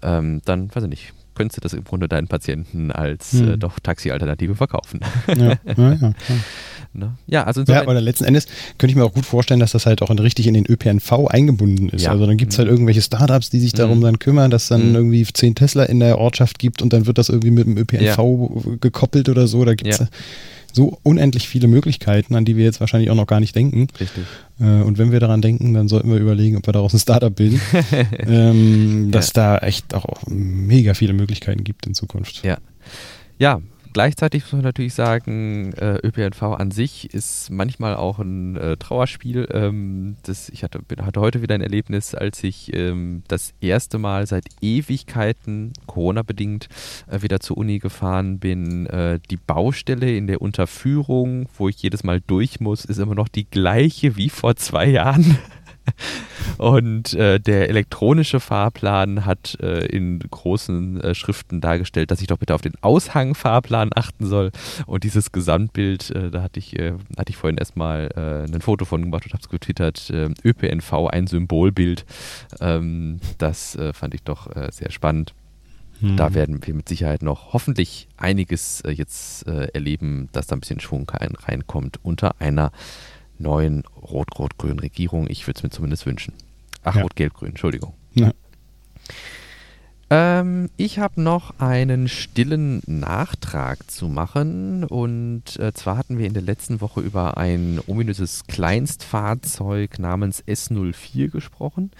ähm, 0.00 0.40
dann, 0.46 0.74
weiß 0.74 0.84
ich 0.84 0.88
nicht, 0.88 1.12
könntest 1.40 1.56
du 1.56 1.62
das 1.62 1.72
im 1.72 1.84
Grunde 1.84 2.06
deinen 2.06 2.28
Patienten 2.28 2.92
als 2.92 3.32
hm. 3.32 3.52
äh, 3.52 3.56
doch 3.56 3.80
Taxi-Alternative 3.80 4.54
verkaufen. 4.54 5.00
Ja, 5.26 5.54
ja, 5.64 5.92
ja, 5.94 6.12
ne? 6.92 7.16
ja 7.26 7.44
also 7.44 7.62
ja, 7.62 7.86
oder 7.86 7.98
letzten 8.02 8.24
Endes 8.24 8.46
könnte 8.76 8.92
ich 8.92 8.96
mir 8.96 9.04
auch 9.06 9.14
gut 9.14 9.24
vorstellen, 9.24 9.58
dass 9.58 9.72
das 9.72 9.86
halt 9.86 10.02
auch 10.02 10.10
in, 10.10 10.18
richtig 10.18 10.46
in 10.46 10.52
den 10.52 10.66
ÖPNV 10.66 11.28
eingebunden 11.28 11.88
ist. 11.88 12.02
Ja. 12.02 12.10
Also 12.10 12.26
dann 12.26 12.36
gibt 12.36 12.52
es 12.52 12.58
halt 12.58 12.68
mhm. 12.68 12.74
irgendwelche 12.74 13.00
Startups, 13.00 13.48
die 13.48 13.58
sich 13.58 13.72
darum 13.72 13.98
mhm. 14.00 14.02
dann 14.02 14.18
kümmern, 14.18 14.50
dass 14.50 14.68
dann 14.68 14.90
mhm. 14.90 14.96
irgendwie 14.96 15.24
zehn 15.24 15.54
Tesla 15.54 15.84
in 15.84 16.00
der 16.00 16.18
Ortschaft 16.18 16.58
gibt 16.58 16.82
und 16.82 16.92
dann 16.92 17.06
wird 17.06 17.16
das 17.16 17.30
irgendwie 17.30 17.52
mit 17.52 17.66
dem 17.66 17.78
ÖPNV 17.78 18.18
ja. 18.18 18.76
gekoppelt 18.82 19.30
oder 19.30 19.46
so. 19.46 19.64
Da 19.64 19.74
gibt 19.74 19.90
es 19.90 20.00
ja 20.00 20.08
so 20.74 20.98
unendlich 21.02 21.48
viele 21.48 21.68
Möglichkeiten, 21.68 22.34
an 22.34 22.44
die 22.44 22.56
wir 22.56 22.64
jetzt 22.64 22.80
wahrscheinlich 22.80 23.10
auch 23.10 23.14
noch 23.14 23.26
gar 23.26 23.40
nicht 23.40 23.54
denken. 23.54 23.88
Richtig. 23.98 24.24
Äh, 24.60 24.64
und 24.82 24.98
wenn 24.98 25.12
wir 25.12 25.20
daran 25.20 25.42
denken, 25.42 25.74
dann 25.74 25.88
sollten 25.88 26.10
wir 26.10 26.18
überlegen, 26.18 26.56
ob 26.56 26.66
wir 26.66 26.72
daraus 26.72 26.92
ein 26.92 27.00
Startup 27.00 27.34
bilden, 27.34 27.60
ähm, 28.18 29.10
dass 29.10 29.28
ja. 29.28 29.58
da 29.58 29.66
echt 29.66 29.94
auch 29.94 30.22
mega 30.28 30.94
viele 30.94 31.12
Möglichkeiten 31.12 31.64
gibt 31.64 31.86
in 31.86 31.94
Zukunft. 31.94 32.44
Ja. 32.44 32.58
Ja, 33.38 33.60
Gleichzeitig 33.92 34.44
muss 34.44 34.52
man 34.52 34.62
natürlich 34.62 34.94
sagen, 34.94 35.72
äh, 35.72 35.98
ÖPNV 36.06 36.42
an 36.42 36.70
sich 36.70 37.12
ist 37.12 37.50
manchmal 37.50 37.96
auch 37.96 38.20
ein 38.20 38.56
äh, 38.56 38.76
Trauerspiel. 38.76 39.48
Ähm, 39.52 40.16
das, 40.22 40.48
ich 40.48 40.62
hatte, 40.62 40.80
hatte 41.02 41.20
heute 41.20 41.42
wieder 41.42 41.56
ein 41.56 41.60
Erlebnis, 41.60 42.14
als 42.14 42.44
ich 42.44 42.72
ähm, 42.72 43.24
das 43.26 43.52
erste 43.60 43.98
Mal 43.98 44.28
seit 44.28 44.44
Ewigkeiten, 44.60 45.72
Corona-bedingt, 45.86 46.68
äh, 47.10 47.22
wieder 47.22 47.40
zur 47.40 47.56
Uni 47.56 47.78
gefahren 47.78 48.38
bin. 48.38 48.88
Die 49.30 49.36
Baustelle 49.36 50.14
in 50.16 50.26
der 50.26 50.40
Unterführung, 50.40 51.48
wo 51.56 51.68
ich 51.68 51.82
jedes 51.82 52.04
Mal 52.04 52.20
durch 52.20 52.60
muss, 52.60 52.84
ist 52.84 52.98
immer 52.98 53.14
noch 53.14 53.28
die 53.28 53.48
gleiche 53.48 54.16
wie 54.16 54.30
vor 54.30 54.56
zwei 54.56 54.86
Jahren. 54.86 55.38
Und 56.60 57.14
äh, 57.14 57.40
der 57.40 57.70
elektronische 57.70 58.38
Fahrplan 58.38 59.24
hat 59.24 59.56
äh, 59.62 59.86
in 59.86 60.18
großen 60.18 61.00
äh, 61.00 61.14
Schriften 61.14 61.62
dargestellt, 61.62 62.10
dass 62.10 62.20
ich 62.20 62.26
doch 62.26 62.36
bitte 62.36 62.54
auf 62.54 62.60
den 62.60 62.74
Aushangfahrplan 62.82 63.92
achten 63.94 64.26
soll. 64.26 64.50
Und 64.84 65.04
dieses 65.04 65.32
Gesamtbild, 65.32 66.10
äh, 66.10 66.30
da 66.30 66.42
hatte 66.42 66.58
ich, 66.58 66.78
äh, 66.78 66.92
hatte 67.16 67.30
ich 67.30 67.38
vorhin 67.38 67.56
erstmal 67.56 68.10
äh, 68.14 68.54
ein 68.54 68.60
Foto 68.60 68.84
von 68.84 69.00
gemacht 69.00 69.24
und 69.24 69.32
habe 69.32 69.40
es 69.40 69.48
getwittert, 69.48 70.12
ÖPNV, 70.44 70.92
ein 71.08 71.26
Symbolbild. 71.26 72.04
Ähm, 72.60 73.20
das 73.38 73.78
fand 73.94 74.12
ich 74.14 74.22
doch 74.22 74.48
sehr 74.70 74.90
spannend. 74.90 75.32
Da 76.00 76.26
hm. 76.26 76.34
werden 76.34 76.66
wir 76.66 76.74
mit 76.74 76.88
Sicherheit 76.88 77.22
noch 77.22 77.54
hoffentlich 77.54 78.08
einiges 78.16 78.82
jetzt 78.86 79.46
erleben, 79.46 80.28
dass 80.32 80.46
da 80.46 80.56
ein 80.56 80.60
bisschen 80.60 80.80
Schwung 80.80 81.08
reinkommt 81.08 82.00
unter 82.02 82.40
einer 82.40 82.70
neuen 83.38 83.84
rot-rot-grünen 84.02 84.80
Regierung. 84.80 85.26
Ich 85.28 85.46
würde 85.46 85.58
es 85.58 85.62
mir 85.62 85.70
zumindest 85.70 86.06
wünschen. 86.06 86.34
Ach, 86.82 86.96
ja. 86.96 87.02
rot-gelb-grün, 87.02 87.50
Entschuldigung. 87.50 87.94
Ja. 88.14 88.32
Ähm, 90.12 90.70
ich 90.76 90.98
habe 90.98 91.22
noch 91.22 91.60
einen 91.60 92.08
stillen 92.08 92.82
Nachtrag 92.86 93.88
zu 93.88 94.08
machen. 94.08 94.82
Und 94.82 95.56
äh, 95.60 95.72
zwar 95.72 95.96
hatten 95.96 96.18
wir 96.18 96.26
in 96.26 96.34
der 96.34 96.42
letzten 96.42 96.80
Woche 96.80 97.00
über 97.00 97.36
ein 97.36 97.80
ominöses 97.86 98.42
Kleinstfahrzeug 98.48 100.00
namens 100.00 100.42
S04 100.42 101.30
gesprochen. 101.30 101.92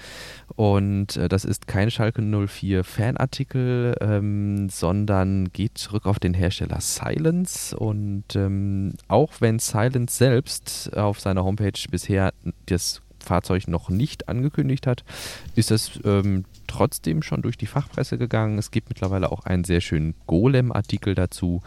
Und 0.57 1.17
äh, 1.17 1.29
das 1.29 1.45
ist 1.45 1.69
kein 1.69 1.93
Schalke 1.93 2.21
04 2.21 2.83
Fanartikel, 2.83 3.95
ähm, 4.01 4.69
sondern 4.69 5.53
geht 5.53 5.79
zurück 5.79 6.07
auf 6.07 6.19
den 6.19 6.35
Hersteller 6.35 6.81
Silence. 6.81 7.77
Und 7.77 8.25
ähm, 8.35 8.95
auch 9.07 9.35
wenn 9.39 9.61
Silence 9.61 10.17
selbst 10.17 10.97
auf 10.97 11.21
seiner 11.21 11.45
Homepage 11.45 11.81
bisher 11.89 12.33
das 12.67 13.03
Fahrzeug 13.25 13.69
noch 13.69 13.89
nicht 13.89 14.29
angekündigt 14.29 14.87
hat, 14.87 15.05
ist 15.55 15.71
das 15.71 15.99
ähm, 16.05 16.45
trotzdem 16.67 17.23
schon 17.23 17.43
durch 17.43 17.59
die 17.59 17.67
Fachpresse 17.67 18.19
gegangen. 18.19 18.59
Es 18.59 18.71
gibt 18.71 18.89
mittlerweile 18.89 19.33
auch 19.33 19.45
einen 19.45 19.65
sehr 19.65 19.81
schönen 19.81 20.15
Golem-Artikel 20.27 21.15
dazu 21.15 21.63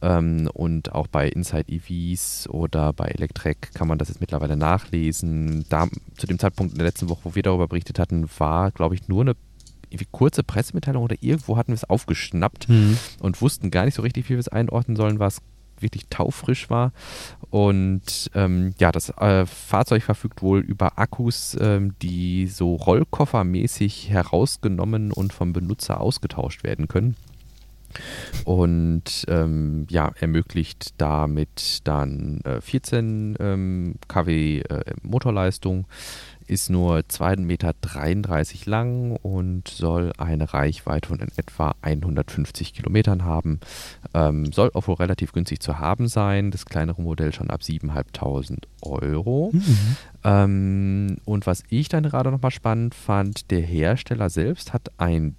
ähm, 0.00 0.48
und 0.52 0.92
auch 0.92 1.06
bei 1.06 1.28
Inside 1.28 1.66
EVs 1.68 2.48
oder 2.48 2.92
bei 2.92 3.06
Electrek 3.06 3.72
kann 3.74 3.88
man 3.88 3.98
das 3.98 4.08
jetzt 4.08 4.20
mittlerweile 4.20 4.56
nachlesen. 4.56 5.64
Da, 5.68 5.88
zu 6.16 6.26
dem 6.26 6.38
Zeitpunkt 6.38 6.72
in 6.72 6.78
der 6.78 6.86
letzten 6.86 7.08
Woche, 7.08 7.20
wo 7.24 7.34
wir 7.34 7.42
darüber 7.42 7.68
berichtet 7.68 7.98
hatten, 7.98 8.28
war, 8.38 8.70
glaube 8.70 8.94
ich, 8.94 9.08
nur 9.08 9.22
eine 9.22 9.34
kurze 10.10 10.42
Pressemitteilung 10.42 11.04
oder 11.04 11.16
irgendwo 11.20 11.56
hatten 11.56 11.72
wir 11.72 11.76
es 11.76 11.88
aufgeschnappt 11.88 12.68
mhm. 12.68 12.98
und 13.20 13.40
wussten 13.40 13.70
gar 13.70 13.84
nicht 13.84 13.94
so 13.94 14.02
richtig, 14.02 14.26
wie 14.26 14.34
wir 14.34 14.38
es 14.38 14.48
einordnen 14.48 14.96
sollen, 14.96 15.18
was 15.18 15.40
wirklich 15.84 16.08
taufrisch 16.10 16.70
war. 16.70 16.92
Und 17.50 18.30
ähm, 18.34 18.74
ja, 18.78 18.90
das 18.90 19.10
äh, 19.10 19.46
Fahrzeug 19.46 20.02
verfügt 20.02 20.42
wohl 20.42 20.58
über 20.58 20.98
Akkus, 20.98 21.56
ähm, 21.60 21.94
die 22.02 22.48
so 22.48 22.74
rollkoffermäßig 22.74 24.10
herausgenommen 24.10 25.12
und 25.12 25.32
vom 25.32 25.52
Benutzer 25.52 26.00
ausgetauscht 26.00 26.64
werden 26.64 26.88
können 26.88 27.14
und 28.44 29.24
ähm, 29.28 29.86
ja, 29.90 30.12
ermöglicht 30.18 30.94
damit 30.98 31.80
dann 31.84 32.40
äh, 32.44 32.60
14 32.60 33.36
ähm, 33.38 33.94
kW 34.08 34.60
äh, 34.60 34.84
Motorleistung, 35.02 35.86
ist 36.46 36.70
nur 36.70 36.98
2,33 36.98 37.38
Meter 37.38 37.74
lang 38.70 39.16
und 39.16 39.68
soll 39.68 40.12
eine 40.18 40.52
Reichweite 40.52 41.08
von 41.08 41.20
in 41.20 41.30
etwa 41.36 41.74
150 41.82 42.74
Kilometern 42.74 43.24
haben. 43.24 43.60
Ähm, 44.12 44.52
soll 44.52 44.70
auch 44.74 44.86
wohl 44.88 44.96
relativ 44.96 45.32
günstig 45.32 45.60
zu 45.60 45.78
haben 45.78 46.08
sein. 46.08 46.50
Das 46.50 46.66
kleinere 46.66 47.02
Modell 47.02 47.32
schon 47.32 47.50
ab 47.50 47.60
7.500 47.62 48.64
Euro. 48.82 49.50
Mhm. 49.52 49.96
Ähm, 50.24 51.16
und 51.24 51.46
was 51.46 51.62
ich 51.68 51.88
dann 51.88 52.04
gerade 52.04 52.30
nochmal 52.30 52.50
spannend 52.50 52.94
fand, 52.94 53.50
der 53.50 53.60
Hersteller 53.60 54.30
selbst 54.30 54.72
hat 54.72 54.90
ein 54.98 55.36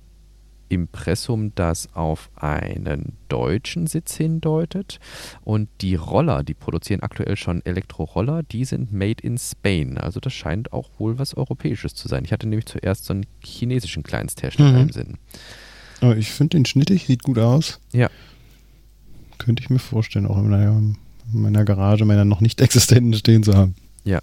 Impressum, 0.69 1.53
das 1.55 1.93
auf 1.93 2.29
einen 2.35 3.13
deutschen 3.29 3.87
Sitz 3.87 4.15
hindeutet. 4.15 4.99
Und 5.43 5.69
die 5.81 5.95
Roller, 5.95 6.43
die 6.43 6.53
produzieren 6.53 7.01
aktuell 7.01 7.35
schon 7.35 7.65
Elektroroller, 7.65 8.43
die 8.43 8.65
sind 8.65 8.91
made 8.91 9.23
in 9.23 9.37
Spain. 9.37 9.97
Also 9.97 10.19
das 10.19 10.33
scheint 10.33 10.73
auch 10.73 10.89
wohl 10.97 11.19
was 11.19 11.35
Europäisches 11.35 11.95
zu 11.95 12.07
sein. 12.07 12.25
Ich 12.25 12.31
hatte 12.31 12.47
nämlich 12.47 12.65
zuerst 12.65 13.05
so 13.05 13.13
einen 13.13 13.25
chinesischen 13.43 14.03
Kleinsthersteller 14.03 14.71
mhm. 14.71 14.81
im 14.81 14.91
Sinn. 14.91 15.17
Aber 16.01 16.17
ich 16.17 16.29
finde 16.31 16.57
den 16.57 16.65
schnittig, 16.65 17.05
sieht 17.05 17.23
gut 17.23 17.37
aus. 17.37 17.79
Ja. 17.91 18.09
Könnte 19.37 19.63
ich 19.63 19.69
mir 19.69 19.79
vorstellen, 19.79 20.27
auch 20.27 20.37
in 20.37 20.49
meiner, 20.49 20.71
in 20.71 20.95
meiner 21.31 21.65
Garage 21.65 22.05
meiner 22.05 22.25
noch 22.25 22.41
nicht 22.41 22.61
existenten 22.61 23.13
stehen 23.13 23.43
zu 23.43 23.55
haben. 23.55 23.75
Ja. 24.03 24.19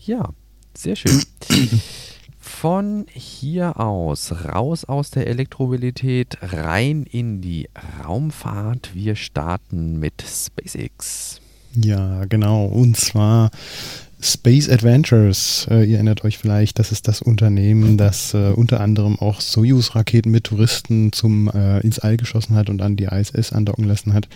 Ja, 0.00 0.30
sehr 0.74 0.96
schön. 0.96 1.22
von 2.48 3.06
hier 3.12 3.78
aus, 3.78 4.32
raus 4.46 4.84
aus 4.84 5.10
der 5.10 5.28
Elektromobilität, 5.28 6.38
rein 6.40 7.04
in 7.04 7.40
die 7.40 7.68
Raumfahrt. 8.04 8.94
Wir 8.94 9.14
starten 9.14 10.00
mit 10.00 10.24
SpaceX. 10.26 11.40
Ja, 11.74 12.24
genau. 12.24 12.64
Und 12.64 12.96
zwar 12.96 13.50
Space 14.20 14.68
Adventures. 14.68 15.66
Äh, 15.70 15.84
ihr 15.84 15.96
erinnert 15.96 16.24
euch 16.24 16.38
vielleicht, 16.38 16.78
das 16.78 16.90
ist 16.90 17.06
das 17.06 17.22
Unternehmen, 17.22 17.96
das 17.96 18.34
äh, 18.34 18.52
unter 18.54 18.80
anderem 18.80 19.18
auch 19.18 19.40
Soyuz-Raketen 19.40 20.30
mit 20.30 20.44
Touristen 20.44 21.12
zum 21.12 21.48
äh, 21.48 21.80
ins 21.80 22.00
All 22.00 22.16
geschossen 22.16 22.56
hat 22.56 22.68
und 22.68 22.82
an 22.82 22.96
die 22.96 23.04
ISS 23.04 23.52
andocken 23.52 23.84
lassen 23.84 24.14
hat. 24.14 24.28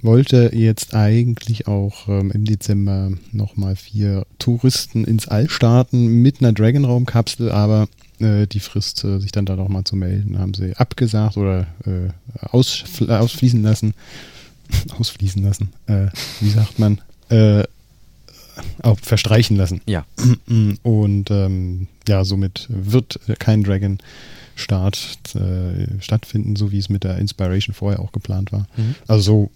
Wollte 0.00 0.50
jetzt 0.54 0.94
eigentlich 0.94 1.66
auch 1.66 2.08
ähm, 2.08 2.30
im 2.30 2.44
Dezember 2.44 3.12
nochmal 3.32 3.76
vier 3.76 4.26
Touristen 4.38 5.04
ins 5.04 5.28
All 5.28 5.50
starten 5.50 6.22
mit 6.22 6.40
einer 6.40 6.52
Dragon-Raumkapsel, 6.52 7.52
aber 7.52 7.88
äh, 8.20 8.46
die 8.46 8.60
Frist, 8.60 9.04
äh, 9.04 9.20
sich 9.20 9.32
dann 9.32 9.46
da 9.46 9.56
nochmal 9.56 9.84
zu 9.84 9.94
melden, 9.96 10.38
haben 10.38 10.54
sie 10.54 10.74
abgesagt 10.76 11.36
oder 11.36 11.66
äh, 11.84 12.08
ausfließen 12.50 13.62
lassen. 13.62 13.94
ausfließen 14.98 15.42
lassen. 15.42 15.70
wie 16.40 16.50
sagt 16.50 16.78
man? 16.78 17.00
Auch 18.82 18.98
verstreichen 19.00 19.56
lassen. 19.56 19.80
Ja. 19.86 20.04
Und 20.82 21.30
ähm, 21.30 21.88
ja, 22.06 22.24
somit 22.24 22.66
wird 22.68 23.20
kein 23.38 23.62
Dragon 23.62 23.98
Start 24.58 25.18
äh, 25.36 26.02
stattfinden, 26.02 26.56
so 26.56 26.72
wie 26.72 26.78
es 26.78 26.88
mit 26.88 27.04
der 27.04 27.18
Inspiration 27.18 27.74
vorher 27.74 28.00
auch 28.00 28.10
geplant 28.10 28.50
war. 28.50 28.66
Mhm. 28.76 28.94
Also 29.06 29.22
so, 29.22 29.50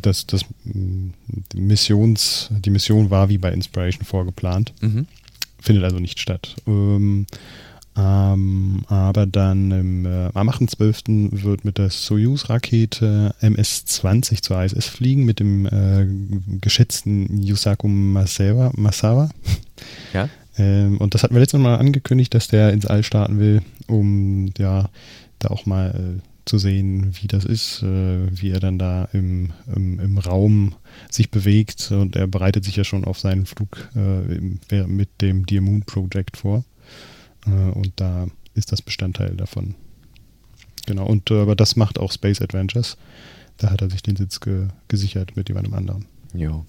das, 0.00 0.26
das 0.26 0.44
die 0.64 1.60
Missions, 1.60 2.48
die 2.50 2.70
Mission 2.70 3.10
war 3.10 3.28
wie 3.28 3.38
bei 3.38 3.52
Inspiration 3.52 4.04
vorgeplant. 4.04 4.72
Mhm. 4.80 5.06
Findet 5.60 5.84
also 5.84 5.98
nicht 5.98 6.20
statt. 6.20 6.54
Ähm, 6.66 7.26
ähm, 7.96 8.84
aber 8.88 9.26
dann 9.26 9.70
im, 9.72 10.06
äh, 10.06 10.30
am 10.32 10.48
8.12. 10.48 11.42
wird 11.42 11.64
mit 11.64 11.78
der 11.78 11.90
Soyuz-Rakete 11.90 13.34
MS-20 13.40 14.42
zur 14.42 14.62
ISS 14.62 14.86
fliegen 14.86 15.24
mit 15.24 15.40
dem 15.40 15.66
äh, 15.66 16.06
geschätzten 16.60 17.42
Yusaku 17.42 17.88
Masawa. 17.88 18.72
Masawa. 18.76 19.30
Ja. 20.12 20.28
Ähm, 20.58 20.98
und 20.98 21.14
das 21.14 21.22
hatten 21.22 21.34
wir 21.34 21.40
letztes 21.40 21.58
Mal 21.58 21.76
angekündigt, 21.76 22.34
dass 22.34 22.48
der 22.48 22.74
ins 22.74 22.84
All 22.84 23.02
starten 23.02 23.38
will, 23.38 23.62
um 23.86 24.50
ja 24.58 24.90
da 25.38 25.48
auch 25.48 25.64
mal 25.64 26.18
äh, 26.18 26.20
zu 26.44 26.58
sehen, 26.58 27.14
wie 27.20 27.28
das 27.28 27.44
ist, 27.44 27.82
äh, 27.82 28.26
wie 28.30 28.50
er 28.50 28.60
dann 28.60 28.78
da 28.78 29.08
im, 29.12 29.52
im, 29.74 30.00
im, 30.00 30.18
Raum 30.18 30.74
sich 31.10 31.30
bewegt. 31.30 31.90
Und 31.92 32.14
er 32.14 32.26
bereitet 32.26 32.64
sich 32.64 32.76
ja 32.76 32.84
schon 32.84 33.04
auf 33.04 33.18
seinen 33.18 33.46
Flug 33.46 33.88
äh, 33.96 34.84
mit 34.86 35.08
dem 35.22 35.46
Dear 35.46 35.62
Moon 35.62 35.82
Project 35.82 36.36
vor. 36.36 36.64
Äh, 37.46 37.50
und 37.50 37.92
da 37.96 38.26
ist 38.54 38.72
das 38.72 38.82
Bestandteil 38.82 39.36
davon. 39.36 39.74
Genau, 40.86 41.06
und 41.06 41.30
äh, 41.30 41.40
aber 41.40 41.56
das 41.56 41.76
macht 41.76 41.98
auch 41.98 42.12
Space 42.12 42.40
Adventures. 42.40 42.96
Da 43.58 43.70
hat 43.70 43.82
er 43.82 43.90
sich 43.90 44.02
den 44.02 44.16
Sitz 44.16 44.40
ge 44.40 44.68
gesichert 44.88 45.36
mit 45.36 45.48
jemandem 45.48 45.74
anderen. 45.74 46.06
Jo. 46.32 46.64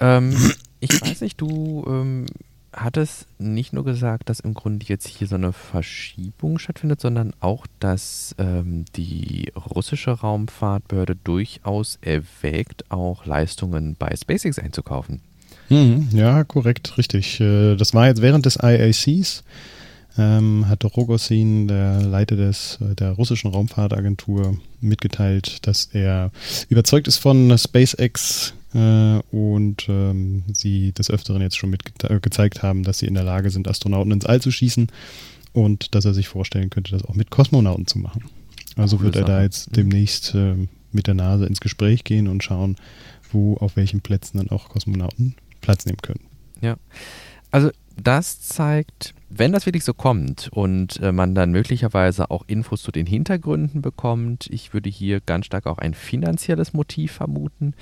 Ähm, 0.00 0.36
ich 0.80 1.00
weiß 1.00 1.20
nicht, 1.20 1.40
du 1.40 1.84
ähm, 1.88 2.26
hattest 2.72 3.26
nicht 3.38 3.72
nur 3.72 3.84
gesagt, 3.84 4.28
dass 4.28 4.40
im 4.40 4.54
Grunde 4.54 4.86
jetzt 4.88 5.06
hier 5.06 5.26
so 5.26 5.36
eine 5.36 5.52
Verschiebung 5.52 6.58
stattfindet, 6.58 7.00
sondern 7.00 7.34
auch, 7.40 7.66
dass 7.80 8.34
ähm, 8.38 8.84
die 8.96 9.52
russische 9.56 10.10
Raumfahrtbehörde 10.10 11.16
durchaus 11.16 11.98
erwägt, 12.00 12.90
auch 12.90 13.26
Leistungen 13.26 13.96
bei 13.98 14.14
SpaceX 14.16 14.58
einzukaufen. 14.58 15.20
Mhm, 15.72 16.08
ja, 16.12 16.44
korrekt, 16.44 16.98
richtig. 16.98 17.40
Äh, 17.40 17.76
das 17.76 17.94
war 17.94 18.06
jetzt 18.06 18.22
während 18.22 18.46
des 18.46 18.58
IACs. 18.62 19.42
Ähm, 20.18 20.68
hatte 20.68 20.88
Rogosin, 20.88 21.68
der 21.68 22.02
Leiter 22.02 22.36
des, 22.36 22.78
äh, 22.82 22.94
der 22.94 23.12
russischen 23.12 23.50
Raumfahrtagentur, 23.50 24.58
mitgeteilt, 24.80 25.66
dass 25.66 25.86
er 25.92 26.30
überzeugt 26.68 27.08
ist 27.08 27.16
von 27.16 27.56
SpaceX 27.56 28.52
äh, 28.74 29.20
und 29.30 29.86
ähm, 29.88 30.42
sie 30.52 30.92
des 30.92 31.10
Öfteren 31.10 31.40
jetzt 31.40 31.56
schon 31.56 31.70
mit 31.70 31.82
äh, 32.02 32.20
gezeigt 32.20 32.62
haben, 32.62 32.82
dass 32.82 32.98
sie 32.98 33.06
in 33.06 33.14
der 33.14 33.24
Lage 33.24 33.50
sind, 33.50 33.68
Astronauten 33.68 34.12
ins 34.12 34.26
All 34.26 34.42
zu 34.42 34.50
schießen 34.50 34.88
und 35.54 35.94
dass 35.94 36.04
er 36.04 36.12
sich 36.12 36.28
vorstellen 36.28 36.68
könnte, 36.68 36.92
das 36.92 37.04
auch 37.04 37.14
mit 37.14 37.30
Kosmonauten 37.30 37.86
zu 37.86 37.98
machen. 37.98 38.24
Also 38.76 39.00
wird 39.00 39.16
er 39.16 39.24
da 39.24 39.42
jetzt 39.42 39.76
demnächst 39.76 40.34
äh, 40.34 40.56
mit 40.92 41.06
der 41.06 41.14
Nase 41.14 41.46
ins 41.46 41.60
Gespräch 41.60 42.04
gehen 42.04 42.28
und 42.28 42.42
schauen, 42.42 42.76
wo 43.30 43.56
auf 43.56 43.76
welchen 43.76 44.02
Plätzen 44.02 44.38
dann 44.38 44.50
auch 44.50 44.68
Kosmonauten 44.68 45.36
Platz 45.62 45.86
nehmen 45.86 46.02
können. 46.02 46.26
Ja. 46.60 46.76
Also 47.50 47.70
das 48.02 48.40
zeigt, 48.40 49.14
wenn 49.28 49.52
das 49.52 49.66
wirklich 49.66 49.84
so 49.84 49.94
kommt 49.94 50.48
und 50.52 51.00
äh, 51.00 51.12
man 51.12 51.34
dann 51.34 51.52
möglicherweise 51.52 52.30
auch 52.30 52.44
Infos 52.46 52.82
zu 52.82 52.92
den 52.92 53.06
Hintergründen 53.06 53.82
bekommt, 53.82 54.46
ich 54.50 54.74
würde 54.74 54.90
hier 54.90 55.20
ganz 55.20 55.46
stark 55.46 55.66
auch 55.66 55.78
ein 55.78 55.94
finanzielles 55.94 56.74
Motiv 56.74 57.12
vermuten. 57.12 57.74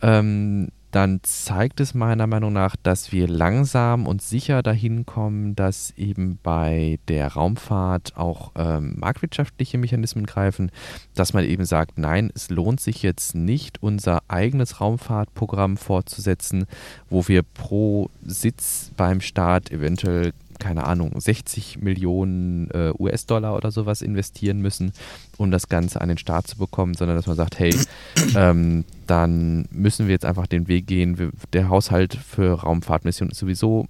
Ähm, 0.00 0.68
dann 0.92 1.20
zeigt 1.22 1.80
es 1.80 1.94
meiner 1.94 2.26
Meinung 2.26 2.52
nach, 2.52 2.76
dass 2.76 3.12
wir 3.12 3.26
langsam 3.26 4.06
und 4.06 4.20
sicher 4.20 4.62
dahin 4.62 5.06
kommen, 5.06 5.56
dass 5.56 5.90
eben 5.96 6.38
bei 6.42 6.98
der 7.08 7.28
Raumfahrt 7.28 8.16
auch 8.16 8.52
ähm, 8.56 8.96
marktwirtschaftliche 8.98 9.78
Mechanismen 9.78 10.26
greifen, 10.26 10.70
dass 11.14 11.32
man 11.32 11.44
eben 11.44 11.64
sagt, 11.64 11.98
nein, 11.98 12.30
es 12.34 12.50
lohnt 12.50 12.80
sich 12.80 13.02
jetzt 13.02 13.34
nicht, 13.34 13.82
unser 13.82 14.22
eigenes 14.28 14.82
Raumfahrtprogramm 14.82 15.78
fortzusetzen, 15.78 16.66
wo 17.08 17.26
wir 17.26 17.42
pro 17.42 18.10
Sitz 18.22 18.90
beim 18.94 19.22
Start 19.22 19.72
eventuell 19.72 20.34
keine 20.62 20.84
Ahnung, 20.84 21.20
60 21.20 21.82
Millionen 21.82 22.70
äh, 22.70 22.92
US-Dollar 22.96 23.56
oder 23.56 23.72
sowas 23.72 24.00
investieren 24.00 24.60
müssen, 24.60 24.92
um 25.36 25.50
das 25.50 25.68
Ganze 25.68 26.00
an 26.00 26.08
den 26.08 26.18
Start 26.18 26.46
zu 26.46 26.56
bekommen, 26.56 26.94
sondern 26.94 27.16
dass 27.16 27.26
man 27.26 27.34
sagt, 27.34 27.58
hey, 27.58 27.74
ähm, 28.36 28.84
dann 29.08 29.66
müssen 29.72 30.06
wir 30.06 30.12
jetzt 30.12 30.24
einfach 30.24 30.46
den 30.46 30.68
Weg 30.68 30.86
gehen. 30.86 31.18
Wir, 31.18 31.32
der 31.52 31.68
Haushalt 31.68 32.14
für 32.14 32.60
Raumfahrtmissionen 32.60 33.32
ist 33.32 33.38
sowieso 33.38 33.88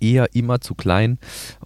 eher 0.00 0.34
immer 0.34 0.62
zu 0.62 0.74
klein, 0.74 1.18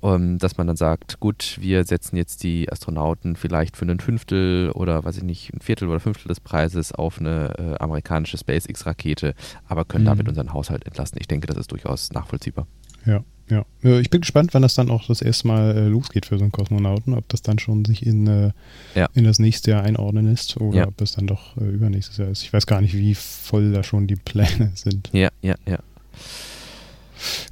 ähm, 0.02 0.38
dass 0.38 0.56
man 0.56 0.66
dann 0.66 0.76
sagt, 0.76 1.20
gut, 1.20 1.56
wir 1.60 1.84
setzen 1.84 2.16
jetzt 2.16 2.42
die 2.42 2.70
Astronauten 2.70 3.36
vielleicht 3.36 3.76
für 3.76 3.84
ein 3.86 4.00
Fünftel 4.00 4.72
oder 4.72 5.04
weiß 5.04 5.18
ich 5.18 5.22
nicht, 5.22 5.54
ein 5.54 5.60
Viertel 5.60 5.88
oder 5.88 6.00
Fünftel 6.00 6.28
des 6.28 6.40
Preises 6.40 6.92
auf 6.92 7.20
eine 7.20 7.54
äh, 7.58 7.82
amerikanische 7.82 8.38
SpaceX-Rakete, 8.38 9.34
aber 9.68 9.84
können 9.84 10.04
mhm. 10.04 10.08
damit 10.08 10.28
unseren 10.28 10.52
Haushalt 10.52 10.84
entlasten. 10.84 11.20
Ich 11.20 11.28
denke, 11.28 11.46
das 11.46 11.56
ist 11.56 11.70
durchaus 11.70 12.10
nachvollziehbar. 12.12 12.66
Ja. 13.06 13.22
Ja, 13.50 13.64
ich 13.82 14.10
bin 14.10 14.20
gespannt, 14.20 14.54
wann 14.54 14.62
das 14.62 14.74
dann 14.74 14.90
auch 14.90 15.08
das 15.08 15.22
erste 15.22 15.48
Mal 15.48 15.76
äh, 15.76 15.88
losgeht 15.88 16.26
für 16.26 16.38
so 16.38 16.44
einen 16.44 16.52
Kosmonauten, 16.52 17.14
ob 17.14 17.28
das 17.28 17.42
dann 17.42 17.58
schon 17.58 17.84
sich 17.84 18.06
in, 18.06 18.26
äh, 18.26 18.52
ja. 18.94 19.08
in 19.14 19.24
das 19.24 19.38
nächste 19.38 19.72
Jahr 19.72 19.82
einordnen 19.82 20.32
ist 20.32 20.56
oder 20.56 20.78
ja. 20.78 20.86
ob 20.86 21.00
es 21.00 21.12
dann 21.12 21.26
doch 21.26 21.56
äh, 21.56 21.64
übernächstes 21.64 22.16
Jahr 22.18 22.28
ist. 22.28 22.42
Ich 22.42 22.52
weiß 22.52 22.66
gar 22.66 22.80
nicht, 22.80 22.94
wie 22.94 23.14
voll 23.14 23.72
da 23.72 23.82
schon 23.82 24.06
die 24.06 24.16
Pläne 24.16 24.70
sind. 24.74 25.10
Ja, 25.12 25.30
ja, 25.42 25.56
ja. 25.66 25.78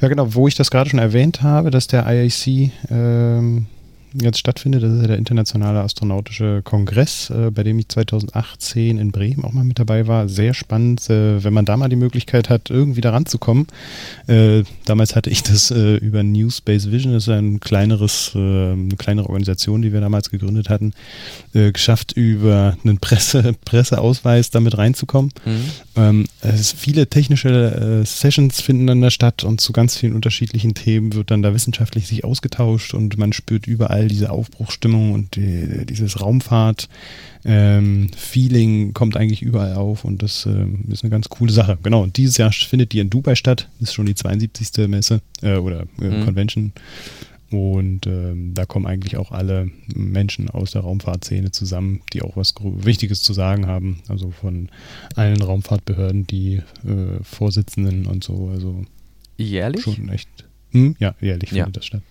Ja, 0.00 0.08
genau, 0.08 0.34
wo 0.34 0.48
ich 0.48 0.54
das 0.54 0.70
gerade 0.70 0.88
schon 0.88 0.98
erwähnt 0.98 1.42
habe, 1.42 1.70
dass 1.70 1.88
der 1.88 2.06
IAC 2.06 2.72
ähm, 2.90 3.66
jetzt 4.14 4.38
stattfindet. 4.38 4.82
Das 4.82 4.92
ist 4.92 5.00
ja 5.02 5.08
der 5.08 5.18
Internationale 5.18 5.80
Astronautische 5.80 6.62
Kongress, 6.62 7.30
äh, 7.30 7.50
bei 7.50 7.62
dem 7.62 7.78
ich 7.78 7.88
2018 7.88 8.98
in 8.98 9.12
Bremen 9.12 9.44
auch 9.44 9.52
mal 9.52 9.64
mit 9.64 9.78
dabei 9.78 10.06
war. 10.06 10.28
Sehr 10.28 10.54
spannend, 10.54 11.08
äh, 11.10 11.42
wenn 11.42 11.52
man 11.52 11.64
da 11.64 11.76
mal 11.76 11.88
die 11.88 11.96
Möglichkeit 11.96 12.48
hat, 12.48 12.70
irgendwie 12.70 13.00
da 13.00 13.10
ranzukommen. 13.10 13.66
Äh, 14.26 14.64
damals 14.86 15.14
hatte 15.14 15.30
ich 15.30 15.42
das 15.42 15.70
äh, 15.70 15.96
über 15.96 16.22
New 16.22 16.50
Space 16.50 16.90
Vision, 16.90 17.12
das 17.12 17.24
ist 17.24 17.28
ein 17.28 17.60
kleineres, 17.60 18.32
äh, 18.34 18.38
eine 18.38 18.96
kleinere 18.96 19.28
Organisation, 19.28 19.82
die 19.82 19.92
wir 19.92 20.00
damals 20.00 20.30
gegründet 20.30 20.68
hatten, 20.68 20.92
äh, 21.54 21.72
geschafft, 21.72 22.12
über 22.12 22.76
einen 22.84 22.98
Presse, 22.98 23.54
Presseausweis 23.64 24.50
damit 24.50 24.76
reinzukommen. 24.78 25.32
Mhm. 25.44 25.64
Ähm, 25.96 26.24
es 26.40 26.72
viele 26.72 27.08
technische 27.08 28.02
Sessions 28.04 28.60
finden 28.60 28.86
dann 28.86 29.00
da 29.00 29.10
statt 29.10 29.44
und 29.44 29.60
zu 29.60 29.72
ganz 29.72 29.96
vielen 29.96 30.14
unterschiedlichen 30.14 30.74
Themen 30.74 31.14
wird 31.14 31.30
dann 31.30 31.42
da 31.42 31.54
wissenschaftlich 31.54 32.06
sich 32.06 32.24
ausgetauscht 32.24 32.94
und 32.94 33.18
man 33.18 33.32
spürt 33.32 33.66
überall 33.66 34.07
diese 34.08 34.30
Aufbruchstimmung 34.30 35.12
und 35.12 35.36
die, 35.36 35.86
dieses 35.86 36.20
Raumfahrt. 36.20 36.88
Ähm, 37.44 38.10
kommt 38.94 39.16
eigentlich 39.16 39.42
überall 39.42 39.74
auf 39.74 40.04
und 40.04 40.22
das 40.22 40.46
äh, 40.46 40.66
ist 40.90 41.04
eine 41.04 41.10
ganz 41.10 41.28
coole 41.28 41.52
Sache. 41.52 41.78
Genau, 41.82 42.02
und 42.02 42.16
dieses 42.16 42.36
Jahr 42.36 42.52
findet 42.52 42.92
die 42.92 42.98
in 42.98 43.10
Dubai 43.10 43.34
statt. 43.34 43.68
Das 43.78 43.90
ist 43.90 43.94
schon 43.94 44.06
die 44.06 44.14
72. 44.14 44.88
Messe 44.88 45.20
äh, 45.42 45.56
oder 45.56 45.86
äh, 46.00 46.04
mhm. 46.04 46.24
Convention. 46.24 46.72
Und 47.50 48.06
ähm, 48.06 48.52
da 48.52 48.66
kommen 48.66 48.86
eigentlich 48.86 49.16
auch 49.16 49.32
alle 49.32 49.70
Menschen 49.94 50.50
aus 50.50 50.72
der 50.72 50.82
Raumfahrtszene 50.82 51.50
zusammen, 51.50 52.02
die 52.12 52.20
auch 52.20 52.36
was 52.36 52.54
Wichtiges 52.60 53.22
zu 53.22 53.32
sagen 53.32 53.66
haben. 53.66 54.02
Also 54.08 54.30
von 54.30 54.68
allen 55.14 55.40
Raumfahrtbehörden, 55.40 56.26
die 56.26 56.56
äh, 56.56 57.22
Vorsitzenden 57.22 58.06
und 58.06 58.22
so. 58.22 58.50
Also 58.52 58.84
jährlich? 59.38 59.82
Schon 59.82 60.10
echt. 60.10 60.28
Hm? 60.72 60.96
Ja, 60.98 61.14
jährlich 61.20 61.50
ja. 61.50 61.64
findet 61.64 61.78
das 61.78 61.86
statt. 61.86 62.02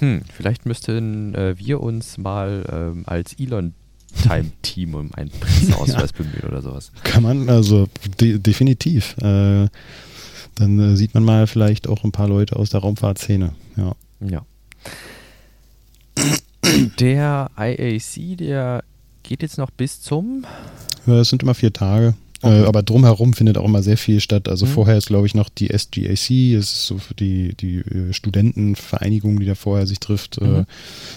Hm, 0.00 0.22
vielleicht 0.32 0.66
müssten 0.66 1.34
äh, 1.34 1.56
wir 1.58 1.80
uns 1.80 2.18
mal 2.18 2.64
ähm, 2.70 3.04
als 3.06 3.34
Elon 3.38 3.74
Time 4.22 4.50
Team 4.62 4.94
um 4.94 5.14
einen 5.14 5.30
Presseausweis 5.30 6.10
ja. 6.10 6.16
bemühen 6.16 6.48
oder 6.48 6.62
sowas. 6.62 6.90
Kann 7.04 7.22
man, 7.22 7.48
also 7.48 7.88
de 8.20 8.38
definitiv. 8.38 9.16
Äh, 9.18 9.68
dann 10.56 10.78
äh, 10.78 10.96
sieht 10.96 11.14
man 11.14 11.24
mal 11.24 11.46
vielleicht 11.46 11.88
auch 11.88 12.04
ein 12.04 12.12
paar 12.12 12.28
Leute 12.28 12.56
aus 12.56 12.70
der 12.70 12.80
Raumfahrtszene. 12.80 13.54
Ja. 13.76 13.94
Ja. 14.20 14.44
Der 16.98 17.50
IAC, 17.58 18.36
der 18.38 18.84
geht 19.22 19.42
jetzt 19.42 19.58
noch 19.58 19.70
bis 19.70 20.00
zum. 20.00 20.44
Ja, 21.06 21.20
es 21.20 21.28
sind 21.28 21.42
immer 21.42 21.54
vier 21.54 21.72
Tage. 21.72 22.14
Äh, 22.42 22.64
aber 22.64 22.82
drumherum 22.82 23.34
findet 23.34 23.58
auch 23.58 23.64
immer 23.64 23.82
sehr 23.82 23.96
viel 23.96 24.20
statt. 24.20 24.48
Also 24.48 24.66
mhm. 24.66 24.70
vorher 24.70 24.96
ist, 24.96 25.08
glaube 25.08 25.26
ich, 25.26 25.34
noch 25.34 25.48
die 25.48 25.66
SGAC, 25.66 26.56
das 26.56 26.72
ist 26.72 26.86
so 26.86 26.98
für 26.98 27.14
die, 27.14 27.54
die 27.54 27.78
äh, 27.78 28.12
Studentenvereinigung, 28.12 29.40
die 29.40 29.46
da 29.46 29.54
vorher 29.54 29.86
sich 29.86 30.00
trifft. 30.00 30.38
Äh, 30.38 30.44
mhm. 30.44 30.66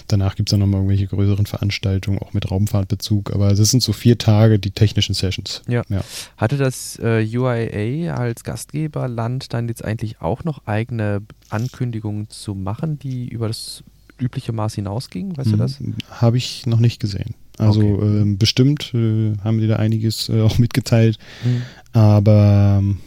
danach 0.07 0.35
gibt 0.35 0.49
es 0.49 0.51
dann 0.51 0.59
nochmal 0.59 0.81
irgendwelche 0.81 1.07
größeren 1.07 1.45
Veranstaltungen, 1.45 2.19
auch 2.19 2.33
mit 2.33 2.51
Raumfahrtbezug. 2.51 3.33
Aber 3.33 3.51
es 3.51 3.71
sind 3.71 3.81
so 3.81 3.93
vier 3.93 4.17
Tage 4.17 4.59
die 4.59 4.71
technischen 4.71 5.13
Sessions. 5.13 5.61
Ja. 5.67 5.83
ja. 5.89 6.03
Hatte 6.37 6.57
das 6.57 6.99
äh, 7.01 7.25
UIA 7.25 8.15
als 8.15 8.43
Gastgeberland 8.43 9.53
dann 9.53 9.67
jetzt 9.69 9.83
eigentlich 9.83 10.21
auch 10.21 10.43
noch 10.43 10.65
eigene 10.65 11.21
Ankündigungen 11.49 12.29
zu 12.29 12.55
machen, 12.55 12.99
die 12.99 13.27
über 13.27 13.47
das 13.47 13.83
übliche 14.23 14.53
Maß 14.53 14.75
hinausgingen? 14.75 15.37
Weißt 15.37 15.47
mhm. 15.47 15.51
du 15.51 15.57
das? 15.57 15.79
Habe 16.09 16.37
ich 16.37 16.65
noch 16.65 16.79
nicht 16.79 16.99
gesehen. 16.99 17.35
Also 17.57 17.81
okay. 17.81 18.05
ähm, 18.05 18.37
bestimmt 18.37 18.93
äh, 18.93 19.33
haben 19.43 19.59
die 19.59 19.67
da 19.67 19.75
einiges 19.75 20.29
äh, 20.29 20.41
auch 20.41 20.57
mitgeteilt, 20.57 21.19
mhm. 21.43 21.61
aber 21.91 22.79
ähm, 22.79 22.97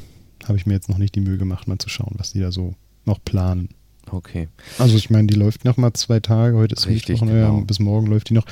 habe 0.47 0.57
ich 0.57 0.67
mir 0.67 0.75
jetzt 0.75 0.89
noch 0.89 0.99
nicht 0.99 1.14
die 1.17 1.21
Mühe 1.21 1.37
gemacht, 1.37 1.67
mal 1.67 1.79
zu 1.79 1.89
schauen, 1.89 2.14
was 2.17 2.33
die 2.33 2.41
da 2.41 2.53
so 2.53 2.75
noch 3.05 3.19
planen. 3.25 3.71
Okay. 4.09 4.49
Also 4.79 4.97
ich 4.97 5.11
meine, 5.11 5.27
die 5.27 5.35
läuft 5.35 5.64
noch 5.64 5.77
mal 5.77 5.93
zwei 5.95 6.21
Tage, 6.21 6.57
heute 6.57 6.77
ist 6.77 6.87
Richtig, 6.87 7.21
Mittwoch, 7.21 7.35
genau. 7.35 7.59
ja, 7.59 7.64
bis 7.64 7.81
morgen 7.81 8.07
läuft 8.07 8.31
die 8.31 8.35
noch. 8.35 8.47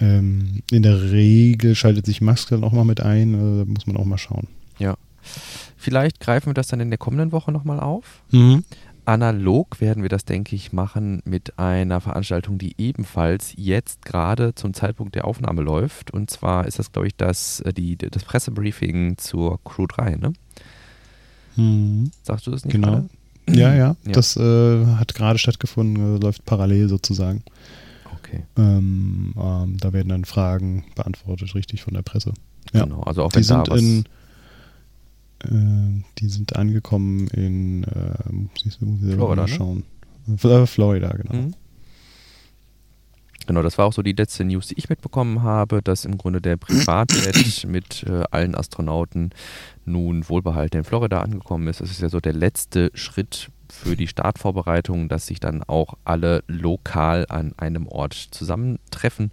Ähm, 0.00 0.62
in 0.70 0.82
der 0.82 1.12
Regel 1.12 1.76
schaltet 1.76 2.06
sich 2.06 2.20
Musk 2.20 2.48
dann 2.48 2.64
auch 2.64 2.72
mal 2.72 2.84
mit 2.84 3.00
ein, 3.00 3.32
da 3.32 3.64
muss 3.66 3.86
man 3.86 3.96
auch 3.96 4.04
mal 4.04 4.18
schauen. 4.18 4.48
Ja. 4.78 4.96
Vielleicht 5.76 6.20
greifen 6.20 6.46
wir 6.46 6.54
das 6.54 6.68
dann 6.68 6.80
in 6.80 6.90
der 6.90 6.98
kommenden 6.98 7.30
Woche 7.32 7.52
nochmal 7.52 7.78
auf. 7.78 8.22
Mhm. 8.30 8.64
Analog 9.10 9.80
werden 9.80 10.04
wir 10.04 10.08
das, 10.08 10.24
denke 10.24 10.54
ich, 10.54 10.72
machen 10.72 11.20
mit 11.24 11.58
einer 11.58 12.00
Veranstaltung, 12.00 12.58
die 12.58 12.76
ebenfalls 12.78 13.52
jetzt 13.56 14.04
gerade 14.04 14.54
zum 14.54 14.72
Zeitpunkt 14.72 15.16
der 15.16 15.24
Aufnahme 15.24 15.62
läuft. 15.62 16.12
Und 16.12 16.30
zwar 16.30 16.66
ist 16.66 16.78
das, 16.78 16.92
glaube 16.92 17.08
ich, 17.08 17.16
das, 17.16 17.60
äh, 17.62 17.72
die, 17.72 17.96
das 17.96 18.22
Pressebriefing 18.22 19.18
zur 19.18 19.58
Crew 19.64 19.88
3, 19.88 20.14
ne? 20.14 20.32
Hm. 21.56 22.12
Sagst 22.22 22.46
du 22.46 22.52
das 22.52 22.64
nicht? 22.64 22.72
Genau. 22.72 22.88
Gerade? 22.88 23.08
Ja, 23.48 23.74
ja, 23.74 23.96
ja. 24.06 24.12
Das 24.12 24.36
äh, 24.36 24.86
hat 24.86 25.12
gerade 25.14 25.40
stattgefunden, 25.40 26.16
äh, 26.16 26.18
läuft 26.20 26.44
parallel 26.44 26.88
sozusagen. 26.88 27.42
Okay. 28.18 28.44
Ähm, 28.56 29.34
ähm, 29.36 29.76
da 29.80 29.92
werden 29.92 30.10
dann 30.10 30.24
Fragen 30.24 30.84
beantwortet, 30.94 31.52
richtig 31.56 31.82
von 31.82 31.94
der 31.94 32.02
Presse. 32.02 32.32
Genau, 32.72 33.00
also 33.00 33.24
auch 33.24 33.34
wenn 33.34 33.42
die 33.42 33.48
da 33.48 33.64
was 33.66 33.80
in 33.80 34.04
die 35.44 36.28
sind 36.28 36.56
angekommen 36.56 37.28
in 37.28 37.84
äh, 37.84 38.32
muss 38.32 38.78
Florida, 39.14 39.42
ne? 39.42 39.48
schauen. 39.48 39.84
Ne? 40.26 40.66
Florida, 40.66 41.08
genau. 41.16 41.32
Mhm. 41.32 41.54
Genau, 43.46 43.62
das 43.62 43.78
war 43.78 43.86
auch 43.86 43.92
so 43.92 44.02
die 44.02 44.12
letzte 44.12 44.44
News, 44.44 44.68
die 44.68 44.78
ich 44.78 44.88
mitbekommen 44.88 45.42
habe, 45.42 45.82
dass 45.82 46.04
im 46.04 46.18
Grunde 46.18 46.40
der 46.40 46.56
Privatjet 46.56 47.64
mit 47.68 48.04
äh, 48.04 48.22
allen 48.30 48.54
Astronauten 48.54 49.30
nun 49.84 50.28
wohlbehalten 50.28 50.78
in 50.78 50.84
Florida 50.84 51.20
angekommen 51.20 51.66
ist. 51.66 51.80
Das 51.80 51.90
ist 51.90 52.00
ja 52.00 52.08
so 52.08 52.20
der 52.20 52.34
letzte 52.34 52.92
Schritt 52.94 53.48
für 53.68 53.96
die 53.96 54.06
Startvorbereitung, 54.06 55.08
dass 55.08 55.26
sich 55.26 55.40
dann 55.40 55.62
auch 55.62 55.94
alle 56.04 56.44
lokal 56.46 57.26
an 57.28 57.52
einem 57.56 57.86
Ort 57.86 58.14
zusammentreffen. 58.14 59.30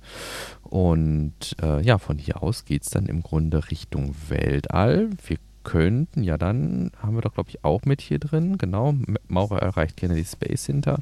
Und 0.63 1.55
äh, 1.61 1.81
ja, 1.83 1.97
von 1.97 2.17
hier 2.17 2.41
aus 2.41 2.65
geht 2.65 2.83
es 2.83 2.89
dann 2.89 3.07
im 3.07 3.21
Grunde 3.21 3.69
Richtung 3.69 4.15
Weltall. 4.29 5.09
Wir 5.25 5.37
könnten, 5.67 6.23
ja 6.23 6.37
dann 6.37 6.91
haben 7.03 7.15
wir 7.15 7.21
doch, 7.21 7.33
glaube 7.33 7.49
ich, 7.49 7.63
auch 7.65 7.83
mit 7.83 7.99
hier 7.99 8.19
drin, 8.19 8.57
genau, 8.57 8.95
Maurer 9.27 9.61
erreicht 9.61 9.97
Kennedy 9.97 10.23
Space 10.23 10.63
Center, 10.63 10.99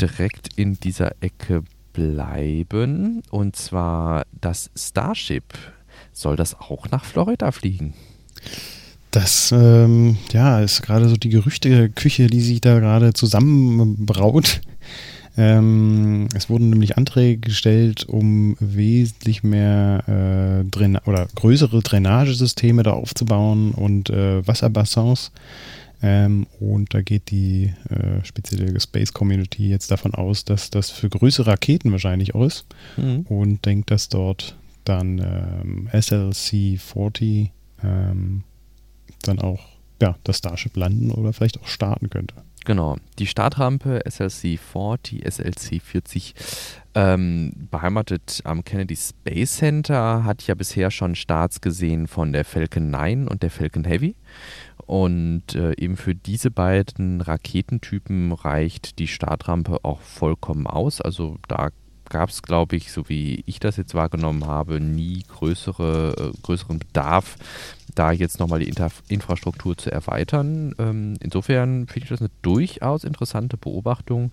direkt 0.00 0.48
in 0.56 0.80
dieser 0.80 1.12
Ecke 1.20 1.62
bleiben. 1.92 3.22
Und 3.30 3.54
zwar 3.54 4.24
das 4.40 4.70
Starship. 4.74 5.44
Soll 6.14 6.36
das 6.36 6.58
auch 6.58 6.90
nach 6.90 7.04
Florida 7.04 7.52
fliegen? 7.52 7.92
Das 9.10 9.52
ähm, 9.52 10.16
ja, 10.32 10.60
ist 10.60 10.80
gerade 10.80 11.08
so 11.10 11.16
die 11.16 11.28
Gerüchteküche, 11.28 12.28
die 12.28 12.40
sich 12.40 12.62
da 12.62 12.80
gerade 12.80 13.12
zusammenbraut. 13.12 14.62
Ähm, 15.36 16.28
es 16.34 16.50
wurden 16.50 16.70
nämlich 16.70 16.98
Anträge 16.98 17.38
gestellt, 17.38 18.06
um 18.08 18.56
wesentlich 18.60 19.42
mehr 19.42 20.04
äh, 20.06 20.68
Drain 20.68 20.98
oder 21.06 21.26
größere 21.34 21.80
Drainagesysteme 21.80 22.82
da 22.82 22.92
aufzubauen 22.92 23.72
und 23.72 24.10
äh, 24.10 24.46
Wasserbassins. 24.46 25.32
Ähm, 26.02 26.46
und 26.58 26.92
da 26.94 27.00
geht 27.00 27.30
die 27.30 27.72
äh, 27.88 28.24
spezielle 28.24 28.78
Space 28.80 29.12
Community 29.12 29.68
jetzt 29.68 29.90
davon 29.90 30.14
aus, 30.14 30.44
dass 30.44 30.70
das 30.70 30.90
für 30.90 31.08
größere 31.08 31.46
Raketen 31.46 31.92
wahrscheinlich 31.92 32.34
auch 32.34 32.44
ist. 32.44 32.66
Mhm. 32.96 33.20
Und 33.28 33.64
denkt, 33.64 33.90
dass 33.90 34.08
dort 34.08 34.56
dann 34.84 35.18
ähm, 35.18 35.88
SLC-40 35.92 37.50
ähm, 37.84 38.42
dann 39.22 39.38
auch 39.38 39.60
ja, 40.00 40.16
das 40.24 40.38
Starship 40.38 40.76
landen 40.76 41.12
oder 41.12 41.32
vielleicht 41.32 41.60
auch 41.60 41.68
starten 41.68 42.10
könnte. 42.10 42.34
Genau. 42.64 42.96
Die 43.18 43.26
Startrampe 43.26 44.00
SLC 44.08 44.58
40, 44.58 45.24
SLC 45.24 45.80
40, 45.80 46.34
ähm, 46.94 47.52
beheimatet 47.70 48.42
am 48.44 48.64
Kennedy 48.64 48.96
Space 48.96 49.56
Center, 49.56 50.24
hat 50.24 50.46
ja 50.46 50.54
bisher 50.54 50.90
schon 50.90 51.14
Starts 51.14 51.60
gesehen 51.60 52.06
von 52.06 52.32
der 52.32 52.44
Falcon 52.44 52.90
9 52.90 53.28
und 53.28 53.42
der 53.42 53.50
Falcon 53.50 53.84
Heavy. 53.84 54.14
Und 54.86 55.54
äh, 55.54 55.72
eben 55.78 55.96
für 55.96 56.14
diese 56.14 56.50
beiden 56.50 57.20
Raketentypen 57.20 58.32
reicht 58.32 58.98
die 58.98 59.08
Startrampe 59.08 59.78
auch 59.84 60.00
vollkommen 60.00 60.66
aus. 60.66 61.00
Also 61.00 61.38
da 61.48 61.70
gab 62.12 62.28
es, 62.28 62.42
glaube 62.42 62.76
ich, 62.76 62.92
so 62.92 63.08
wie 63.08 63.42
ich 63.46 63.58
das 63.58 63.78
jetzt 63.78 63.94
wahrgenommen 63.94 64.46
habe, 64.46 64.80
nie 64.80 65.24
größere, 65.26 66.32
äh, 66.34 66.42
größeren 66.42 66.78
Bedarf, 66.78 67.36
da 67.94 68.12
jetzt 68.12 68.38
nochmal 68.38 68.60
die 68.60 68.68
Inter 68.68 68.90
Infrastruktur 69.08 69.78
zu 69.78 69.90
erweitern. 69.90 70.74
Ähm, 70.78 71.16
insofern 71.20 71.86
finde 71.86 72.04
ich 72.04 72.10
das 72.10 72.20
eine 72.20 72.30
durchaus 72.42 73.04
interessante 73.04 73.56
Beobachtung, 73.56 74.30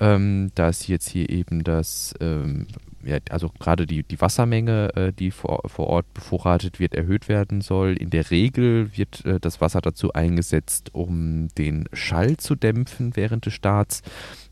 ähm, 0.00 0.52
dass 0.54 0.86
jetzt 0.86 1.06
hier 1.10 1.28
eben 1.28 1.64
das, 1.64 2.14
ähm, 2.20 2.66
ja, 3.04 3.18
also 3.28 3.50
gerade 3.58 3.86
die, 3.86 4.04
die 4.04 4.20
Wassermenge, 4.20 4.96
äh, 4.96 5.12
die 5.12 5.32
vor, 5.32 5.68
vor 5.68 5.88
Ort 5.88 6.14
bevorratet 6.14 6.80
wird, 6.80 6.94
erhöht 6.94 7.28
werden 7.28 7.60
soll. 7.60 7.94
In 7.94 8.08
der 8.08 8.30
Regel 8.30 8.96
wird 8.96 9.22
äh, 9.26 9.38
das 9.38 9.60
Wasser 9.60 9.82
dazu 9.82 10.14
eingesetzt, 10.14 10.94
um 10.94 11.48
den 11.58 11.90
Schall 11.92 12.38
zu 12.38 12.54
dämpfen 12.54 13.16
während 13.16 13.44
des 13.44 13.52
Starts. 13.52 14.00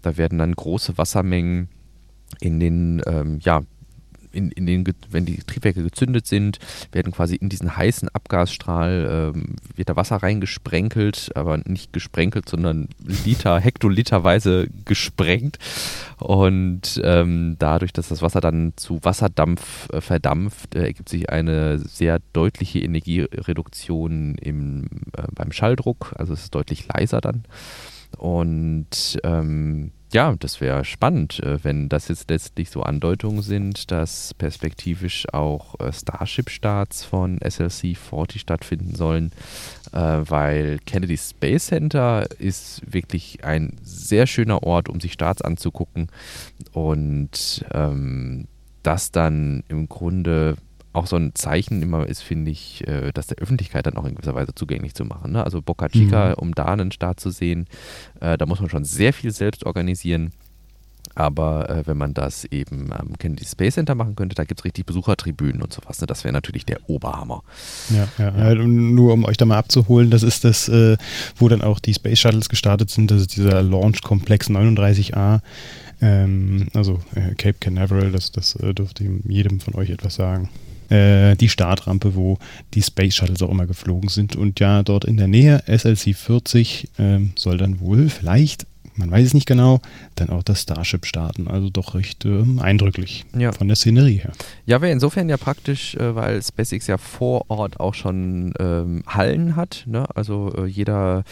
Da 0.03 0.19
werden 0.19 0.37
dann 0.37 0.55
große 0.55 0.99
Wassermengen 0.99 1.71
in 2.41 2.61
den 2.61 3.03
ähm, 3.07 3.39
ja, 3.43 3.63
in, 4.33 4.51
in 4.53 4.67
den, 4.67 4.85
wenn 5.11 5.27
die 5.27 5.39
Triebwerke 5.39 5.83
gezündet 5.83 6.27
sind, 6.27 6.59
werden 6.93 7.13
quasi 7.13 7.37
in 7.37 7.49
diesen 7.49 7.77
heißen 7.77 8.09
Abgasstrahl 8.11 9.33
ähm, 9.35 9.57
wird 9.75 9.89
da 9.89 9.97
Wasser 9.97 10.17
reingesprenkelt, 10.17 11.33
aber 11.35 11.59
nicht 11.59 11.93
gesprenkelt, 11.93 12.49
sondern 12.49 12.89
Liter, 13.05 13.59
Hektoliterweise 13.61 14.69
gesprengt. 14.85 15.59
Und 16.19 17.01
ähm, 17.03 17.57
dadurch, 17.59 17.93
dass 17.93 18.09
das 18.09 18.23
Wasser 18.23 18.41
dann 18.41 18.73
zu 18.77 19.01
Wasserdampf 19.03 19.89
äh, 19.91 20.01
verdampft, 20.01 20.75
äh, 20.75 20.85
ergibt 20.85 21.09
sich 21.09 21.31
eine 21.31 21.79
sehr 21.79 22.21
deutliche 22.33 22.81
Energiereduktion 22.81 24.37
im, 24.37 24.85
äh, 25.17 25.23
beim 25.35 25.53
Schalldruck. 25.53 26.15
Also 26.17 26.35
es 26.35 26.45
ist 26.45 26.55
deutlich 26.55 26.87
leiser 26.93 27.21
dann. 27.21 27.45
Und 28.19 29.19
ähm, 29.25 29.93
ja, 30.13 30.35
das 30.39 30.61
wäre 30.61 30.85
spannend, 30.85 31.41
äh, 31.41 31.63
wenn 31.63 31.89
das 31.89 32.09
jetzt 32.09 32.31
letztlich 32.31 32.71
so 32.71 32.83
Andeutungen 32.83 33.43
sind, 33.43 33.91
dass 33.91 34.35
perspektivisch 34.35 35.27
auch 35.33 35.79
äh, 35.79 35.93
Starship-Starts 35.93 37.05
von 37.05 37.39
SLC 37.39 37.97
40 37.97 38.41
stattfinden 38.41 38.95
sollen, 38.95 39.33
äh, 39.93 39.99
weil 39.99 40.79
Kennedy 40.85 41.17
Space 41.17 41.67
Center 41.67 42.27
ist 42.39 42.83
wirklich 42.93 43.45
ein 43.45 43.77
sehr 43.83 44.27
schöner 44.27 44.63
Ort, 44.63 44.89
um 44.89 45.01
sich 45.01 45.13
Starts 45.13 45.43
anzugucken. 45.43 46.09
Und 46.73 47.65
ähm, 47.73 48.49
das 48.83 49.13
dann 49.13 49.63
im 49.69 49.89
Grunde 49.89 50.57
auch 50.93 51.07
so 51.07 51.17
ein 51.17 51.35
Zeichen 51.35 51.83
immer 51.83 52.07
ist, 52.07 52.23
finde 52.23 52.51
ich, 52.51 52.87
äh, 52.87 53.13
das 53.13 53.29
der 53.29 53.39
Öffentlichkeit 53.39 53.87
dann 53.87 53.97
auch 53.97 54.05
in 54.05 54.15
gewisser 54.15 54.35
Weise 54.35 54.55
zugänglich 54.55 54.95
zu 54.95 55.05
machen. 55.05 55.33
Ne? 55.33 55.45
Also 55.45 55.63
Boca 55.63 55.89
Chica, 55.89 56.31
mhm. 56.31 56.35
um 56.35 56.55
da 56.55 56.67
einen 56.67 56.93
Start 56.93 57.21
zu 57.21 57.31
sehen, 57.31 57.67
äh, 58.21 58.37
da 58.37 58.47
muss 58.47 58.61
man 58.61 58.71
schon 58.71 58.85
sehr 58.85 59.13
viel 59.13 59.31
selbst 59.31 59.65
organisieren. 59.65 60.33
Aber 61.15 61.69
äh, 61.69 61.87
wenn 61.87 61.97
man 61.97 62.15
das 62.15 62.45
eben 62.45 62.93
am 62.93 63.19
Kennedy 63.19 63.45
Space 63.45 63.75
Center 63.75 63.95
machen 63.95 64.17
könnte, 64.17 64.35
da 64.35 64.45
gibt 64.45 64.61
es 64.61 64.65
richtig 64.65 64.87
Besuchertribünen 64.87 65.61
und 65.63 65.73
sowas. 65.73 66.01
Ne? 66.01 66.07
Das 66.07 66.25
wäre 66.25 66.33
natürlich 66.33 66.65
der 66.67 66.89
Oberhammer. 66.89 67.43
Ja, 67.91 68.09
ja, 68.19 68.53
ja. 68.53 68.55
nur 68.55 69.13
um 69.13 69.25
euch 69.25 69.37
da 69.37 69.45
mal 69.45 69.59
abzuholen, 69.59 70.11
das 70.11 70.23
ist 70.23 70.45
das, 70.45 70.69
äh, 70.69 70.97
wo 71.37 71.49
dann 71.49 71.63
auch 71.63 71.79
die 71.79 71.95
Space 71.95 72.19
Shuttles 72.19 72.49
gestartet 72.49 72.91
sind. 72.91 73.11
Das 73.11 73.21
ist 73.21 73.37
dieser 73.37 73.63
Launch 73.63 74.03
Komplex 74.03 74.49
39A. 74.51 75.41
Ähm, 76.01 76.69
also 76.75 77.01
äh, 77.15 77.35
Cape 77.35 77.59
Canaveral, 77.61 78.13
das, 78.13 78.33
das 78.33 78.57
äh, 78.57 78.73
dürfte 78.73 79.05
jedem 79.25 79.61
von 79.61 79.75
euch 79.75 79.91
etwas 79.91 80.15
sagen 80.15 80.49
äh, 80.91 81.37
die 81.37 81.49
Startrampe, 81.49 82.15
wo 82.15 82.39
die 82.75 82.83
Space 82.83 83.15
Shuttles 83.15 83.43
auch 83.43 83.51
immer 83.51 83.67
geflogen 83.67 84.09
sind. 84.09 84.37
Und 84.37 84.61
ja, 84.61 84.83
dort 84.83 85.05
in 85.05 85.17
der 85.17 85.29
Nähe, 85.29 85.63
SLC 85.67 86.15
40, 86.15 86.89
äh, 86.99 87.21
soll 87.37 87.57
dann 87.57 87.81
wohl 87.81 88.09
vielleicht 88.09 88.67
man 89.01 89.11
weiß 89.11 89.27
es 89.27 89.35
nicht 89.35 89.47
genau, 89.47 89.81
dann 90.15 90.29
auch 90.31 90.43
das 90.43 90.63
Starship 90.63 91.07
starten. 91.07 91.49
Also 91.49 91.71
doch 91.71 91.95
recht 91.95 92.25
äh, 92.25 92.45
eindrücklich 92.61 93.25
ja. 93.37 93.51
von 93.53 93.67
der 93.67 93.77
Szenerie 93.77 94.19
her. 94.19 94.33
Ja, 94.67 94.81
wäre 94.81 94.93
insofern 94.93 95.29
ja 95.29 95.37
praktisch, 95.37 95.95
äh, 95.97 96.15
weil 96.15 96.41
SpaceX 96.43 96.87
ja 96.87 96.99
vor 96.99 97.51
Ort 97.51 97.81
auch 97.81 97.95
schon 97.95 98.53
ähm, 98.61 99.03
Hallen 99.07 99.57
hat. 99.57 99.85
Ne? 99.87 100.05
Also 100.15 100.53
äh, 100.57 100.67
jeder, 100.67 101.25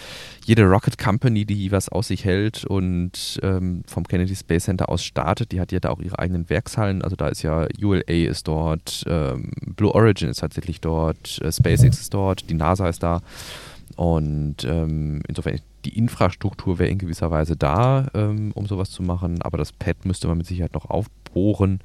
jede 0.45 0.65
Rocket 0.65 0.99
Company, 0.99 1.45
die 1.45 1.71
was 1.71 1.89
aus 1.89 2.09
sich 2.09 2.25
hält 2.25 2.65
und 2.65 3.39
ähm, 3.43 3.83
vom 3.87 4.05
Kennedy 4.05 4.35
Space 4.35 4.65
Center 4.65 4.89
aus 4.89 5.05
startet, 5.05 5.53
die 5.53 5.61
hat 5.61 5.71
ja 5.71 5.81
da 5.81 5.91
auch 5.91 6.01
ihre 6.01 6.19
eigenen 6.19 6.49
Werkshallen. 6.49 7.03
Also 7.03 7.17
da 7.17 7.29
ist 7.29 7.43
ja 7.43 7.67
ULA 7.81 8.03
ist 8.07 8.49
dort, 8.49 9.05
ähm, 9.07 9.51
Blue 9.77 9.95
Origin 9.95 10.31
ist 10.31 10.41
tatsächlich 10.41 10.81
dort, 10.81 11.41
äh, 11.43 11.53
SpaceX 11.53 12.01
ist 12.01 12.15
dort, 12.15 12.49
die 12.49 12.55
NASA 12.55 12.89
ist 12.89 13.03
da. 13.03 13.21
Und 13.99 14.63
ähm, 14.63 15.23
insofern 15.27 15.59
die 15.85 15.99
Infrastruktur 15.99 16.79
wäre 16.79 16.89
in 16.89 16.99
gewisser 16.99 17.33
Weise 17.33 17.57
da, 17.57 18.07
ähm, 18.15 18.53
um 18.55 18.65
sowas 18.67 18.93
zu 18.93 19.03
machen, 19.03 19.43
aber 19.43 19.59
das 19.59 19.73
Pad 19.73 20.05
müsste 20.05 20.29
man 20.29 20.39
mit 20.39 20.47
Sicherheit 20.47 20.75
noch 20.75 20.89
aufbohren. 20.89 21.81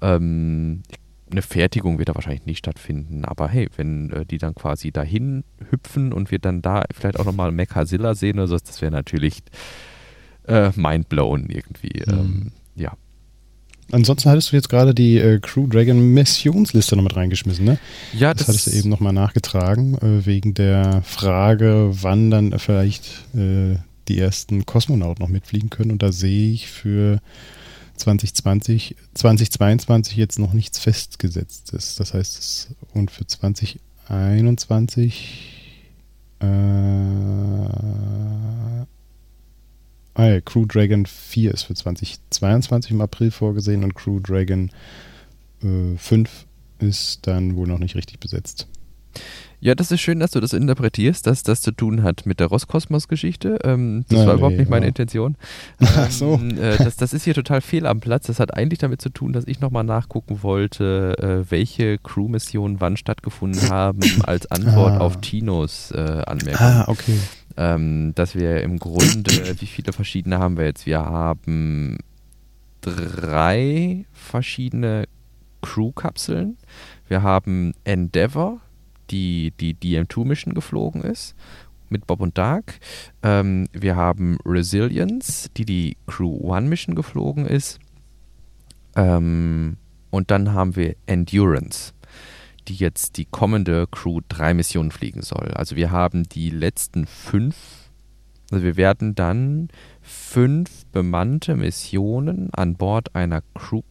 Ähm, 0.00 0.84
eine 1.28 1.42
Fertigung 1.42 1.98
wird 1.98 2.08
da 2.08 2.14
wahrscheinlich 2.14 2.46
nicht 2.46 2.58
stattfinden, 2.58 3.24
aber 3.24 3.48
hey, 3.48 3.68
wenn 3.74 4.12
äh, 4.12 4.24
die 4.24 4.38
dann 4.38 4.54
quasi 4.54 4.92
dahin 4.92 5.42
hüpfen 5.70 6.12
und 6.12 6.30
wir 6.30 6.38
dann 6.38 6.62
da 6.62 6.84
vielleicht 6.94 7.18
auch 7.18 7.24
nochmal 7.24 7.50
Mechazilla 7.50 8.14
sehen 8.14 8.38
oder 8.38 8.46
so, 8.46 8.58
das 8.58 8.80
wäre 8.80 8.92
natürlich 8.92 9.42
äh, 10.46 10.70
mindblown 10.76 11.50
irgendwie. 11.50 12.00
Mhm. 12.06 12.12
Ähm, 12.12 12.52
ja. 12.76 12.92
Ansonsten 13.92 14.30
hattest 14.30 14.50
du 14.50 14.56
jetzt 14.56 14.68
gerade 14.68 14.94
die 14.94 15.18
äh, 15.18 15.38
Crew 15.40 15.68
Dragon 15.68 16.12
Missionsliste 16.12 16.96
noch 16.96 17.04
mit 17.04 17.14
reingeschmissen, 17.14 17.64
ne? 17.64 17.78
Ja, 18.12 18.34
das, 18.34 18.46
das 18.46 18.48
hattest 18.48 18.66
du 18.66 18.78
eben 18.78 18.88
nochmal 18.88 19.12
nachgetragen, 19.12 19.96
äh, 19.98 20.26
wegen 20.26 20.54
der 20.54 21.02
Frage, 21.02 21.90
wann 21.92 22.30
dann 22.30 22.58
vielleicht 22.58 23.04
äh, 23.34 23.76
die 24.08 24.18
ersten 24.18 24.66
Kosmonauten 24.66 25.22
noch 25.22 25.30
mitfliegen 25.30 25.70
können. 25.70 25.92
Und 25.92 26.02
da 26.02 26.10
sehe 26.10 26.52
ich 26.52 26.68
für 26.68 27.20
2020, 27.96 28.96
2022 29.14 30.16
jetzt 30.16 30.40
noch 30.40 30.52
nichts 30.52 30.78
festgesetztes. 30.78 31.94
Das 31.94 32.12
heißt, 32.12 32.70
und 32.92 33.12
für 33.12 33.26
2021 33.26 35.52
äh, 36.40 36.46
Ah 40.18 40.28
ja, 40.28 40.40
Crew 40.40 40.64
Dragon 40.64 41.04
4 41.04 41.52
ist 41.52 41.64
für 41.64 41.74
2022 41.74 42.90
im 42.90 43.02
April 43.02 43.30
vorgesehen 43.30 43.84
und 43.84 43.94
Crew 43.94 44.18
Dragon 44.18 44.70
äh, 45.62 45.94
5 45.98 46.46
ist 46.78 47.26
dann 47.26 47.54
wohl 47.54 47.66
noch 47.66 47.78
nicht 47.78 47.96
richtig 47.96 48.18
besetzt. 48.18 48.66
Ja, 49.66 49.74
das 49.74 49.90
ist 49.90 50.00
schön, 50.00 50.20
dass 50.20 50.30
du 50.30 50.38
das 50.38 50.52
interpretierst, 50.52 51.26
dass 51.26 51.42
das 51.42 51.60
zu 51.60 51.72
tun 51.72 52.04
hat 52.04 52.24
mit 52.24 52.38
der 52.38 52.46
Roskosmos-Geschichte. 52.46 53.58
Ähm, 53.64 54.04
das 54.08 54.20
Nein, 54.20 54.28
war 54.28 54.34
überhaupt 54.34 54.52
nee, 54.52 54.60
nicht 54.60 54.70
meine 54.70 54.86
ja. 54.86 54.90
Intention. 54.90 55.36
Ähm, 55.80 55.88
Ach 55.96 56.10
so. 56.10 56.40
Äh, 56.40 56.76
das, 56.78 56.94
das, 56.96 57.12
ist 57.12 57.24
hier 57.24 57.34
total 57.34 57.60
fehl 57.60 57.84
am 57.84 57.98
Platz. 57.98 58.28
Das 58.28 58.38
hat 58.38 58.54
eigentlich 58.54 58.78
damit 58.78 59.02
zu 59.02 59.08
tun, 59.08 59.32
dass 59.32 59.44
ich 59.48 59.60
nochmal 59.60 59.82
nachgucken 59.82 60.44
wollte, 60.44 61.16
äh, 61.18 61.50
welche 61.50 61.98
Crew-Missionen 61.98 62.80
wann 62.80 62.96
stattgefunden 62.96 63.68
haben, 63.68 64.00
als 64.22 64.48
Antwort 64.52 64.92
ah. 64.92 64.98
auf 64.98 65.20
Tinos 65.20 65.90
äh, 65.90 66.22
Anmerkung. 66.26 66.66
Ah, 66.66 66.84
okay 66.86 67.18
ähm, 67.56 68.12
dass 68.14 68.34
wir 68.34 68.62
im 68.62 68.78
Grunde, 68.78 69.56
wie 69.58 69.66
viele 69.66 69.92
verschiedene 69.92 70.38
haben 70.38 70.58
wir 70.58 70.66
jetzt? 70.66 70.86
Wir 70.86 71.00
haben 71.00 71.98
drei 72.82 74.04
verschiedene 74.12 75.08
Crew-Kapseln. 75.62 76.56
Wir 77.08 77.22
haben 77.22 77.72
Endeavour, 77.84 78.60
die 79.10 79.52
die 79.60 79.74
DM2-Mission 79.74 80.54
geflogen 80.54 81.02
ist, 81.02 81.34
mit 81.88 82.06
Bob 82.06 82.20
und 82.20 82.36
Dark. 82.38 82.78
Ähm, 83.22 83.68
wir 83.72 83.96
haben 83.96 84.38
Resilience, 84.44 85.50
die 85.56 85.64
die 85.64 85.96
Crew 86.06 86.38
One-Mission 86.40 86.94
geflogen 86.94 87.46
ist. 87.46 87.78
Ähm, 88.96 89.76
und 90.10 90.30
dann 90.30 90.52
haben 90.52 90.76
wir 90.76 90.96
Endurance 91.06 91.92
die 92.68 92.74
jetzt 92.74 93.16
die 93.16 93.24
kommende 93.24 93.86
Crew 93.86 94.20
drei 94.28 94.54
Missionen 94.54 94.90
fliegen 94.90 95.22
soll. 95.22 95.52
Also 95.54 95.76
wir 95.76 95.90
haben 95.90 96.24
die 96.24 96.50
letzten 96.50 97.06
fünf, 97.06 97.56
also 98.50 98.64
wir 98.64 98.76
werden 98.76 99.14
dann 99.14 99.68
fünf 100.02 100.86
bemannte 100.86 101.56
Missionen 101.56 102.50
an 102.52 102.74
Bord 102.74 103.14
einer 103.14 103.42
Crew 103.54 103.82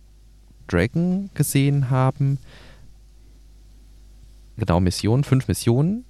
Dragon 0.67 1.29
gesehen 1.33 1.89
haben. 1.89 2.39
Genau, 4.57 4.79
Missionen, 4.79 5.23
fünf 5.23 5.47
Missionen 5.47 6.05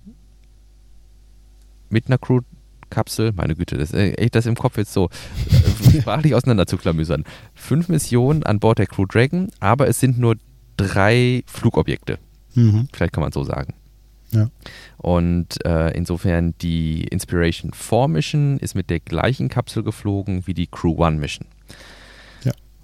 mit 1.90 2.08
einer 2.08 2.18
Crew 2.18 2.42
Kapsel, 2.90 3.34
meine 3.34 3.56
Güte, 3.56 3.78
das, 3.78 3.94
äh, 3.94 4.30
das 4.30 4.46
im 4.46 4.56
Kopf 4.56 4.78
jetzt 4.78 4.94
so 4.94 5.10
äh, 5.50 6.00
sprachlich 6.02 6.36
auseinanderzuklamüsern. 6.36 7.24
Fünf 7.54 7.90
Missionen 7.90 8.44
an 8.44 8.60
Bord 8.60 8.80
der 8.80 8.88
Crew 8.88 9.06
Dragon, 9.06 9.50
aber 9.60 9.88
es 9.88 10.00
sind 10.00 10.18
nur 10.20 10.36
drei 10.78 11.44
Flugobjekte. 11.48 12.20
Mhm. 12.54 12.88
Vielleicht 12.94 13.14
kann 13.14 13.24
man 13.24 13.32
so 13.32 13.44
sagen. 13.44 13.74
Ja. 14.32 14.50
Und 14.98 15.64
äh, 15.66 15.92
insofern 15.92 16.56
die 16.62 17.04
Inspiration 17.06 17.72
4 17.74 18.08
Mission 18.08 18.58
ist 18.60 18.76
mit 18.76 18.90
der 18.90 19.00
gleichen 19.00 19.50
Kapsel 19.50 19.84
geflogen 19.84 20.48
wie 20.48 20.54
die 20.54 20.68
Crew 20.68 20.96
One 20.98 21.18
Mission. 21.18 21.48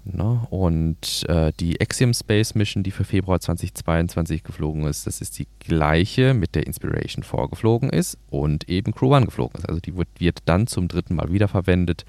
Ne? 0.04 0.46
Und 0.50 1.24
äh, 1.28 1.52
die 1.60 1.80
Axiom 1.80 2.12
Space 2.12 2.54
Mission, 2.56 2.82
die 2.82 2.90
für 2.90 3.04
Februar 3.04 3.38
2022 3.38 4.42
geflogen 4.42 4.84
ist, 4.84 5.06
das 5.06 5.20
ist 5.20 5.38
die 5.38 5.46
gleiche 5.60 6.34
mit 6.34 6.56
der 6.56 6.66
Inspiration 6.66 7.22
4 7.22 7.48
geflogen 7.48 7.88
ist 7.90 8.18
und 8.28 8.68
eben 8.68 8.92
Crew 8.92 9.14
One 9.14 9.26
geflogen 9.26 9.58
ist. 9.58 9.68
Also 9.68 9.80
die 9.80 9.96
wird, 9.96 10.08
wird 10.18 10.40
dann 10.46 10.66
zum 10.66 10.88
dritten 10.88 11.14
Mal 11.14 11.32
wiederverwendet 11.32 12.04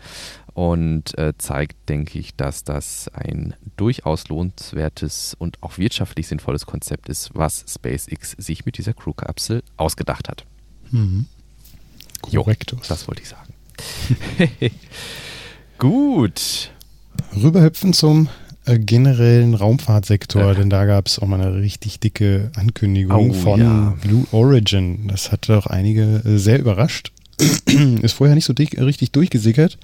und 0.54 1.16
äh, 1.20 1.34
zeigt, 1.38 1.88
denke 1.88 2.18
ich, 2.18 2.36
dass 2.36 2.64
das 2.64 3.10
ein 3.14 3.54
durchaus 3.78 4.28
lohnenswertes 4.28 5.36
und 5.38 5.62
auch 5.62 5.78
wirtschaftlich 5.78 6.28
sinnvolles 6.28 6.66
Konzept 6.66 7.10
ist, 7.10 7.30
was 7.36 7.64
SpaceX 7.68 8.32
sich 8.32 8.66
mit 8.66 8.80
dieser 8.80 8.94
Crew-Kapsel 8.94 9.62
ausgedacht 9.78 10.30
hat. 10.30 10.46
Mhm. 10.90 11.28
Korrekt. 12.22 12.76
Das 12.88 13.08
wollte 13.08 13.22
ich 13.22 13.30
sagen. 13.30 13.54
Gut. 15.78 16.73
Rüberhüpfen 17.36 17.94
zum 17.94 18.30
äh, 18.66 18.80
generellen 18.80 19.56
Raumfahrtsektor, 19.56 20.42
ja. 20.42 20.54
denn 20.54 20.70
da 20.70 20.86
gab 20.86 21.08
es 21.08 21.20
auch 21.20 21.28
mal 21.28 21.42
eine 21.42 21.56
richtig 21.56 22.00
dicke 22.00 22.52
Ankündigung 22.56 23.32
oh, 23.32 23.34
von 23.34 23.60
ja. 23.60 23.94
Blue 24.02 24.26
Origin. 24.32 25.08
Das 25.08 25.32
hat 25.32 25.50
doch 25.50 25.68
einige 25.68 26.22
äh, 26.24 26.38
sehr 26.38 26.60
überrascht. 26.60 27.12
ist 28.02 28.14
vorher 28.14 28.36
nicht 28.36 28.46
so 28.46 28.54
dick, 28.54 28.80
richtig 28.80 29.12
durchgesickert, 29.12 29.78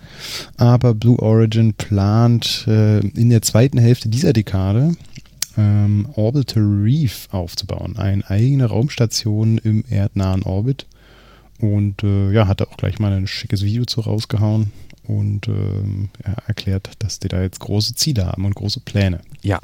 aber 0.58 0.94
Blue 0.94 1.20
Origin 1.20 1.74
plant 1.74 2.66
äh, 2.68 3.00
in 3.00 3.30
der 3.30 3.42
zweiten 3.42 3.80
Hälfte 3.80 4.08
dieser 4.08 4.34
Dekade 4.34 4.96
ähm, 5.58 6.08
Orbital 6.16 6.64
Reef 6.64 7.28
aufzubauen. 7.32 7.98
Eine 7.98 8.30
eigene 8.30 8.66
Raumstation 8.66 9.58
im 9.58 9.84
erdnahen 9.90 10.44
Orbit. 10.44 10.86
Und 11.60 12.04
äh, 12.04 12.32
ja, 12.32 12.48
hat 12.48 12.62
er 12.62 12.70
auch 12.70 12.78
gleich 12.78 13.00
mal 13.00 13.12
ein 13.12 13.28
schickes 13.28 13.64
Video 13.64 13.84
zu 13.84 14.00
rausgehauen 14.00 14.72
und 15.10 15.48
ähm, 15.48 16.10
er 16.24 16.38
erklärt, 16.46 16.92
dass 17.00 17.18
die 17.18 17.30
da 17.30 17.42
jetzt 17.42 17.60
große 17.60 17.96
Ziele 17.96 18.28
haben 18.28 18.46
und 18.46 18.54
große 18.54 18.82
Pläne. 18.82 19.22
Ja. 19.42 19.60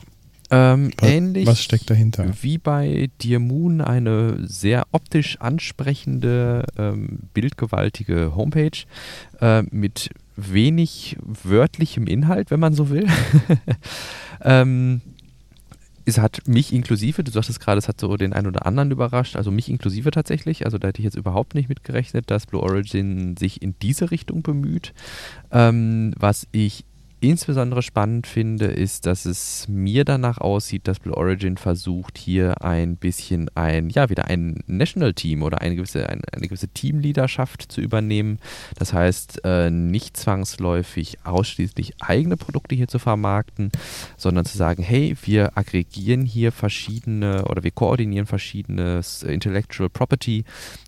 Ähm, 0.50 0.92
was, 0.98 1.10
ähnlich 1.10 1.46
was 1.46 1.62
steckt 1.62 1.90
dahinter? 1.90 2.26
Wie 2.42 2.58
bei 2.58 3.10
Dear 3.22 3.40
Moon 3.40 3.82
eine 3.82 4.38
sehr 4.48 4.88
optisch 4.92 5.40
ansprechende, 5.40 6.66
ähm, 6.78 7.20
bildgewaltige 7.34 8.36
Homepage 8.36 8.86
äh, 9.40 9.64
mit 9.70 10.10
wenig 10.36 11.18
wörtlichem 11.22 12.08
Inhalt, 12.08 12.50
wenn 12.50 12.60
man 12.60 12.74
so 12.74 12.90
will. 12.90 13.08
ähm, 14.42 15.02
es 16.06 16.20
hat 16.20 16.48
mich 16.48 16.72
inklusive, 16.72 17.24
du 17.24 17.32
sagtest 17.32 17.60
gerade, 17.60 17.80
es 17.80 17.88
hat 17.88 18.00
so 18.00 18.16
den 18.16 18.34
einen 18.34 18.48
oder 18.48 18.66
anderen 18.66 18.92
überrascht, 18.92 19.36
also 19.36 19.50
mich 19.50 19.70
inklusive 19.70 20.12
tatsächlich. 20.12 20.66
Also 20.66 20.78
da 20.78 20.88
hätte 20.88 21.00
ich 21.00 21.06
jetzt 21.06 21.18
überhaupt 21.18 21.56
nicht 21.56 21.68
mitgerechnet, 21.68 22.30
dass 22.30 22.46
Blue 22.46 22.62
Origin 22.62 23.36
sich 23.38 23.62
in 23.62 23.76
diese 23.82 24.12
Richtung 24.12 24.44
bemüht. 24.44 24.94
Ähm, 25.52 26.14
was 26.18 26.48
ich 26.52 26.86
insbesondere 27.30 27.82
spannend 27.82 28.28
finde, 28.28 28.66
ist, 28.66 29.06
dass 29.06 29.26
es 29.26 29.68
mir 29.68 30.06
danach 30.06 30.38
aussieht, 30.38 30.88
dass 30.88 31.00
Blue 31.00 31.16
Origin 31.16 31.58
versucht, 31.58 32.18
hier 32.18 32.62
ein 32.62 32.98
bisschen 32.98 33.50
ein, 33.56 33.90
ja, 33.90 34.10
wieder 34.10 34.26
ein 34.26 34.64
National 34.68 35.14
Team 35.14 35.42
oder 35.42 35.62
eine 35.62 35.76
gewisse, 35.76 36.08
eine, 36.08 36.22
eine 36.32 36.48
gewisse 36.48 36.68
Teamleaderschaft 36.68 37.72
zu 37.72 37.82
übernehmen. 37.82 38.40
Das 38.78 38.94
heißt, 38.94 39.42
äh, 39.44 39.72
nicht 39.72 40.18
zwangsläufig 40.18 41.18
ausschließlich 41.24 41.94
eigene 42.00 42.38
Produkte 42.38 42.76
hier 42.76 42.88
zu 42.88 43.00
vermarkten, 43.00 43.72
sondern 44.18 44.46
zu 44.46 44.58
sagen, 44.58 44.84
hey, 44.84 45.16
wir 45.24 45.58
aggregieren 45.58 46.26
hier 46.26 46.52
verschiedene 46.52 47.46
oder 47.46 47.64
wir 47.64 47.72
koordinieren 47.72 48.28
verschiedenes 48.28 49.24
Intellectual 49.24 49.90
Property 49.90 50.44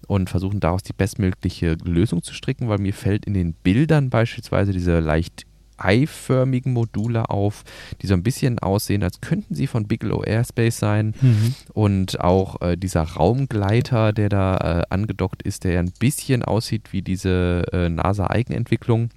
und 0.07 0.29
versuchen 0.29 0.59
daraus 0.59 0.83
die 0.83 0.93
bestmögliche 0.93 1.77
Lösung 1.83 2.21
zu 2.21 2.33
stricken, 2.33 2.69
weil 2.69 2.77
mir 2.77 2.93
fällt 2.93 3.25
in 3.25 3.33
den 3.33 3.53
Bildern 3.53 4.09
beispielsweise 4.09 4.71
diese 4.71 4.99
leicht 4.99 5.46
eiförmigen 5.77 6.73
Module 6.73 7.29
auf, 7.29 7.63
die 8.01 8.07
so 8.07 8.13
ein 8.13 8.23
bisschen 8.23 8.59
aussehen, 8.59 9.03
als 9.03 9.21
könnten 9.21 9.55
sie 9.55 9.67
von 9.67 9.87
Bigelow 9.87 10.23
Airspace 10.23 10.77
sein. 10.77 11.13
Mhm. 11.21 11.55
Und 11.73 12.19
auch 12.19 12.61
äh, 12.61 12.77
dieser 12.77 13.03
Raumgleiter, 13.03 14.13
der 14.13 14.29
da 14.29 14.57
äh, 14.57 14.83
angedockt 14.89 15.43
ist, 15.43 15.63
der 15.63 15.73
ja 15.73 15.79
ein 15.79 15.93
bisschen 15.99 16.43
aussieht 16.43 16.91
wie 16.91 17.01
diese 17.01 17.63
äh, 17.71 17.89
NASA-Eigenentwicklung. 17.89 19.09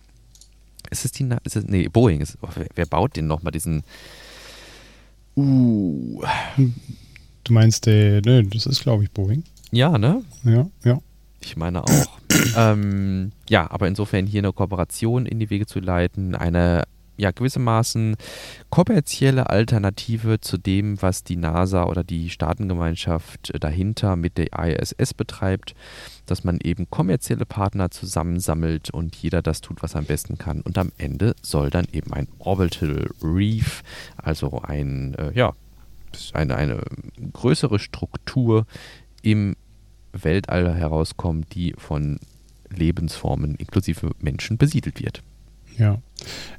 Ist 0.91 1.05
es 1.05 1.13
die, 1.13 1.25
Na 1.25 1.39
ist 1.45 1.57
es, 1.57 1.65
nee, 1.67 1.89
Boeing. 1.89 2.21
Ist, 2.21 2.39
oh, 2.43 2.49
wer, 2.55 2.67
wer, 2.75 2.87
baut 2.87 3.17
den 3.17 3.27
nochmal, 3.27 3.53
diesen, 3.53 3.83
uh. 5.37 6.23
Du 7.45 7.53
meinst, 7.53 7.87
der, 7.87 8.21
ne, 8.23 8.45
das 8.45 8.67
ist 8.67 8.83
glaube 8.83 9.05
ich 9.05 9.11
Boeing. 9.11 9.45
Ja, 9.71 9.97
ne? 9.99 10.23
Ja, 10.45 10.67
ja. 10.85 10.99
Ich 11.41 11.57
meine 11.57 11.83
auch. 11.85 12.20
ähm, 12.57 13.33
ja, 13.49 13.71
aber 13.71 13.89
insofern 13.89 14.27
hier 14.27 14.41
eine 14.41 14.53
Kooperation 14.53 15.27
in 15.27 15.39
die 15.39 15.51
Wege 15.51 15.67
zu 15.67 15.81
leiten, 15.81 16.35
eine 16.35 16.85
ja 17.21 17.31
gewissermaßen 17.31 18.17
kommerzielle 18.71 19.51
Alternative 19.51 20.41
zu 20.41 20.57
dem, 20.57 21.01
was 21.03 21.23
die 21.23 21.37
NASA 21.37 21.85
oder 21.85 22.03
die 22.03 22.31
Staatengemeinschaft 22.31 23.53
dahinter 23.63 24.17
mit 24.17 24.39
der 24.39 24.49
ISS 24.59 25.15
betreibt, 25.15 25.75
dass 26.27 26.45
man 26.45 26.59
eben 26.63 26.89
kommerzielle 26.91 27.47
Partner 27.47 27.91
zusammensammelt 27.91 28.91
und 28.91 29.15
jeder 29.17 29.43
das 29.43 29.61
tut, 29.61 29.83
was 29.83 29.95
er 29.95 30.01
am 30.01 30.07
besten 30.07 30.39
kann. 30.39 30.63
Und 30.63 30.79
am 30.79 30.93
Ende 30.97 31.35
soll 31.43 31.71
dann 31.71 31.87
eben 31.93 32.13
ein 32.13 32.27
Orbital 32.39 33.09
Reef, 33.23 33.83
also 34.17 34.63
ein, 34.63 35.15
äh, 35.15 35.33
ja, 35.35 35.53
eine, 36.33 36.57
eine 36.57 36.83
größere 37.33 37.79
Struktur 37.79 38.67
im 39.23 39.55
Weltall 40.13 40.75
herauskommt, 40.75 41.55
die 41.55 41.75
von 41.79 42.19
Lebensformen 42.75 43.57
inklusive 43.57 44.11
Menschen 44.21 44.59
besiedelt 44.59 45.03
wird. 45.03 45.23
Ja. 45.79 45.99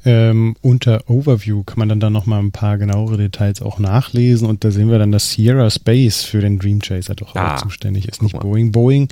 Ähm, 0.03 0.55
unter 0.61 1.07
Overview 1.07 1.63
kann 1.63 1.77
man 1.77 1.89
dann 1.89 1.99
da 1.99 2.09
nochmal 2.09 2.39
ein 2.39 2.51
paar 2.51 2.79
genauere 2.79 3.17
Details 3.17 3.61
auch 3.61 3.77
nachlesen 3.77 4.47
und 4.47 4.63
da 4.63 4.71
sehen 4.71 4.89
wir 4.89 4.97
dann, 4.97 5.11
dass 5.11 5.31
Sierra 5.31 5.69
Space 5.69 6.23
für 6.23 6.41
den 6.41 6.57
Dream 6.57 6.79
Chaser 6.79 7.13
doch 7.13 7.35
ah, 7.35 7.55
auch 7.55 7.61
zuständig 7.61 8.07
ist, 8.07 8.23
nicht 8.23 8.39
Boeing. 8.39 8.71
Boeing 8.71 9.09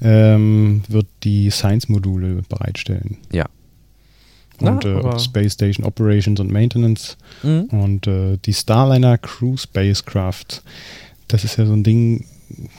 ähm, 0.00 0.82
wird 0.88 1.08
die 1.24 1.50
Science-Module 1.50 2.42
bereitstellen. 2.48 3.16
Ja. 3.32 3.46
Und 4.60 4.84
Na, 4.84 5.14
äh, 5.14 5.18
Space 5.18 5.54
Station 5.54 5.84
Operations 5.84 6.38
und 6.38 6.52
Maintenance 6.52 7.16
mhm. 7.42 7.64
und 7.70 8.06
äh, 8.06 8.38
die 8.44 8.54
Starliner 8.54 9.18
Crew 9.18 9.56
Spacecraft. 9.56 10.62
Das 11.26 11.44
ist 11.44 11.58
ja 11.58 11.66
so 11.66 11.72
ein 11.72 11.84
Ding, 11.84 12.24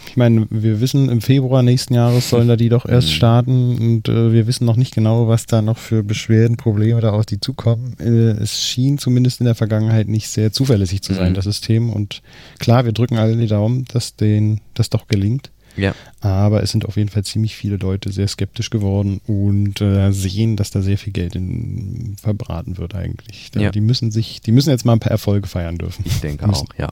ich 0.07 0.17
meine, 0.17 0.47
wir 0.49 0.81
wissen, 0.81 1.09
im 1.09 1.21
Februar 1.21 1.63
nächsten 1.63 1.93
Jahres 1.93 2.29
sollen 2.29 2.47
da 2.47 2.55
die 2.55 2.69
doch 2.69 2.85
erst 2.85 3.09
mhm. 3.09 3.13
starten 3.13 3.77
und 3.77 4.09
äh, 4.09 4.33
wir 4.33 4.47
wissen 4.47 4.65
noch 4.65 4.75
nicht 4.75 4.93
genau, 4.93 5.27
was 5.27 5.45
da 5.45 5.61
noch 5.61 5.77
für 5.77 6.03
Beschwerden, 6.03 6.57
Probleme 6.57 7.01
da 7.01 7.11
auf 7.11 7.25
die 7.25 7.39
zukommen. 7.39 7.95
Äh, 7.99 8.41
es 8.41 8.63
schien 8.63 8.97
zumindest 8.97 9.39
in 9.39 9.45
der 9.45 9.55
Vergangenheit 9.55 10.07
nicht 10.07 10.29
sehr 10.29 10.51
zuverlässig 10.51 11.01
zu 11.01 11.13
sein, 11.13 11.31
mhm. 11.31 11.35
das 11.35 11.45
System. 11.45 11.91
Und 11.91 12.21
klar, 12.59 12.85
wir 12.85 12.91
drücken 12.91 13.17
alle 13.17 13.35
die 13.35 13.47
Daumen, 13.47 13.85
dass 13.93 14.15
denen 14.15 14.61
das 14.73 14.89
doch 14.89 15.07
gelingt. 15.07 15.51
Ja. 15.77 15.95
Aber 16.21 16.61
es 16.61 16.71
sind 16.71 16.85
auf 16.85 16.97
jeden 16.97 17.09
Fall 17.09 17.23
ziemlich 17.23 17.55
viele 17.55 17.77
Leute 17.77 18.11
sehr 18.11 18.27
skeptisch 18.27 18.69
geworden 18.69 19.21
und 19.27 19.81
äh, 19.81 20.11
sehen, 20.11 20.57
dass 20.57 20.71
da 20.71 20.81
sehr 20.81 20.97
viel 20.97 21.13
Geld 21.13 21.35
in, 21.35 22.15
verbraten 22.21 22.77
wird 22.77 22.95
eigentlich. 22.95 23.51
Da, 23.51 23.61
ja. 23.61 23.71
Die 23.71 23.81
müssen 23.81 24.11
sich, 24.11 24.41
die 24.41 24.51
müssen 24.51 24.69
jetzt 24.69 24.85
mal 24.85 24.93
ein 24.93 24.99
paar 24.99 25.11
Erfolge 25.11 25.47
feiern 25.47 25.77
dürfen. 25.77 26.03
Ich 26.05 26.19
denke 26.19 26.47
müssen. 26.47 26.67
auch, 26.67 26.73
ja. 26.77 26.89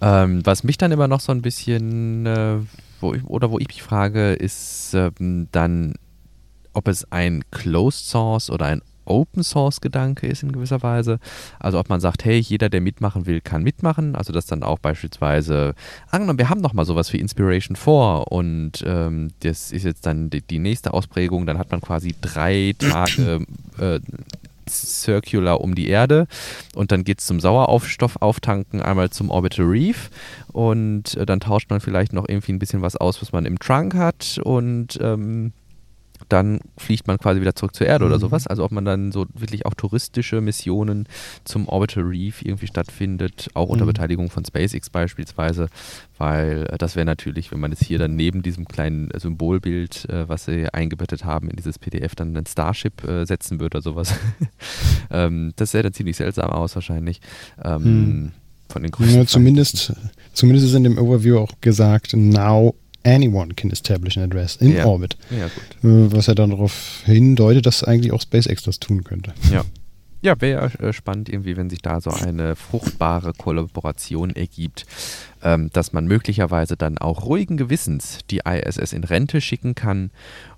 Ähm, 0.00 0.44
was 0.44 0.64
mich 0.64 0.78
dann 0.78 0.92
immer 0.92 1.08
noch 1.08 1.20
so 1.20 1.32
ein 1.32 1.42
bisschen, 1.42 2.26
äh, 2.26 2.58
wo 3.00 3.14
ich, 3.14 3.24
oder 3.24 3.50
wo 3.50 3.58
ich 3.58 3.68
mich 3.68 3.82
frage, 3.82 4.34
ist 4.34 4.94
ähm, 4.94 5.48
dann, 5.52 5.94
ob 6.72 6.88
es 6.88 7.10
ein 7.10 7.44
Closed 7.50 8.06
Source 8.06 8.50
oder 8.50 8.66
ein 8.66 8.82
Open 9.06 9.42
Source 9.42 9.80
Gedanke 9.80 10.26
ist 10.26 10.42
in 10.42 10.52
gewisser 10.52 10.82
Weise. 10.82 11.18
Also 11.58 11.78
ob 11.78 11.88
man 11.88 12.00
sagt, 12.00 12.24
hey, 12.24 12.38
jeder, 12.38 12.68
der 12.68 12.80
mitmachen 12.80 13.26
will, 13.26 13.40
kann 13.40 13.62
mitmachen. 13.62 14.14
Also 14.14 14.32
dass 14.32 14.46
dann 14.46 14.62
auch 14.62 14.78
beispielsweise, 14.78 15.74
angenommen, 16.10 16.38
wir 16.38 16.50
haben 16.50 16.60
noch 16.60 16.72
mal 16.72 16.84
sowas 16.84 17.12
wie 17.12 17.18
Inspiration 17.18 17.76
4 17.76 18.24
und 18.28 18.84
ähm, 18.84 19.30
das 19.40 19.72
ist 19.72 19.84
jetzt 19.84 20.04
dann 20.06 20.30
die, 20.30 20.42
die, 20.42 20.58
nächste 20.58 20.92
Ausprägung, 20.92 21.46
dann 21.46 21.58
hat 21.58 21.70
man 21.70 21.80
quasi 21.80 22.14
drei 22.20 22.74
Tage 22.78 23.46
äh, 23.78 24.00
Circular 24.68 25.60
um 25.60 25.74
die 25.74 25.88
Erde. 25.88 26.26
Und 26.74 26.92
dann 26.92 27.04
geht 27.04 27.20
es 27.20 27.26
zum 27.26 27.40
Sauerstoff 27.40 28.16
auftanken, 28.20 28.80
einmal 28.82 29.10
zum 29.10 29.30
Orbital 29.30 29.66
Reef. 29.66 30.10
Und 30.52 31.16
äh, 31.16 31.26
dann 31.26 31.40
tauscht 31.40 31.70
man 31.70 31.80
vielleicht 31.80 32.12
noch 32.12 32.28
irgendwie 32.28 32.52
ein 32.52 32.58
bisschen 32.58 32.82
was 32.82 32.96
aus, 32.96 33.20
was 33.22 33.32
man 33.32 33.46
im 33.46 33.58
Trunk 33.58 33.94
hat. 33.94 34.40
Und 34.42 34.98
ähm, 35.00 35.52
dann 36.28 36.60
fliegt 36.76 37.06
man 37.06 37.18
quasi 37.18 37.40
wieder 37.40 37.54
zurück 37.54 37.74
zur 37.74 37.86
Erde 37.86 38.04
mhm. 38.04 38.10
oder 38.10 38.20
sowas. 38.20 38.46
Also 38.46 38.64
ob 38.64 38.72
man 38.72 38.84
dann 38.84 39.12
so 39.12 39.26
wirklich 39.34 39.66
auch 39.66 39.74
touristische 39.74 40.40
Missionen 40.40 41.06
zum 41.44 41.68
Orbital 41.68 42.04
Reef 42.04 42.42
irgendwie 42.42 42.66
stattfindet, 42.66 43.48
auch 43.54 43.68
unter 43.68 43.84
mhm. 43.84 43.88
Beteiligung 43.88 44.30
von 44.30 44.44
SpaceX 44.44 44.90
beispielsweise, 44.90 45.68
weil 46.18 46.66
äh, 46.70 46.78
das 46.78 46.96
wäre 46.96 47.06
natürlich, 47.06 47.52
wenn 47.52 47.60
man 47.60 47.72
es 47.72 47.80
hier 47.80 47.98
dann 47.98 48.16
neben 48.16 48.42
diesem 48.42 48.66
kleinen 48.66 49.10
äh, 49.10 49.20
Symbolbild, 49.20 50.08
äh, 50.08 50.28
was 50.28 50.46
sie 50.46 50.72
eingebettet 50.72 51.24
haben 51.24 51.48
in 51.48 51.56
dieses 51.56 51.78
PDF, 51.78 52.14
dann 52.14 52.36
ein 52.36 52.46
Starship 52.46 53.04
äh, 53.04 53.24
setzen 53.24 53.60
würde 53.60 53.78
oder 53.78 53.82
sowas. 53.82 54.14
ähm, 55.10 55.52
das 55.56 55.72
sähe 55.72 55.82
dann 55.82 55.92
ziemlich 55.92 56.16
seltsam 56.16 56.50
aus 56.50 56.74
wahrscheinlich. 56.74 57.20
Ähm, 57.62 57.82
mhm. 57.82 58.32
Von 58.68 58.82
den. 58.82 58.92
Ja, 58.98 59.24
zumindest, 59.24 59.92
zumindest 60.32 60.66
ist 60.66 60.74
in 60.74 60.82
dem 60.82 60.98
Overview 60.98 61.38
auch 61.38 61.52
gesagt, 61.60 62.14
now 62.14 62.74
anyone 63.06 63.54
can 63.54 63.70
establish 63.70 64.16
an 64.16 64.24
address 64.24 64.56
in 64.56 64.74
ja. 64.74 64.84
orbit. 64.84 65.16
Ja, 65.30 65.46
äh, 65.46 66.12
was 66.12 66.26
ja 66.26 66.34
dann 66.34 66.50
darauf 66.50 67.02
hindeutet, 67.04 67.66
dass 67.66 67.84
eigentlich 67.84 68.12
auch 68.12 68.20
SpaceX 68.20 68.62
das 68.62 68.80
tun 68.80 69.04
könnte. 69.04 69.32
Ja. 69.50 69.64
Ja, 70.22 70.34
wäre 70.40 70.72
äh, 70.80 70.92
spannend 70.92 71.28
irgendwie, 71.28 71.56
wenn 71.56 71.70
sich 71.70 71.82
da 71.82 72.00
so 72.00 72.10
eine 72.10 72.56
fruchtbare 72.56 73.32
Kollaboration 73.32 74.30
ergibt 74.30 74.86
ähm, 75.46 75.70
dass 75.72 75.92
man 75.92 76.06
möglicherweise 76.06 76.76
dann 76.76 76.98
auch 76.98 77.24
ruhigen 77.24 77.56
Gewissens 77.56 78.18
die 78.30 78.40
ISS 78.44 78.92
in 78.92 79.04
Rente 79.04 79.40
schicken 79.40 79.76
kann 79.76 80.10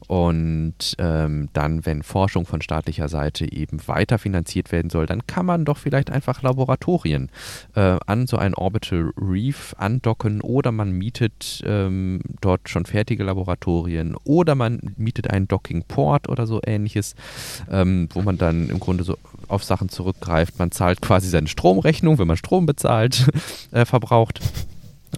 und 0.07 0.97
ähm, 0.99 1.51
dann, 1.53 1.85
wenn 1.85 2.03
Forschung 2.03 2.47
von 2.47 2.63
staatlicher 2.63 3.09
Seite 3.09 3.53
eben 3.53 3.87
weiter 3.87 4.19
finanziert 4.19 4.73
werden 4.73 4.89
soll, 4.89 5.05
dann 5.05 5.27
kann 5.27 5.45
man 5.45 5.67
doch 5.67 5.77
vielleicht 5.77 6.11
einfach 6.11 6.41
Laboratorien 6.41 7.29
äh, 7.75 7.99
an 8.07 8.27
so 8.27 8.39
ein 8.39 8.55
Orbital 8.55 9.13
Reef 9.21 9.75
andocken 9.77 10.41
oder 10.41 10.73
man 10.73 10.93
mietet 10.93 11.63
ähm, 11.67 12.21
dort 12.41 12.71
schon 12.71 12.87
fertige 12.87 13.25
Laboratorien 13.25 14.17
oder 14.25 14.55
man 14.55 14.95
mietet 14.97 15.29
einen 15.29 15.49
Docking 15.49 15.85
Port 15.87 16.31
oder 16.31 16.47
so 16.47 16.63
ähnliches, 16.65 17.15
ähm, 17.71 18.09
wo 18.15 18.23
man 18.23 18.39
dann 18.39 18.71
im 18.71 18.81
Grunde 18.81 19.05
so 19.05 19.19
auf 19.49 19.65
Sachen 19.65 19.91
zurückgreift. 19.91 20.59
Man 20.59 20.71
zahlt 20.71 21.03
quasi 21.03 21.29
seine 21.29 21.49
Stromrechnung, 21.49 22.19
wenn 22.19 22.27
man 22.29 22.39
Strom 22.39 22.65
bezahlt, 22.65 23.29
äh, 23.73 23.85
verbraucht 23.85 24.41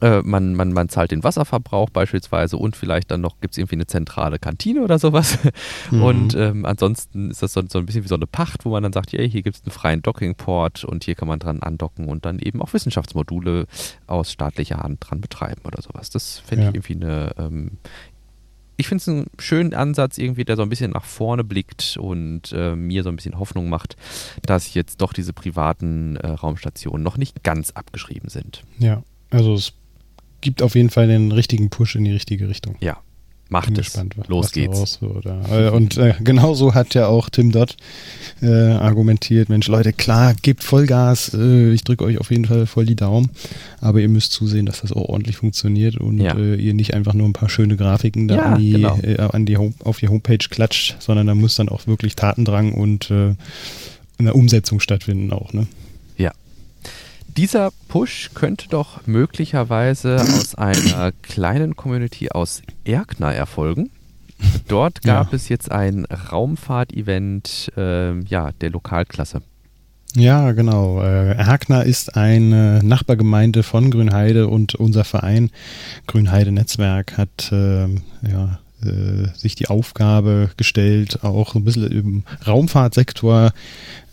Äh, 0.01 0.23
man, 0.23 0.55
man, 0.55 0.73
man 0.73 0.89
zahlt 0.89 1.11
den 1.11 1.25
Wasserverbrauch 1.25 1.91
beispielsweise 1.91 2.57
und 2.57 2.77
vielleicht 2.77 3.11
dann 3.11 3.21
noch 3.21 3.41
gibt 3.41 3.55
es 3.55 3.59
irgendwie 3.59 3.77
eine 3.77 3.87
zentrale 3.87 4.39
Kantine 4.39 4.83
oder 4.83 4.99
sowas. 4.99 5.39
Mhm. 5.91 6.03
Und 6.03 6.35
ähm, 6.35 6.65
ansonsten 6.65 7.31
ist 7.31 7.43
das 7.43 7.53
so, 7.53 7.63
so, 7.69 7.79
ein 7.79 7.87
bisschen 7.87 8.05
wie 8.05 8.09
so 8.09 8.15
eine 8.15 8.27
Pacht, 8.27 8.65
wo 8.65 8.71
man 8.71 8.83
dann 8.83 8.93
sagt, 8.93 9.13
hey, 9.13 9.29
hier 9.29 9.43
gibt 9.43 9.57
es 9.57 9.63
einen 9.63 9.73
freien 9.73 10.03
Dockingport 10.03 10.85
und 10.85 11.05
hier 11.05 11.15
kann 11.15 11.27
man 11.27 11.39
dran 11.39 11.61
andocken 11.61 12.07
und 12.07 12.25
dann 12.25 12.39
eben 12.39 12.63
auch 12.63 12.73
Wissenschaftsmodule 12.73 13.67
aus 14.07 14.31
staatlicher 14.31 14.79
Hand 14.79 14.99
dran 15.01 15.21
betreiben 15.21 15.63
oder 15.65 15.83
sowas. 15.83 16.11
Das 16.11 16.39
finde 16.39 16.65
ja. 16.65 16.71
ich 16.71 16.77
irgendwie 16.77 16.95
eine 16.95 17.33
ähm, 17.39 17.71
ich 18.81 18.89
finde 18.89 19.03
es 19.03 19.09
einen 19.09 19.27
schönen 19.39 19.75
Ansatz 19.75 20.19
irgendwie, 20.19 20.45
der 20.45 20.57
so 20.57 20.63
ein 20.63 20.71
bisschen 20.71 20.93
nach 20.93 21.05
vorne 21.05 21.45
blickt 21.45 21.99
und 21.99 22.51
äh, 22.53 22.75
mir 22.75 23.03
so 23.03 23.11
ein 23.11 23.17
bisschen 23.17 23.39
Hoffnung 23.39 23.69
macht, 23.69 23.97
dass 24.43 24.75
jetzt 24.75 25.03
doch 25.03 25.13
diese 25.13 25.33
privaten 25.33 26.17
äh, 26.17 26.27
Raumstationen 26.27 27.03
noch 27.03 27.19
nicht 27.19 27.45
ganz 27.45 27.73
abgeschrieben 27.73 28.31
sind. 28.31 28.65
Ja, 28.79 29.03
also 29.29 29.53
es 29.53 29.75
gibt 30.41 30.63
auf 30.63 30.75
jeden 30.75 30.91
Fall 30.91 31.09
den 31.09 31.33
richtigen 31.33 31.71
Push 31.71 31.97
in 31.97 32.05
die 32.05 32.13
richtige 32.13 32.49
Richtung. 32.49 32.77
Ja, 32.81 32.99
macht 33.51 33.67
Bin 33.67 33.77
es. 33.77 33.87
Gespannt, 33.87 34.15
Los 34.29 34.47
was 34.47 34.53
geht's. 34.53 34.99
Äh, 35.51 35.71
und 35.71 35.99
äh, 35.99 36.15
genauso 36.21 36.75
hat 36.75 36.95
ja 36.95 37.07
auch 37.07 37.29
Tim 37.29 37.53
Dodd 37.53 37.77
äh, 38.41 38.47
argumentiert, 38.47 39.49
Mensch 39.49 39.69
Leute, 39.69 39.93
klar, 39.93 40.35
gebt 40.41 40.63
Vollgas, 40.63 41.35
äh, 41.35 41.71
ich 41.73 41.85
drücke 41.85 42.05
euch 42.05 42.19
auf 42.19 42.31
jeden 42.31 42.47
Fall 42.47 42.67
voll 42.67 42.87
die 42.87 42.97
Daumen, 42.97 43.31
aber 43.81 44.01
ihr 44.01 44.09
müsst 44.09 44.33
zusehen, 44.33 44.67
dass 44.67 44.81
das 44.81 44.93
auch 44.93 45.09
ordentlich 45.09 45.37
funktioniert 45.37 45.97
und 45.97 46.21
ja. 46.21 46.37
äh, 46.37 46.55
ihr 46.55 46.75
nicht 46.75 46.95
einfach 46.95 47.15
nur 47.15 47.29
ein 47.29 47.33
paar 47.33 47.49
schöne 47.49 47.77
Grafiken 47.77 48.29
da 48.29 48.37
ja, 48.37 48.43
an 48.43 48.61
die, 48.61 48.73
genau. 48.73 48.99
äh, 49.03 49.19
an 49.19 49.47
die 49.47 49.57
Home, 49.57 49.75
auf 49.85 49.99
die 49.99 50.09
Homepage 50.09 50.39
klatscht, 50.39 50.97
sondern 51.01 51.27
da 51.27 51.35
muss 51.35 51.57
dann 51.57 51.69
auch 51.69 51.87
wirklich 51.87 52.17
Tatendrang 52.17 52.73
und 52.73 53.13
eine 54.19 54.35
Umsetzung 54.35 54.81
stattfinden 54.81 55.33
auch, 55.33 55.53
ne? 55.53 55.67
Dieser 57.37 57.71
Push 57.89 58.31
könnte 58.35 58.69
doch 58.69 59.07
möglicherweise 59.07 60.17
aus 60.21 60.55
einer 60.55 61.13
kleinen 61.23 61.77
Community 61.77 62.31
aus 62.31 62.63
Erkner 62.85 63.35
erfolgen. 63.35 63.91
Dort 64.69 65.03
gab 65.03 65.31
ja. 65.31 65.37
es 65.37 65.49
jetzt 65.49 65.71
ein 65.71 66.07
Raumfahrt-Event 66.07 67.73
äh, 67.77 68.19
ja, 68.21 68.51
der 68.61 68.71
Lokalklasse. 68.71 69.43
Ja, 70.15 70.53
genau. 70.53 71.03
Äh, 71.03 71.35
Erkner 71.35 71.85
ist 71.85 72.17
eine 72.17 72.81
Nachbargemeinde 72.83 73.63
von 73.63 73.91
Grünheide 73.91 74.49
und 74.49 74.75
unser 74.75 75.05
Verein 75.05 75.51
Grünheide 76.07 76.51
Netzwerk 76.51 77.17
hat 77.17 77.53
äh, 77.53 77.87
ja, 78.29 78.59
äh, 78.85 79.29
sich 79.37 79.55
die 79.55 79.69
Aufgabe 79.69 80.51
gestellt, 80.57 81.23
auch 81.23 81.55
ein 81.55 81.65
bisschen 81.65 81.91
im 81.91 82.23
Raumfahrtsektor 82.47 83.53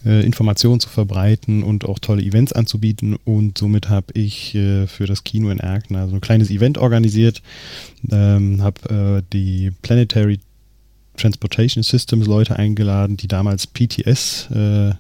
äh, 0.06 0.26
Informationen 0.26 0.80
zu 0.80 0.90
verbreiten 0.90 1.64
und 1.64 1.86
auch 1.86 2.00
tolle 2.00 2.24
Events 2.24 2.54
anzubieten. 2.54 3.18
Und 3.26 3.58
somit 3.58 3.90
habe 3.90 4.08
ich 4.14 4.56
äh, 4.56 4.88
für 4.88 5.06
das 5.06 5.24
Kino 5.24 5.50
in 5.50 5.60
Erkner 5.60 6.08
so 6.08 6.16
ein 6.16 6.22
kleines 6.22 6.50
Event 6.50 6.78
organisiert, 6.78 7.42
ähm, 8.12 8.62
habe 8.62 9.22
äh, 9.22 9.24
die 9.34 9.72
Planetary 9.82 10.40
Transportation 11.18 11.84
Systems 11.84 12.28
Leute 12.28 12.56
eingeladen, 12.58 13.18
die 13.18 13.28
damals 13.28 13.68
PTS, 13.68 14.50
äh, 14.52 14.94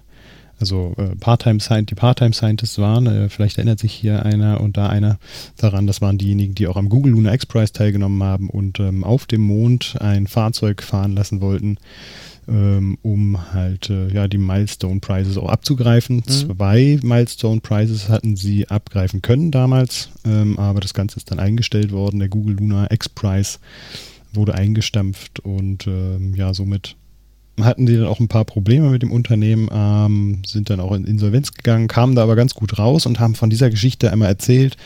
also 0.59 0.93
äh, 0.97 1.15
Part-Time 1.15 1.59
die 1.83 1.95
Part-Time 1.95 2.33
Scientists 2.33 2.77
waren. 2.77 3.07
Äh, 3.07 3.29
vielleicht 3.29 3.57
erinnert 3.57 3.79
sich 3.79 3.93
hier 3.93 4.25
einer 4.25 4.61
und 4.61 4.77
da 4.77 4.87
einer 4.87 5.19
daran. 5.57 5.87
Das 5.87 6.01
waren 6.01 6.17
diejenigen, 6.17 6.55
die 6.55 6.67
auch 6.67 6.77
am 6.77 6.89
Google 6.89 7.13
Lunar 7.13 7.33
X 7.33 7.45
Prize 7.45 7.73
teilgenommen 7.73 8.23
haben 8.23 8.49
und 8.49 8.79
ähm, 8.79 9.03
auf 9.03 9.25
dem 9.25 9.41
Mond 9.41 9.95
ein 9.99 10.27
Fahrzeug 10.27 10.83
fahren 10.83 11.13
lassen 11.13 11.41
wollten 11.41 11.77
ähm, 12.47 12.97
um 13.01 13.53
halt 13.53 13.89
äh, 13.89 14.07
ja 14.09 14.27
die 14.27 14.37
Milestone 14.37 14.99
Prizes 14.99 15.37
auch 15.37 15.49
abzugreifen. 15.49 16.17
Mhm. 16.17 16.27
Zwei 16.27 16.99
Milestone 17.03 17.61
Prizes 17.61 18.09
hatten 18.09 18.35
sie 18.35 18.67
abgreifen 18.69 19.21
können 19.21 19.51
damals, 19.51 20.09
ähm, 20.25 20.57
aber 20.57 20.79
das 20.79 20.93
Ganze 20.93 21.17
ist 21.17 21.31
dann 21.31 21.39
eingestellt 21.39 21.91
worden. 21.91 22.19
Der 22.19 22.29
Google 22.29 22.55
Luna 22.55 22.91
X 22.91 23.09
Prize 23.09 23.59
wurde 24.33 24.55
eingestampft 24.55 25.39
und 25.39 25.87
ähm, 25.87 26.35
ja, 26.35 26.53
somit 26.53 26.95
hatten 27.61 27.85
die 27.85 27.95
dann 27.95 28.05
auch 28.05 28.19
ein 28.19 28.27
paar 28.27 28.45
Probleme 28.45 28.89
mit 28.89 29.01
dem 29.01 29.11
Unternehmen, 29.11 29.67
ähm, 29.71 30.41
sind 30.45 30.69
dann 30.69 30.79
auch 30.79 30.91
in 30.93 31.05
Insolvenz 31.05 31.53
gegangen, 31.53 31.87
kamen 31.87 32.15
da 32.15 32.23
aber 32.23 32.35
ganz 32.35 32.53
gut 32.53 32.77
raus 32.77 33.05
und 33.05 33.19
haben 33.19 33.35
von 33.35 33.49
dieser 33.49 33.69
Geschichte 33.69 34.11
einmal 34.11 34.29
erzählt 34.29 34.77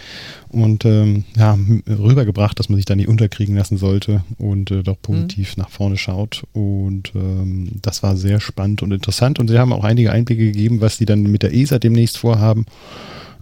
und 0.47 0.85
ähm, 0.85 1.25
ja, 1.35 1.57
rübergebracht, 1.87 2.57
dass 2.57 2.69
man 2.69 2.77
sich 2.77 2.85
da 2.85 2.95
nicht 2.95 3.09
unterkriegen 3.09 3.55
lassen 3.55 3.77
sollte 3.77 4.23
und 4.37 4.71
äh, 4.71 4.83
doch 4.83 4.97
positiv 5.01 5.57
mhm. 5.57 5.63
nach 5.63 5.69
vorne 5.69 5.97
schaut. 5.97 6.43
Und 6.53 7.11
ähm, 7.15 7.71
das 7.81 8.03
war 8.03 8.15
sehr 8.15 8.39
spannend 8.39 8.81
und 8.81 8.91
interessant 8.91 9.39
und 9.39 9.49
sie 9.49 9.59
haben 9.59 9.73
auch 9.73 9.83
einige 9.83 10.11
Einblicke 10.11 10.45
gegeben, 10.45 10.81
was 10.81 10.97
sie 10.97 11.05
dann 11.05 11.23
mit 11.23 11.43
der 11.43 11.53
ESA 11.53 11.77
demnächst 11.77 12.17
vorhaben. 12.17 12.65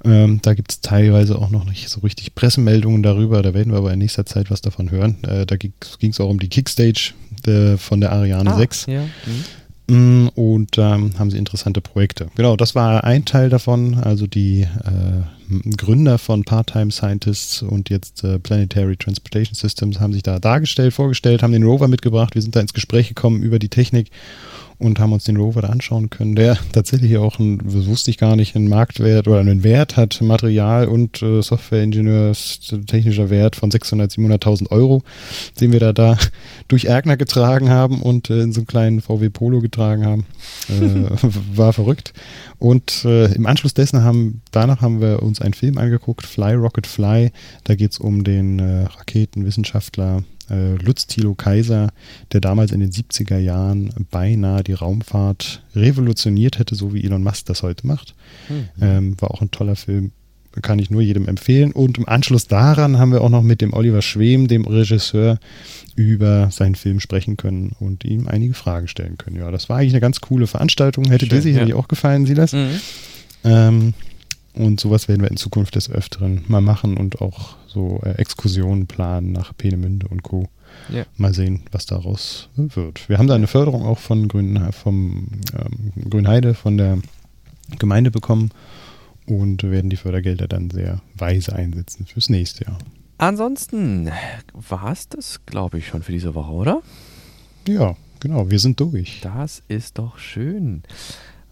Ähm, 0.06 0.40
da 0.42 0.54
gibt 0.54 0.72
es 0.72 0.82
teilweise 0.82 1.38
auch 1.38 1.50
noch 1.50 1.66
nicht 1.66 1.90
so 1.90 2.00
richtig 2.02 2.34
Pressemeldungen 2.34 3.04
darüber. 3.04 3.42
Da 3.42 3.54
werden 3.54 3.74
wir 3.74 3.80
aber 3.80 3.92
in 3.92 4.00
nächster 4.00 4.26
Zeit 4.26 4.50
was 4.50 4.62
davon 4.62 4.92
hören. 4.92 5.18
Äh, 5.24 5.46
da 5.46 5.58
ging 5.58 5.74
es 6.02 6.20
auch 6.20 6.30
um 6.30 6.40
die 6.40 6.48
Kickstage 6.48 7.14
der, 7.50 7.78
von 7.78 8.00
der 8.00 8.12
Ariane 8.12 8.52
ah, 8.52 8.58
6. 8.58 8.86
Ja. 8.88 9.02
Mhm. 9.02 9.46
Mm, 9.90 10.28
und 10.36 10.78
ähm, 10.78 11.18
haben 11.18 11.32
sie 11.32 11.38
interessante 11.38 11.82
Projekte. 11.82 12.28
Genau, 12.36 12.56
das 12.56 12.76
war 12.76 13.04
ein 13.04 13.26
Teil 13.26 13.50
davon. 13.50 13.96
Also 13.96 14.28
die 14.28 14.62
äh, 14.62 15.76
Gründer 15.76 16.20
von 16.20 16.44
Part-Time 16.44 16.92
Scientists 16.92 17.64
und 17.64 17.90
jetzt 17.90 18.24
äh, 18.24 18.38
Planetary 18.38 18.98
Transportation 18.98 19.56
Systems 19.56 20.00
haben 20.00 20.14
sich 20.14 20.22
da 20.22 20.38
dargestellt, 20.38 20.94
vorgestellt, 20.94 21.42
haben 21.42 21.54
den 21.54 21.64
Rover 21.64 21.88
mitgebracht. 21.88 22.36
Wir 22.36 22.44
sind 22.44 22.56
da 22.56 22.60
ins 22.60 22.74
Gespräch 22.74 23.08
gekommen 23.10 23.42
über 23.42 23.58
die 23.58 23.70
Technik 23.70 24.12
und 24.80 25.00
haben 25.00 25.12
uns 25.12 25.26
den 25.26 25.38
Rover 25.38 25.62
da 25.62 25.68
anschauen 25.68 26.10
können, 26.10 26.36
der 26.36 26.58
tatsächlich 26.72 27.18
auch 27.18 27.38
ein, 27.38 27.60
das 27.64 27.86
wusste 27.86 28.10
ich 28.10 28.18
gar 28.18 28.36
nicht, 28.36 28.56
einen 28.56 28.70
Marktwert 28.70 29.28
oder 29.28 29.40
einen 29.40 29.64
Wert 29.64 29.98
hat, 29.98 30.22
Material 30.22 30.88
und 30.88 31.22
äh, 31.22 31.42
Softwareingenieurs 31.42 32.60
technischer 32.88 33.30
Wert 33.30 33.56
von 33.56 33.70
600.000, 33.70 34.16
700.000 34.18 34.72
Euro, 34.72 35.04
den 35.60 35.74
wir 35.74 35.80
da, 35.80 35.94
da 35.94 36.18
durch 36.70 36.86
Ergner 36.86 37.18
getragen 37.18 37.70
haben 37.70 38.02
und 38.02 38.30
äh, 38.30 38.42
in 38.42 38.54
so 38.54 38.62
einem 38.62 38.68
kleinen 38.68 39.02
VW 39.02 39.30
Polo 39.30 39.60
getragen 39.60 40.06
haben. 40.06 40.26
Äh, 40.70 41.10
war 41.56 41.74
verrückt. 41.74 42.14
Und 42.58 43.06
äh, 43.06 43.34
im 43.34 43.46
Anschluss 43.46 43.74
dessen 43.74 44.04
haben, 44.04 44.42
danach 44.52 44.82
haben 44.82 45.02
wir 45.02 45.22
uns 45.22 45.42
einen 45.42 45.54
Film 45.54 45.78
angeguckt, 45.78 46.26
Fly 46.26 46.54
Rocket 46.54 46.88
Fly. 46.88 47.32
Da 47.66 47.76
geht 47.76 47.92
es 47.92 48.00
um 48.00 48.24
den 48.24 48.60
äh, 48.60 48.84
Raketenwissenschaftler 48.84 50.24
Lutz 50.76 51.08
Thilo 51.08 51.36
Kaiser, 51.36 51.90
der 52.32 52.42
damals 52.42 52.72
in 52.72 52.80
den 52.80 52.92
70er 52.92 53.38
Jahren 53.38 53.92
beinahe 54.12 54.64
die 54.64 54.74
Raumfahrt 54.74 55.64
revolutioniert 55.76 56.60
hätte, 56.60 56.76
so 56.76 56.94
wie 56.94 57.04
Elon 57.04 57.24
Musk 57.24 57.46
das 57.46 57.64
heute 57.64 57.86
macht. 57.88 58.16
Mhm. 58.50 58.70
Ähm, 58.82 59.22
war 59.22 59.32
auch 59.32 59.42
ein 59.42 59.52
toller 59.52 59.76
Film, 59.76 60.12
kann 60.62 60.80
ich 60.80 60.90
nur 60.90 61.02
jedem 61.02 61.28
empfehlen. 61.28 61.72
Und 61.72 61.98
im 61.98 62.08
Anschluss 62.08 62.48
daran 62.48 62.98
haben 62.98 63.12
wir 63.12 63.22
auch 63.22 63.30
noch 63.30 63.44
mit 63.44 63.62
dem 63.62 63.74
Oliver 63.74 64.02
Schwem, 64.02 64.48
dem 64.48 64.66
Regisseur, 64.66 65.40
über 65.96 66.50
seinen 66.52 66.76
Film 66.76 67.00
sprechen 67.00 67.38
können 67.38 67.74
und 67.80 68.04
ihm 68.04 68.28
einige 68.28 68.54
Fragen 68.54 68.88
stellen 68.88 69.18
können. 69.18 69.36
Ja, 69.36 69.52
das 69.52 69.70
war 69.70 69.78
eigentlich 69.78 69.94
eine 69.94 70.02
ganz 70.02 70.22
coole 70.22 70.48
Veranstaltung. 70.48 71.06
Hätte 71.06 71.26
Schön, 71.26 71.38
dir 71.38 71.42
sicherlich 71.42 71.70
ja. 71.70 71.76
auch 71.76 71.88
gefallen, 71.88 72.26
Silas. 72.26 72.54
Mhm. 72.54 72.82
Ähm, 73.44 73.94
und 74.54 74.80
sowas 74.80 75.08
werden 75.08 75.22
wir 75.22 75.30
in 75.30 75.38
Zukunft 75.38 75.76
des 75.76 75.90
Öfteren 75.90 76.44
mal 76.48 76.62
machen 76.62 76.98
und 76.98 77.22
auch 77.22 77.56
so 77.70 78.02
äh, 78.04 78.12
Exkursionen 78.12 78.88
planen 78.88 79.32
nach 79.32 79.56
Peenemünde 79.56 80.08
und 80.08 80.24
Co. 80.24 80.50
Ja. 80.94 81.06
Mal 81.18 81.34
sehen, 81.34 81.64
was 81.72 81.86
daraus 81.86 82.50
wird. 82.56 83.10
Wir 83.10 83.18
haben 83.18 83.28
da 83.28 83.36
eine 83.36 83.48
Förderung 83.48 83.84
auch 83.86 84.00
von 84.00 84.28
Grün, 84.28 84.72
vom 84.72 85.28
ähm, 85.54 86.10
Grünheide, 86.10 86.54
von 86.54 86.78
der 86.78 87.00
Gemeinde 87.78 88.12
bekommen 88.12 88.52
und 89.26 89.64
werden 89.64 89.90
die 89.90 89.98
Fördergelder 89.98 90.48
dann 90.48 90.70
sehr 90.70 91.02
weise 91.16 91.54
einsetzen 91.54 92.06
fürs 92.06 92.30
nächste 92.30 92.66
Jahr. 92.66 92.78
Ansonsten 93.18 94.10
war 94.54 94.92
es 94.92 95.10
das, 95.10 95.46
glaube 95.46 95.78
ich, 95.80 95.88
schon 95.88 96.04
für 96.04 96.12
diese 96.12 96.36
Woche, 96.36 96.52
oder? 96.52 96.82
Ja, 97.68 97.96
genau, 98.20 98.50
wir 98.50 98.60
sind 98.60 98.80
durch. 98.80 99.20
Das 99.22 99.62
ist 99.68 99.98
doch 99.98 100.18
schön. 100.18 100.84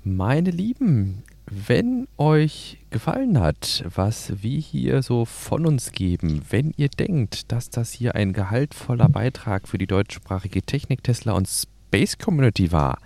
Meine 0.03 0.51
Lieben, 0.51 1.23
wenn 1.49 2.07
euch 2.17 2.77
gefallen 2.89 3.39
hat, 3.39 3.83
was 3.95 4.43
wir 4.43 4.59
hier 4.59 5.01
so 5.01 5.25
von 5.25 5.65
uns 5.65 5.91
geben, 5.93 6.41
wenn 6.49 6.73
ihr 6.75 6.89
denkt, 6.89 7.51
dass 7.51 7.69
das 7.69 7.91
hier 7.91 8.15
ein 8.15 8.33
gehaltvoller 8.33 9.07
Beitrag 9.07 9.67
für 9.67 9.77
die 9.77 9.87
deutschsprachige 9.87 10.61
Technik, 10.61 11.03
Tesla 11.03 11.33
und 11.33 11.47
Space 11.47 12.17
Community 12.17 12.71
war, 12.71 12.99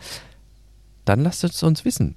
dann 1.06 1.22
lasst 1.22 1.44
es 1.44 1.62
uns 1.62 1.86
wissen. 1.86 2.16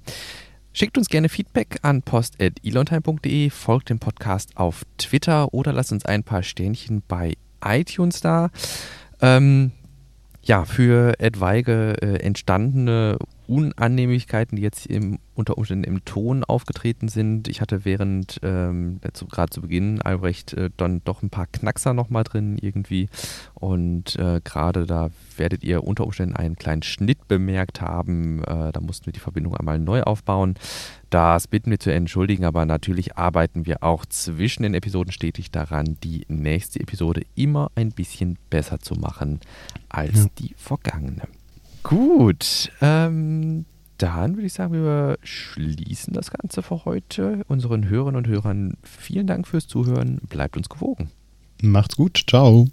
Schickt 0.73 0.97
uns 0.97 1.07
gerne 1.07 1.29
Feedback 1.29 1.79
an 1.83 2.01
post.elontime.de, 2.01 3.49
folgt 3.49 3.89
dem 3.89 3.99
Podcast 3.99 4.57
auf 4.57 4.83
Twitter 4.97 5.53
oder 5.53 5.71
lasst 5.73 5.91
uns 5.91 6.05
ein 6.05 6.23
paar 6.23 6.43
Sternchen 6.43 7.01
bei 7.07 7.37
iTunes 7.63 8.19
da. 8.19 8.49
Ähm, 9.21 9.71
ja, 10.43 10.65
für 10.65 11.19
etwaige 11.19 11.95
äh, 12.01 12.19
entstandene 12.19 13.17
Unannehmlichkeiten, 13.47 14.55
die 14.55 14.61
jetzt 14.61 14.87
im, 14.87 15.19
unter 15.33 15.57
Umständen 15.57 15.83
im 15.83 16.05
Ton 16.05 16.43
aufgetreten 16.43 17.07
sind. 17.07 17.47
Ich 17.47 17.61
hatte 17.61 17.85
während, 17.85 18.39
ähm, 18.43 18.99
gerade 19.31 19.49
zu 19.49 19.61
Beginn, 19.61 20.01
Albrecht, 20.01 20.53
äh, 20.53 20.69
dann 20.77 21.01
doch 21.03 21.23
ein 21.23 21.29
paar 21.29 21.47
Knackser 21.47 21.93
nochmal 21.93 22.23
drin 22.23 22.57
irgendwie. 22.59 23.09
Und 23.53 24.17
äh, 24.17 24.41
gerade 24.43 24.85
da 24.85 25.09
werdet 25.37 25.63
ihr 25.63 25.83
unter 25.83 26.05
Umständen 26.05 26.35
einen 26.35 26.55
kleinen 26.55 26.83
Schnitt 26.83 27.27
bemerkt 27.27 27.81
haben. 27.81 28.43
Äh, 28.43 28.71
da 28.71 28.79
mussten 28.81 29.05
wir 29.05 29.13
die 29.13 29.19
Verbindung 29.19 29.55
einmal 29.55 29.79
neu 29.79 30.03
aufbauen. 30.03 30.55
Das 31.09 31.47
bitten 31.47 31.71
wir 31.71 31.79
zu 31.79 31.93
entschuldigen, 31.93 32.45
aber 32.45 32.65
natürlich 32.65 33.15
arbeiten 33.15 33.65
wir 33.65 33.83
auch 33.83 34.05
zwischen 34.05 34.63
den 34.63 34.73
Episoden 34.73 35.11
stetig 35.11 35.51
daran, 35.51 35.97
die 36.03 36.25
nächste 36.27 36.79
Episode 36.79 37.21
immer 37.35 37.71
ein 37.75 37.91
bisschen 37.91 38.37
besser 38.49 38.79
zu 38.79 38.95
machen 38.95 39.39
als 39.87 40.25
ja. 40.25 40.29
die 40.39 40.53
vergangene. 40.57 41.23
Gut, 41.87 42.71
ähm, 42.81 43.65
dann 43.99 44.35
würde 44.35 44.47
ich 44.47 44.53
sagen, 44.53 44.73
wir 44.73 45.19
schließen 45.21 46.13
das 46.13 46.31
Ganze 46.31 46.63
für 46.63 46.83
heute. 46.83 47.43
Unseren 47.47 47.87
Hörerinnen 47.87 48.17
und 48.17 48.27
Hörern 48.27 48.73
vielen 48.81 49.27
Dank 49.27 49.47
fürs 49.47 49.67
Zuhören. 49.67 50.19
Bleibt 50.27 50.57
uns 50.57 50.67
gewogen. 50.67 51.11
Macht's 51.61 51.95
gut. 51.95 52.23
Ciao. 52.27 52.67